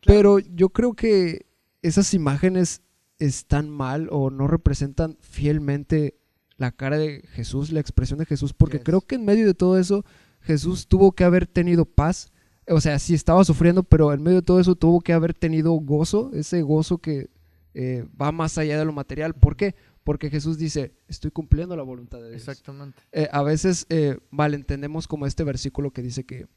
pero 0.05 0.39
yo 0.39 0.69
creo 0.69 0.93
que 0.93 1.45
esas 1.83 2.13
imágenes 2.13 2.81
están 3.19 3.69
mal 3.69 4.07
o 4.11 4.31
no 4.31 4.47
representan 4.47 5.17
fielmente 5.21 6.17
la 6.57 6.71
cara 6.71 6.97
de 6.97 7.21
Jesús, 7.33 7.71
la 7.71 7.79
expresión 7.79 8.17
de 8.19 8.25
Jesús, 8.25 8.53
porque 8.53 8.77
Yes. 8.77 8.85
creo 8.85 9.01
que 9.01 9.15
en 9.15 9.25
medio 9.25 9.45
de 9.45 9.53
todo 9.53 9.77
eso 9.77 10.03
Jesús 10.41 10.87
tuvo 10.87 11.11
que 11.11 11.23
haber 11.23 11.45
tenido 11.47 11.85
paz. 11.85 12.31
O 12.71 12.81
sea, 12.81 12.99
sí 12.99 13.13
estaba 13.13 13.43
sufriendo, 13.43 13.83
pero 13.83 14.13
en 14.13 14.23
medio 14.23 14.37
de 14.37 14.45
todo 14.45 14.59
eso 14.59 14.75
tuvo 14.75 15.01
que 15.01 15.13
haber 15.13 15.33
tenido 15.33 15.71
gozo, 15.73 16.31
ese 16.33 16.61
gozo 16.61 16.97
que 16.97 17.29
eh, 17.73 18.05
va 18.19 18.31
más 18.31 18.57
allá 18.57 18.77
de 18.77 18.85
lo 18.85 18.93
material. 18.93 19.33
¿Por 19.33 19.55
qué? 19.55 19.75
Porque 20.03 20.29
Jesús 20.29 20.57
dice, 20.57 20.93
estoy 21.07 21.31
cumpliendo 21.31 21.75
la 21.75 21.83
voluntad 21.83 22.19
de 22.19 22.29
Dios. 22.29 22.41
Exactamente. 22.41 23.01
Eh, 23.11 23.29
a 23.31 23.43
veces 23.43 23.85
eh, 23.89 24.17
malentendemos 24.31 25.07
como 25.07 25.25
este 25.25 25.43
versículo 25.43 25.91
que 25.91 26.01
dice 26.01 26.25
que 26.25 26.47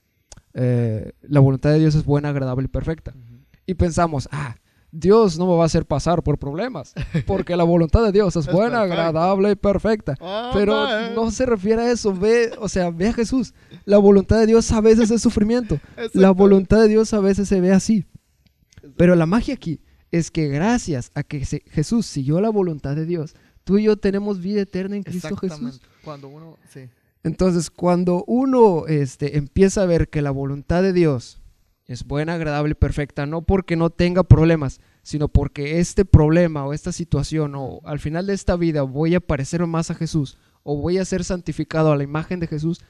eh, 0.54 1.12
la 1.22 1.40
voluntad 1.40 1.70
de 1.70 1.80
Dios 1.80 1.94
es 1.94 2.04
buena, 2.04 2.30
agradable 2.30 2.64
y 2.64 2.68
perfecta. 2.68 3.14
Y 3.66 3.74
pensamos, 3.74 4.28
ah, 4.32 4.56
Dios 4.96 5.38
no 5.38 5.46
me 5.48 5.56
va 5.56 5.64
a 5.64 5.66
hacer 5.66 5.84
pasar 5.86 6.22
por 6.22 6.38
problemas, 6.38 6.94
porque 7.26 7.56
la 7.56 7.64
voluntad 7.64 8.04
de 8.04 8.12
Dios 8.12 8.36
es 8.36 8.46
Es 8.46 8.52
buena, 8.52 8.80
perfecta. 8.82 9.06
agradable 9.08 9.50
y 9.50 9.54
perfecta. 9.56 10.14
Pero 10.52 11.10
no 11.14 11.30
se 11.32 11.46
refiere 11.46 11.82
a 11.82 11.90
eso, 11.90 12.14
ve, 12.14 12.52
o 12.60 12.68
sea, 12.68 12.90
ve 12.90 13.08
a 13.08 13.12
Jesús. 13.12 13.54
La 13.84 13.98
voluntad 13.98 14.38
de 14.38 14.46
Dios 14.46 14.70
a 14.72 14.80
veces 14.80 15.10
es 15.10 15.20
sufrimiento, 15.20 15.80
la 16.12 16.30
voluntad 16.30 16.80
de 16.80 16.88
Dios 16.88 17.12
a 17.12 17.20
veces 17.20 17.48
se 17.48 17.60
ve 17.60 17.72
así. 17.72 18.06
Pero 18.96 19.16
la 19.16 19.26
magia 19.26 19.54
aquí 19.54 19.80
es 20.12 20.30
que 20.30 20.48
gracias 20.48 21.10
a 21.14 21.22
que 21.24 21.44
se- 21.44 21.64
Jesús 21.70 22.06
siguió 22.06 22.40
la 22.40 22.50
voluntad 22.50 22.94
de 22.94 23.04
Dios, 23.06 23.34
tú 23.64 23.78
y 23.78 23.84
yo 23.84 23.96
tenemos 23.96 24.40
vida 24.40 24.60
eterna 24.60 24.94
en 24.96 25.02
Cristo 25.02 25.36
Jesús. 25.36 25.80
Cuando 26.04 26.28
uno, 26.28 26.56
sí. 26.72 26.88
Entonces, 27.24 27.70
cuando 27.70 28.22
uno 28.26 28.86
este, 28.86 29.38
empieza 29.38 29.82
a 29.82 29.86
ver 29.86 30.08
que 30.10 30.20
la 30.22 30.30
voluntad 30.30 30.82
de 30.82 30.92
Dios 30.92 31.40
es 31.86 32.04
buena, 32.04 32.34
agradable 32.34 32.72
y 32.72 32.74
perfecta, 32.74 33.26
no 33.26 33.42
porque 33.42 33.76
no 33.76 33.90
tenga 33.90 34.22
problemas, 34.24 34.80
sino 35.02 35.28
porque 35.28 35.80
este 35.80 36.04
problema 36.04 36.64
o 36.64 36.72
esta 36.72 36.92
situación 36.92 37.54
o 37.56 37.80
al 37.84 37.98
final 37.98 38.26
de 38.26 38.34
esta 38.34 38.56
vida 38.56 38.82
voy 38.82 39.14
a 39.14 39.20
parecer 39.20 39.66
más 39.66 39.90
a 39.90 39.94
Jesús 39.94 40.38
o 40.62 40.76
voy 40.76 40.98
a 40.98 41.04
ser 41.04 41.24
santificado 41.24 41.92
a 41.92 41.96
la 41.96 42.04
imagen 42.04 42.40
de 42.40 42.46
Jesús, 42.46 42.80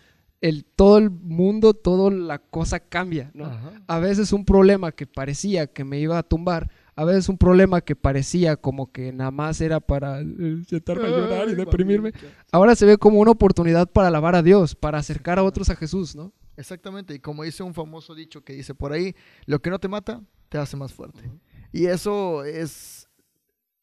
el, 0.40 0.64
todo 0.64 0.98
el 0.98 1.10
mundo, 1.10 1.74
toda 1.74 2.10
la 2.10 2.38
cosa 2.38 2.78
cambia, 2.78 3.30
¿no? 3.34 3.50
A 3.86 3.98
veces 3.98 4.32
un 4.32 4.44
problema 4.44 4.92
que 4.92 5.06
parecía 5.06 5.66
que 5.66 5.84
me 5.84 5.98
iba 5.98 6.18
a 6.18 6.22
tumbar, 6.22 6.70
a 6.96 7.04
veces 7.04 7.28
un 7.28 7.38
problema 7.38 7.80
que 7.80 7.96
parecía 7.96 8.56
como 8.56 8.90
que 8.92 9.12
nada 9.12 9.30
más 9.30 9.60
era 9.60 9.80
para 9.80 10.20
eh, 10.20 10.62
sentarme 10.68 11.06
a 11.06 11.10
llorar 11.10 11.48
y 11.48 11.54
deprimirme, 11.54 12.12
ahora 12.52 12.76
se 12.76 12.86
ve 12.86 12.98
como 12.98 13.18
una 13.18 13.32
oportunidad 13.32 13.90
para 13.90 14.08
alabar 14.08 14.36
a 14.36 14.42
Dios, 14.42 14.74
para 14.74 14.98
acercar 14.98 15.38
a 15.38 15.42
otros 15.42 15.70
a 15.70 15.76
Jesús, 15.76 16.14
¿no? 16.14 16.32
Exactamente. 16.56 17.14
Y 17.14 17.18
como 17.18 17.42
dice 17.42 17.62
un 17.62 17.74
famoso 17.74 18.14
dicho 18.14 18.44
que 18.44 18.52
dice 18.52 18.74
por 18.74 18.92
ahí, 18.92 19.14
lo 19.46 19.60
que 19.60 19.70
no 19.70 19.78
te 19.78 19.88
mata, 19.88 20.22
te 20.48 20.58
hace 20.58 20.76
más 20.76 20.92
fuerte. 20.92 21.30
Y 21.72 21.86
eso 21.86 22.44
es, 22.44 23.08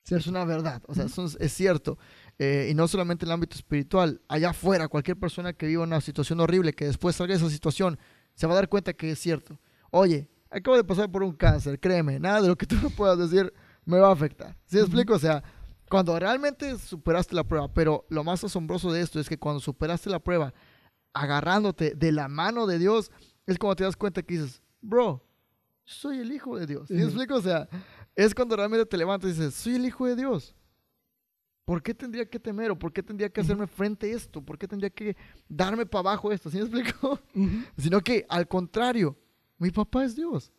es 0.10 0.28
una 0.28 0.46
verdad. 0.46 0.82
O 0.88 0.96
sea, 0.96 1.06
es 1.40 1.54
cierto. 1.54 1.98
Eh, 2.40 2.70
y 2.72 2.74
no 2.74 2.88
solamente 2.88 3.26
en 3.26 3.30
el 3.30 3.34
ámbito 3.34 3.56
espiritual, 3.56 4.22
allá 4.30 4.52
afuera, 4.52 4.88
cualquier 4.88 5.18
persona 5.18 5.54
que 5.54 5.68
viva 5.68 5.84
una 5.84 6.00
situación 6.00 6.40
horrible, 6.40 6.74
que 6.74 6.86
después 6.86 7.16
salga 7.16 7.34
de 7.34 7.40
esa 7.40 7.50
situación, 7.50 8.00
se 8.36 8.48
va 8.48 8.54
a 8.54 8.56
dar 8.56 8.70
cuenta 8.70 8.94
que 8.94 9.12
es 9.12 9.20
cierto. 9.20 9.60
Oye, 9.92 10.30
acabo 10.52 10.78
de 10.78 10.84
pasar 10.84 11.10
por 11.10 11.24
un 11.24 11.34
cáncer, 11.34 11.80
créeme, 11.80 12.20
nada 12.20 12.42
de 12.42 12.50
lo 12.50 12.56
que 12.56 12.66
tú 12.66 12.76
me 12.76 12.90
puedas 12.90 13.18
decir 13.18 13.52
me 13.86 13.98
va 13.98 14.10
a 14.10 14.14
afectar. 14.14 14.56
¿Sí 14.66 14.76
me 14.76 14.84
explico? 14.84 15.14
O 15.14 15.20
sea, 15.20 15.44
cuando 15.90 16.18
realmente 16.20 16.78
superaste 16.78 17.36
la 17.36 17.44
prueba, 17.44 17.74
pero 17.74 18.06
lo 18.10 18.24
más 18.24 18.44
asombroso 18.44 18.92
de 18.92 19.02
esto 19.02 19.20
es 19.20 19.28
que 19.28 19.38
cuando 19.38 19.60
superaste 19.60 20.10
la 20.10 20.20
prueba, 20.20 20.54
agarrándote 21.14 21.96
de 21.96 22.12
la 22.12 22.28
mano 22.28 22.68
de 22.68 22.80
Dios, 22.80 23.12
es 23.46 23.58
cuando 23.58 23.76
te 23.78 23.84
das 23.84 23.96
cuenta 23.96 24.22
que 24.22 24.36
dices, 24.36 24.62
bro, 24.82 25.26
soy 25.84 26.20
el 26.20 26.32
hijo 26.32 26.58
de 26.58 26.68
Dios. 26.68 26.88
¿Sí 26.88 26.94
me 26.94 27.04
explico? 27.04 27.36
O 27.36 27.42
sea, 27.42 27.68
es 28.16 28.34
cuando 28.36 28.56
realmente 28.56 28.86
te 28.86 28.98
levantas 28.98 29.32
y 29.32 29.34
dices, 29.34 29.54
soy 29.56 29.76
el 29.76 29.86
hijo 29.86 30.06
de 30.06 30.16
Dios. 30.16 30.56
¿Por 31.66 31.82
qué 31.82 31.94
tendría 31.94 32.30
que 32.30 32.40
temer 32.40 32.72
o 32.72 32.80
por 32.80 32.92
qué 32.92 33.04
tendría 33.04 33.30
que 33.30 33.42
hacerme 33.42 33.68
frente 33.68 34.12
a 34.12 34.16
esto? 34.16 34.42
¿Por 34.42 34.58
qué 34.58 34.68
tendría 34.68 34.90
que 34.90 35.16
darme 35.48 35.86
para 35.86 36.12
abajo 36.12 36.32
esto? 36.32 36.50
¿Sí 36.50 36.58
me 36.58 36.64
explico? 36.64 37.20
Sino 37.78 38.02
que 38.02 38.26
al 38.30 38.48
contrario, 38.48 39.18
mi 39.62 39.70
papá 39.70 40.04
es 40.04 40.16
Dios. 40.16 40.52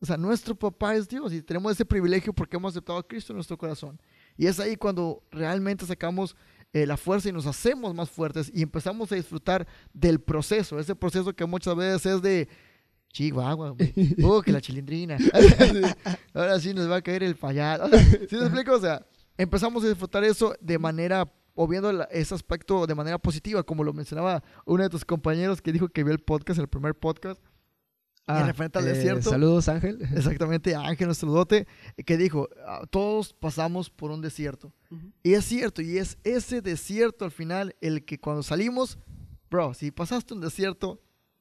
O 0.00 0.06
sea, 0.06 0.16
nuestro 0.16 0.54
papá 0.54 0.94
es 0.94 1.06
Dios 1.06 1.30
y 1.30 1.42
tenemos 1.42 1.72
ese 1.72 1.84
privilegio 1.84 2.32
porque 2.32 2.56
hemos 2.56 2.72
aceptado 2.72 2.98
a 2.98 3.06
Cristo 3.06 3.32
en 3.32 3.36
nuestro 3.36 3.58
corazón. 3.58 4.00
Y 4.34 4.46
es 4.46 4.58
ahí 4.58 4.76
cuando 4.76 5.22
realmente 5.30 5.84
sacamos 5.84 6.34
eh, 6.72 6.86
la 6.86 6.96
fuerza 6.96 7.28
y 7.28 7.32
nos 7.32 7.44
hacemos 7.44 7.94
más 7.94 8.08
fuertes 8.08 8.50
y 8.54 8.62
empezamos 8.62 9.12
a 9.12 9.16
disfrutar 9.16 9.66
del 9.92 10.20
proceso. 10.20 10.78
Ese 10.78 10.96
proceso 10.96 11.34
que 11.34 11.44
muchas 11.44 11.76
veces 11.76 12.06
es 12.06 12.22
de 12.22 12.48
Chihuahua, 13.12 13.74
oh, 14.24 14.40
que 14.40 14.52
la 14.52 14.62
chilindrina. 14.62 15.18
Ahora 16.32 16.58
sí 16.60 16.72
nos 16.72 16.90
va 16.90 16.96
a 16.96 17.02
caer 17.02 17.22
el 17.22 17.34
fallar. 17.34 17.82
¿Sí 18.30 18.36
me 18.36 18.44
explico? 18.44 18.72
O 18.72 18.80
sea, 18.80 19.04
empezamos 19.36 19.84
a 19.84 19.88
disfrutar 19.88 20.24
eso 20.24 20.54
de 20.62 20.78
manera 20.78 21.30
o 21.54 21.68
viendo 21.68 21.90
ese 22.04 22.34
aspecto 22.34 22.86
de 22.86 22.94
manera 22.94 23.18
positiva, 23.18 23.62
como 23.62 23.84
lo 23.84 23.92
mencionaba 23.92 24.42
uno 24.64 24.82
de 24.82 24.88
tus 24.88 25.04
compañeros 25.04 25.60
que 25.60 25.72
dijo 25.72 25.90
que 25.90 26.04
vio 26.04 26.14
el 26.14 26.20
podcast, 26.20 26.58
el 26.58 26.68
primer 26.68 26.94
podcast, 26.94 27.38
Ah, 28.38 28.46
referente 28.46 28.78
al 28.78 28.84
desierto. 28.84 29.28
Eh, 29.28 29.32
saludos, 29.32 29.68
Ángel. 29.68 29.98
Exactamente, 30.14 30.74
Ángel, 30.74 31.06
nuestro 31.06 31.28
saludote, 31.28 31.66
que 32.04 32.16
dijo, 32.16 32.48
ah, 32.66 32.82
todos 32.90 33.32
pasamos 33.32 33.90
por 33.90 34.10
un 34.10 34.20
desierto. 34.20 34.72
Y 35.22 35.34
es 35.34 35.44
cierto, 35.44 35.82
y 35.82 35.98
es 35.98 36.18
ese 36.24 36.62
desierto 36.62 37.24
al 37.24 37.30
final 37.30 37.76
el 37.80 38.04
que 38.04 38.18
cuando 38.18 38.42
salimos, 38.42 38.98
bro, 39.50 39.72
si 39.74 39.90
pasaste 39.90 40.34
un 40.34 40.40
desierto, 40.40 41.00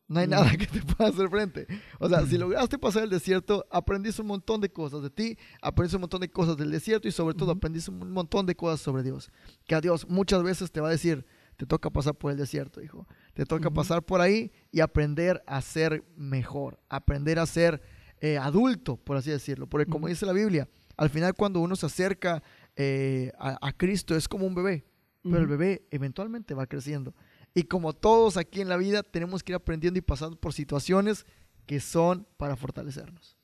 no 0.10 0.19
hay 0.19 0.28
nada 0.28 0.49
que 0.58 0.65
te 0.65 0.82
pueda 0.82 1.12
hacer 1.12 1.30
frente. 1.30 1.67
O 1.99 2.10
sea, 2.10 2.25
si 2.25 2.38
lograste 2.38 2.78
pasar 2.80 3.04
el 3.04 3.12
desierto, 3.12 3.65
aprendiste 3.69 4.21
un 4.21 4.28
montón 4.28 4.60
de 4.60 4.69
cosas 4.69 5.04
de 5.04 5.12
ti, 5.12 5.38
aprendiste 5.62 5.97
un 5.97 6.02
montón 6.02 6.21
de 6.21 6.30
cosas 6.30 6.58
del 6.58 6.71
desierto 6.71 7.08
y 7.08 7.12
sobre 7.12 7.36
todo 7.36 7.52
aprendiste 7.52 7.91
un 7.91 8.12
montón 8.12 8.45
de 8.47 8.56
cosas 8.56 8.82
sobre 8.82 9.04
Dios. 9.04 9.32
Que 9.67 9.75
a 9.75 9.82
Dios 9.82 10.10
muchas 10.10 10.41
veces 10.41 10.71
te 10.71 10.82
va 10.82 10.88
a 10.88 10.91
decir, 10.91 11.25
te 11.58 11.65
toca 11.65 11.91
pasar 11.91 12.15
por 12.15 12.32
el 12.32 12.38
desierto, 12.38 12.82
hijo. 12.82 13.08
Te 13.39 13.45
toca 13.45 13.71
pasar 13.71 14.04
por 14.04 14.19
ahí 14.19 14.52
y 14.69 14.82
aprender 14.82 15.41
a 15.47 15.62
ser 15.62 16.04
mejor, 16.17 16.78
aprender 16.89 17.39
a 17.39 17.45
ser 17.45 17.82
eh, 18.19 18.38
adulto, 18.38 18.97
por 18.97 19.15
así 19.15 19.32
decirlo. 19.32 19.65
Porque 19.65 19.89
como 19.89 20.10
dice 20.10 20.25
la 20.25 20.34
Biblia, 20.34 20.67
al 20.97 21.10
final 21.10 21.34
cuando 21.34 21.62
uno 21.62 21.78
se 21.78 21.86
acerca 21.86 22.43
eh, 22.75 23.32
a, 23.39 23.71
Cristo 23.71 24.13
es 24.13 24.28
como 24.28 24.45
un 24.45 24.56
bebé, 24.56 24.84
pero 25.23 25.38
el 25.38 25.47
bebé 25.47 25.88
eventualmente 25.89 26.54
va 26.54 26.67
creciendo. 26.67 27.15
Y 27.54 27.63
como 27.63 27.93
todos 27.93 28.36
aquí 28.36 28.60
en 28.60 28.67
la 28.67 28.75
vida, 28.75 29.04
tenemos 29.04 29.41
que 29.41 29.54
ir 29.54 29.56
aprendiendo 29.56 29.97
y 29.97 30.02
pasando 30.02 30.36
por 30.36 30.52
situaciones 30.52 31.25
que 31.65 31.80
son 31.80 32.28
para 32.36 32.58
fortalecernos. 32.58 33.38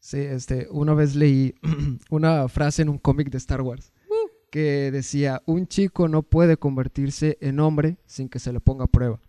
Sí, 0.00 0.18
este, 0.18 0.66
una 0.72 0.94
vez 0.94 1.14
leí 1.14 1.54
una 2.10 2.48
frase 2.48 2.82
en 2.82 2.88
un 2.88 2.98
cómic 2.98 3.30
de 3.30 3.38
Star 3.38 3.60
Wars 3.60 3.92
que 4.50 4.90
decía, 4.90 5.40
un 5.46 5.68
chico 5.68 6.08
no 6.08 6.24
puede 6.24 6.56
convertirse 6.56 7.38
en 7.40 7.60
hombre 7.60 7.98
sin 8.06 8.28
que 8.28 8.40
se 8.40 8.52
le 8.52 8.58
ponga 8.58 8.86
a 8.86 8.88
prueba. 8.88 9.20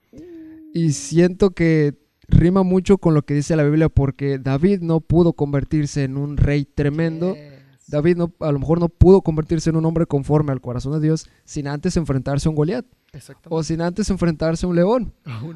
Y 0.77 0.93
siento 0.93 1.51
que 1.51 1.95
rima 2.27 2.61
mucho 2.61 2.99
con 2.99 3.15
lo 3.15 3.23
que 3.23 3.33
dice 3.33 3.55
la 3.55 3.63
Biblia 3.63 3.89
porque 3.89 4.37
David 4.37 4.81
no 4.81 4.99
pudo 5.01 5.33
convertirse 5.33 6.03
en 6.03 6.17
un 6.17 6.37
rey 6.37 6.65
tremendo. 6.65 7.35
David 7.87 8.17
no, 8.17 8.33
a 8.41 8.51
lo 8.51 8.59
mejor 8.59 8.79
no 8.79 8.87
pudo 8.87 9.21
convertirse 9.21 9.71
en 9.71 9.77
un 9.77 9.85
hombre 9.85 10.05
conforme 10.05 10.51
al 10.51 10.61
corazón 10.61 10.93
de 10.93 10.99
Dios 10.99 11.27
sin 11.45 11.67
antes 11.67 11.97
enfrentarse 11.97 12.47
a 12.47 12.51
un 12.51 12.55
Goliat. 12.55 12.85
O 13.49 13.63
sin 13.63 13.81
antes 13.81 14.07
enfrentarse 14.11 14.67
a 14.67 14.69
un 14.69 14.75
león. 14.75 15.13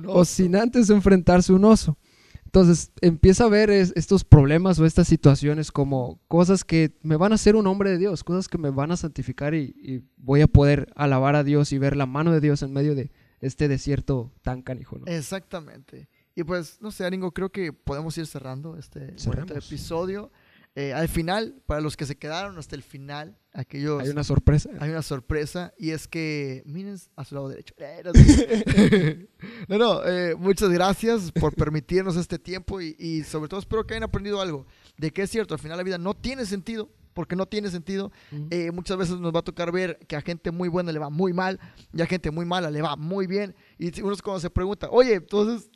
o 0.07 0.25
sin 0.25 0.55
antes 0.55 0.89
enfrentarse 0.89 1.51
a 1.51 1.55
un 1.55 1.65
oso. 1.65 1.99
Entonces 2.45 2.91
empieza 3.01 3.45
a 3.45 3.49
ver 3.49 3.69
estos 3.69 4.23
problemas 4.23 4.79
o 4.79 4.85
estas 4.85 5.07
situaciones 5.07 5.71
como 5.71 6.19
cosas 6.27 6.65
que 6.65 6.97
me 7.03 7.15
van 7.15 7.31
a 7.31 7.35
hacer 7.35 7.55
un 7.55 7.67
hombre 7.67 7.91
de 7.91 7.99
Dios, 7.99 8.23
cosas 8.23 8.47
que 8.47 8.57
me 8.57 8.71
van 8.71 8.91
a 8.91 8.97
santificar 8.97 9.53
y, 9.53 10.03
voy 10.17 10.41
a 10.41 10.47
poder 10.47 10.91
alabar 10.95 11.35
a 11.35 11.43
Dios 11.43 11.71
y 11.73 11.77
ver 11.77 11.95
la 11.95 12.05
mano 12.05 12.31
de 12.31 12.41
Dios 12.41 12.61
en 12.63 12.73
medio 12.73 12.95
de 12.95 13.11
este 13.41 13.67
desierto 13.67 14.31
tan 14.41 14.61
canijo. 14.61 14.97
Exactamente. 15.05 16.07
Y 16.35 16.43
pues, 16.43 16.79
no 16.81 16.91
sé, 16.91 17.05
Aringo, 17.05 17.31
creo 17.31 17.51
que 17.51 17.73
podemos 17.73 18.17
ir 18.17 18.25
cerrando 18.27 18.77
este 18.77 19.15
episodio. 19.55 20.31
Eh, 20.73 20.93
al 20.93 21.09
final, 21.09 21.61
para 21.65 21.81
los 21.81 21.97
que 21.97 22.05
se 22.05 22.17
quedaron 22.17 22.57
hasta 22.57 22.77
el 22.77 22.83
final, 22.83 23.37
aquellos... 23.51 24.01
Hay 24.01 24.09
una 24.09 24.23
sorpresa. 24.23 24.69
Hay 24.79 24.89
una 24.89 25.01
sorpresa 25.01 25.73
y 25.77 25.89
es 25.89 26.07
que, 26.07 26.63
miren 26.65 26.97
a 27.17 27.25
su 27.25 27.35
lado 27.35 27.49
derecho. 27.49 27.75
no, 29.67 29.77
no, 29.77 30.05
eh, 30.05 30.33
muchas 30.35 30.69
gracias 30.69 31.33
por 31.33 31.55
permitirnos 31.55 32.15
este 32.15 32.39
tiempo 32.39 32.79
y, 32.79 33.23
sobre 33.23 33.49
todo 33.49 33.59
espero 33.59 33.85
que 33.85 33.95
hayan 33.95 34.03
aprendido 34.03 34.39
algo 34.39 34.65
de 34.97 35.11
que 35.11 35.23
es 35.23 35.29
cierto, 35.29 35.53
al 35.53 35.59
final 35.59 35.75
la 35.75 35.83
vida 35.83 35.97
no 35.97 36.13
tiene 36.13 36.45
sentido, 36.45 36.89
porque 37.13 37.35
no 37.35 37.45
tiene 37.45 37.69
sentido. 37.69 38.11
Eh, 38.49 38.71
muchas 38.71 38.97
veces 38.97 39.19
nos 39.19 39.33
va 39.33 39.39
a 39.39 39.43
tocar 39.43 39.71
ver 39.71 39.99
que 40.07 40.15
a 40.15 40.21
gente 40.21 40.51
muy 40.51 40.69
buena 40.69 40.91
le 40.91 40.99
va 40.99 41.09
muy 41.09 41.33
mal 41.33 41.59
y 41.93 42.01
a 42.01 42.05
gente 42.05 42.31
muy 42.31 42.45
mala 42.45 42.69
le 42.69 42.81
va 42.81 42.95
muy 42.95 43.27
bien. 43.27 43.55
Y 43.77 44.01
uno 44.01 44.13
es 44.13 44.21
cuando 44.21 44.39
se 44.39 44.49
pregunta, 44.49 44.87
oye, 44.91 45.15
entonces, 45.15 45.69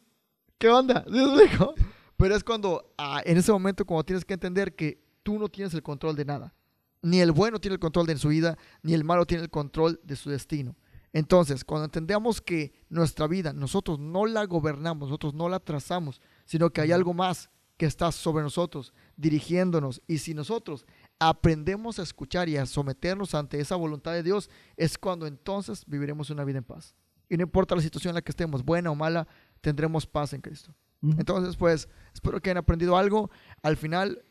¿qué 0.58 0.70
onda? 0.70 1.06
Pero 2.18 2.36
es 2.36 2.44
cuando, 2.44 2.94
ah, 2.98 3.22
en 3.26 3.38
ese 3.38 3.52
momento, 3.52 3.86
cuando 3.86 4.04
tienes 4.04 4.24
que 4.24 4.34
entender 4.34 4.76
que 4.76 5.04
tú 5.24 5.38
no 5.40 5.50
tienes 5.50 5.74
el 5.74 5.84
control 5.84 6.16
de 6.16 6.26
nada. 6.26 6.54
Ni 7.02 7.20
el 7.20 7.32
bueno 7.32 7.60
tiene 7.60 7.74
el 7.74 7.80
control 7.80 8.08
de 8.08 8.18
su 8.18 8.30
vida, 8.30 8.58
ni 8.82 8.94
el 8.94 9.04
malo 9.04 9.26
tiene 9.26 9.44
el 9.44 9.50
control 9.50 10.00
de 10.04 10.16
su 10.16 10.30
destino. 10.30 10.76
Entonces, 11.16 11.64
cuando 11.64 11.86
entendemos 11.86 12.42
que 12.42 12.74
nuestra 12.90 13.28
vida 13.28 13.54
nosotros 13.54 14.00
no 14.00 14.26
la 14.26 14.46
gobernamos, 14.46 15.08
nosotros 15.08 15.34
no 15.34 15.48
la 15.48 15.60
trazamos, 15.60 16.20
sino 16.46 16.72
que 16.72 16.82
hay 16.82 16.92
algo 16.92 17.14
más 17.14 17.50
que 17.78 17.86
está 17.86 18.12
sobre 18.12 18.44
nosotros, 18.44 18.94
dirigiéndonos. 19.16 20.02
Y 20.08 20.18
si 20.18 20.34
nosotros 20.34 20.86
aprendemos 21.20 22.00
a 22.00 22.04
escuchar 22.04 22.50
y 22.50 22.58
a 22.58 22.66
someternos 22.66 23.36
ante 23.36 23.60
esa 23.60 23.76
voluntad 23.76 24.14
de 24.14 24.24
Dios, 24.24 24.50
es 24.78 24.98
cuando 24.98 25.28
entonces 25.28 25.84
viviremos 25.86 26.30
una 26.30 26.44
vida 26.44 26.58
en 26.60 26.64
paz. 26.64 26.96
Y 27.30 27.38
no 27.38 27.44
importa 27.44 27.76
la 27.76 27.82
situación 27.82 28.12
en 28.12 28.16
la 28.16 28.22
que 28.22 28.32
estemos, 28.32 28.64
buena 28.64 28.92
o 28.92 28.96
mala, 28.96 29.28
tendremos 29.62 30.06
paz 30.06 30.34
en 30.34 30.42
Cristo. 30.42 30.74
Entonces, 31.18 31.56
pues, 31.56 31.88
espero 32.14 32.42
que 32.42 32.50
hayan 32.50 32.58
aprendido 32.58 32.98
algo. 32.98 33.30
Al 33.62 33.78
final, 33.78 34.24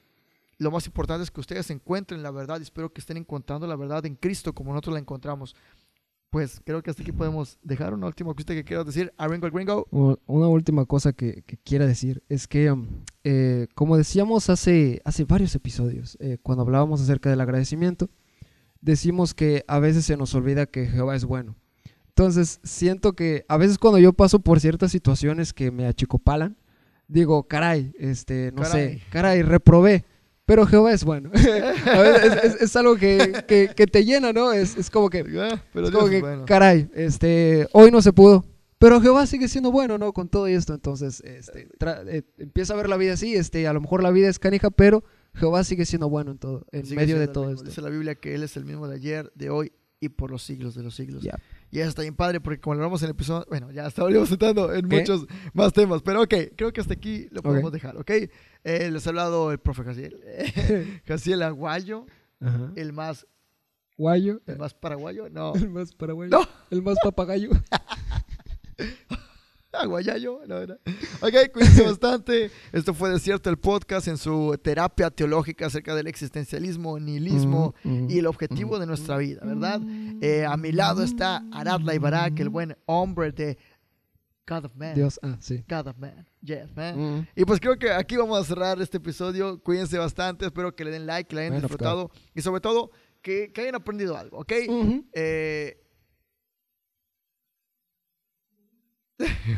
lo 0.59 0.71
más 0.71 0.87
importante 0.87 1.23
es 1.23 1.31
que 1.31 1.41
ustedes 1.41 1.71
encuentren 1.71 2.23
la 2.23 2.31
verdad 2.31 2.59
y 2.59 2.63
espero 2.63 2.93
que 2.93 3.01
estén 3.01 3.17
encontrando 3.17 3.67
la 3.67 3.77
verdad 3.77 4.05
en 4.07 4.17
Cristo 4.17 4.53
como 4.53 4.73
nosotros 4.73 4.95
la 4.95 5.01
encontramos. 5.01 5.55
Pues 6.35 6.61
creo 6.65 6.83
que 6.83 6.91
hasta 6.91 7.01
aquí 7.01 7.13
podemos 7.13 7.61
dejar 7.63 7.95
una 7.95 8.09
última 8.09 8.35
cosa 8.35 8.55
que 8.55 8.65
quieras 8.65 8.85
decir. 8.85 9.13
A 9.19 9.29
Ringo 9.29 9.49
Gringo. 9.53 9.87
Una 10.27 10.49
última 10.49 10.85
cosa 10.85 11.13
que, 11.13 11.45
quiera 11.63 11.87
decir 11.87 12.25
es 12.29 12.49
que, 12.49 12.73
um, 12.73 12.89
eh, 13.23 13.69
como 13.77 13.97
decíamos 13.97 14.51
hace, 14.51 15.01
hace 15.05 15.23
varios 15.23 15.55
episodios, 15.55 16.19
eh, 16.19 16.39
cuando 16.43 16.63
hablábamos 16.63 17.01
acerca 17.01 17.31
del 17.31 17.41
agradecimiento, 17.41 18.11
decimos 18.81 19.33
que 19.33 19.65
a 19.69 19.79
veces 19.79 20.07
se 20.07 20.17
nos 20.17 20.35
olvida 20.35 20.67
que 20.67 20.89
Jehová 20.89 21.15
es 21.15 21.25
bueno. 21.25 21.55
Entonces, 22.09 22.59
siento 22.65 23.13
que 23.13 23.45
a 23.47 23.57
veces 23.57 23.79
cuando 23.79 24.01
yo 24.01 24.13
paso 24.13 24.41
por 24.41 24.59
ciertas 24.59 24.91
situaciones 24.91 25.53
que 25.53 25.71
me 25.71 25.87
achicopalan, 25.87 26.57
digo, 27.07 27.47
caray, 27.47 27.95
este, 27.97 28.51
no 28.57 28.65
sé, 28.65 29.03
caray, 29.11 29.43
reprobé. 29.43 30.05
Pero 30.47 30.67
Jehová 30.67 30.93
es 30.93 31.05
bueno. 31.05 31.31
es, 32.61 32.77
algo 32.77 32.97
que, 32.97 33.45
te 33.91 34.05
llena, 34.05 34.33
¿no? 34.33 34.53
Es, 34.53 34.91
como 34.91 35.09
que, 35.09 35.25
ah, 35.41 35.63
pero 35.73 35.91
como 35.91 36.09
que 36.09 36.23
caray, 36.47 36.91
este, 36.95 37.67
hoy 37.73 37.91
no 37.91 38.03
se 38.03 38.13
pudo. 38.13 38.45
Pero 38.79 39.01
Jehová 39.01 39.27
sigue 39.27 39.49
siendo 39.49 39.73
bueno, 39.73 39.97
¿no? 39.97 40.13
Con 40.13 40.29
todo 40.29 40.47
esto. 40.47 40.75
Entonces, 40.75 41.23
este, 41.25 41.69
eh, 42.09 42.23
empieza 42.37 42.75
a 42.75 42.77
ver 42.77 42.91
la 42.91 42.99
vida 42.99 43.15
así. 43.15 43.35
Este, 43.35 43.67
a 43.67 43.73
lo 43.73 43.81
mejor 43.81 44.03
la 44.03 44.11
vida 44.11 44.29
es 44.29 44.39
canija, 44.39 44.71
pero 44.71 45.05
Jehová 45.35 45.65
sigue 45.65 45.87
siendo 45.87 46.11
bueno 46.11 46.33
en 46.33 46.39
todo, 46.39 46.67
en 46.73 46.95
medio 46.95 47.19
de 47.19 47.29
todo 47.29 47.51
esto. 47.51 47.65
Dice 47.65 47.81
la 47.81 47.89
Biblia 47.89 48.15
que 48.15 48.35
Él 48.35 48.43
es 48.43 48.57
el 48.59 48.67
mismo 48.67 48.87
de 48.87 48.97
ayer, 48.97 49.33
de 49.35 49.49
hoy 49.49 49.73
y 50.01 50.11
por 50.11 50.31
los 50.31 50.43
siglos 50.43 50.75
de 50.75 50.83
los 50.83 50.95
siglos. 50.95 51.25
Y 51.75 51.81
eso 51.81 51.89
está 51.89 52.03
bien 52.03 52.15
padre 52.15 52.41
porque 52.41 52.61
como 52.61 52.75
lo 52.75 52.83
hablamos 52.83 53.03
en 53.03 53.07
el 53.07 53.11
episodio, 53.17 53.45
bueno, 53.49 53.73
ya 53.73 53.89
estaríamos 53.89 54.31
entrando 54.31 54.73
en 54.73 54.87
muchos 54.87 55.27
más 55.55 55.73
temas, 55.73 56.03
pero 56.03 56.23
ok, 56.23 56.33
creo 56.57 56.73
que 56.73 56.81
hasta 56.81 56.95
aquí 56.95 57.27
lo 57.33 57.43
podemos 57.43 57.73
dejar, 57.73 57.97
ok. 57.97 58.11
Eh, 58.63 58.91
les 58.93 59.05
ha 59.05 59.11
hablado 59.11 59.51
el 59.51 59.59
profe 59.59 59.83
Jaciel, 59.83 61.03
Jaciel 61.05 61.43
Aguayo, 61.43 62.07
el 62.77 62.93
más... 62.93 63.27
Guayo. 63.99 64.41
El 64.47 64.59
más 64.59 64.73
paraguayo, 64.73 65.29
no. 65.31 65.53
El 65.57 65.69
más 65.69 65.93
paraguayo. 65.93 66.31
No. 66.31 66.47
El 66.71 66.83
más 66.83 66.97
papagayo. 67.03 67.51
agua, 69.81 70.01
ya 70.01 70.17
yo. 70.17 70.41
la 70.47 70.59
verdad. 70.59 70.81
Ok, 71.21 71.53
cuídense 71.53 71.83
bastante. 71.87 72.51
Esto 72.73 72.95
fue 72.95 73.11
Desierto 73.11 73.51
el 73.51 73.59
podcast 73.59 74.09
en 74.09 74.19
su 74.19 74.59
terapia 74.63 75.11
teológica 75.11 75.67
acerca 75.67 75.95
del 75.95 76.07
existencialismo, 76.07 76.99
nihilismo 76.99 77.75
Mm, 77.85 78.05
mm, 78.05 78.11
y 78.11 78.19
el 78.19 78.27
objetivo 78.27 78.79
de 78.79 78.87
nuestra 78.87 79.17
vida, 79.17 79.41
¿verdad? 79.45 79.81
Eh, 80.21 80.45
a 80.45 80.57
mi 80.57 80.73
lado 80.73 81.03
está 81.03 81.43
Arad 81.53 81.81
Laibarak, 81.81 82.39
el 82.41 82.49
buen 82.49 82.77
hombre 82.87 83.33
de 83.33 83.59
God 84.47 84.67
of 84.67 84.75
Man. 84.75 84.95
Dios, 84.95 85.19
ah, 85.23 85.37
sí. 85.41 85.65
God 85.69 85.89
of 85.89 85.97
Man. 85.99 86.29
Yes, 86.43 86.75
man. 86.77 86.99
Mm. 86.99 87.29
Y 87.37 87.45
pues 87.45 87.61
creo 87.61 87.79
que 87.79 87.91
aquí 87.91 88.17
vamos 88.17 88.39
a 88.41 88.45
cerrar 88.45 88.81
este 88.81 88.99
episodio. 88.99 89.61
Cuídense 89.63 89.97
bastante. 89.99 90.45
Espero 90.47 90.75
que 90.75 90.85
le 90.85 90.91
den 90.91 91.07
like, 91.07 91.29
que 91.29 91.37
le 91.37 91.43
hayan 91.43 91.55
Bueno, 91.55 91.69
disfrutado. 91.69 92.11
Y 92.35 92.43
sobre 92.43 92.61
todo, 92.61 92.91
que, 93.23 93.53
que 93.53 93.63
hayan 93.63 93.75
aprendido 93.75 94.17
algo, 94.17 94.39
¿ok? 94.39 94.53
Eh, 95.15 95.84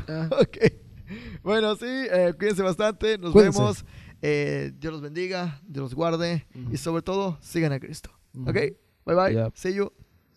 Ah, 0.08 0.28
ok. 0.40 0.58
Bueno, 1.42 1.76
sí, 1.76 1.84
eh, 1.86 2.34
cuídense 2.38 2.62
bastante. 2.62 3.18
Nos 3.18 3.32
Cuídense. 3.32 3.58
vemos. 3.58 3.84
Eh, 4.22 4.72
Dios 4.78 4.92
los 4.92 5.02
bendiga, 5.02 5.60
Dios 5.66 5.84
los 5.84 5.94
guarde. 5.94 6.46
Y 6.72 6.76
sobre 6.78 7.02
todo, 7.02 7.38
sigan 7.40 7.72
a 7.72 7.78
Cristo. 7.80 8.10
Ujú. 8.34 8.50
¿Ok? 8.50 8.56
Bye 9.04 9.14
bye. 9.14 9.50
See 9.54 9.74
you. 9.74 9.92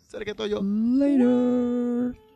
Sergio 0.10 0.36
Toyo. 0.36 0.62
Later. 0.62 2.29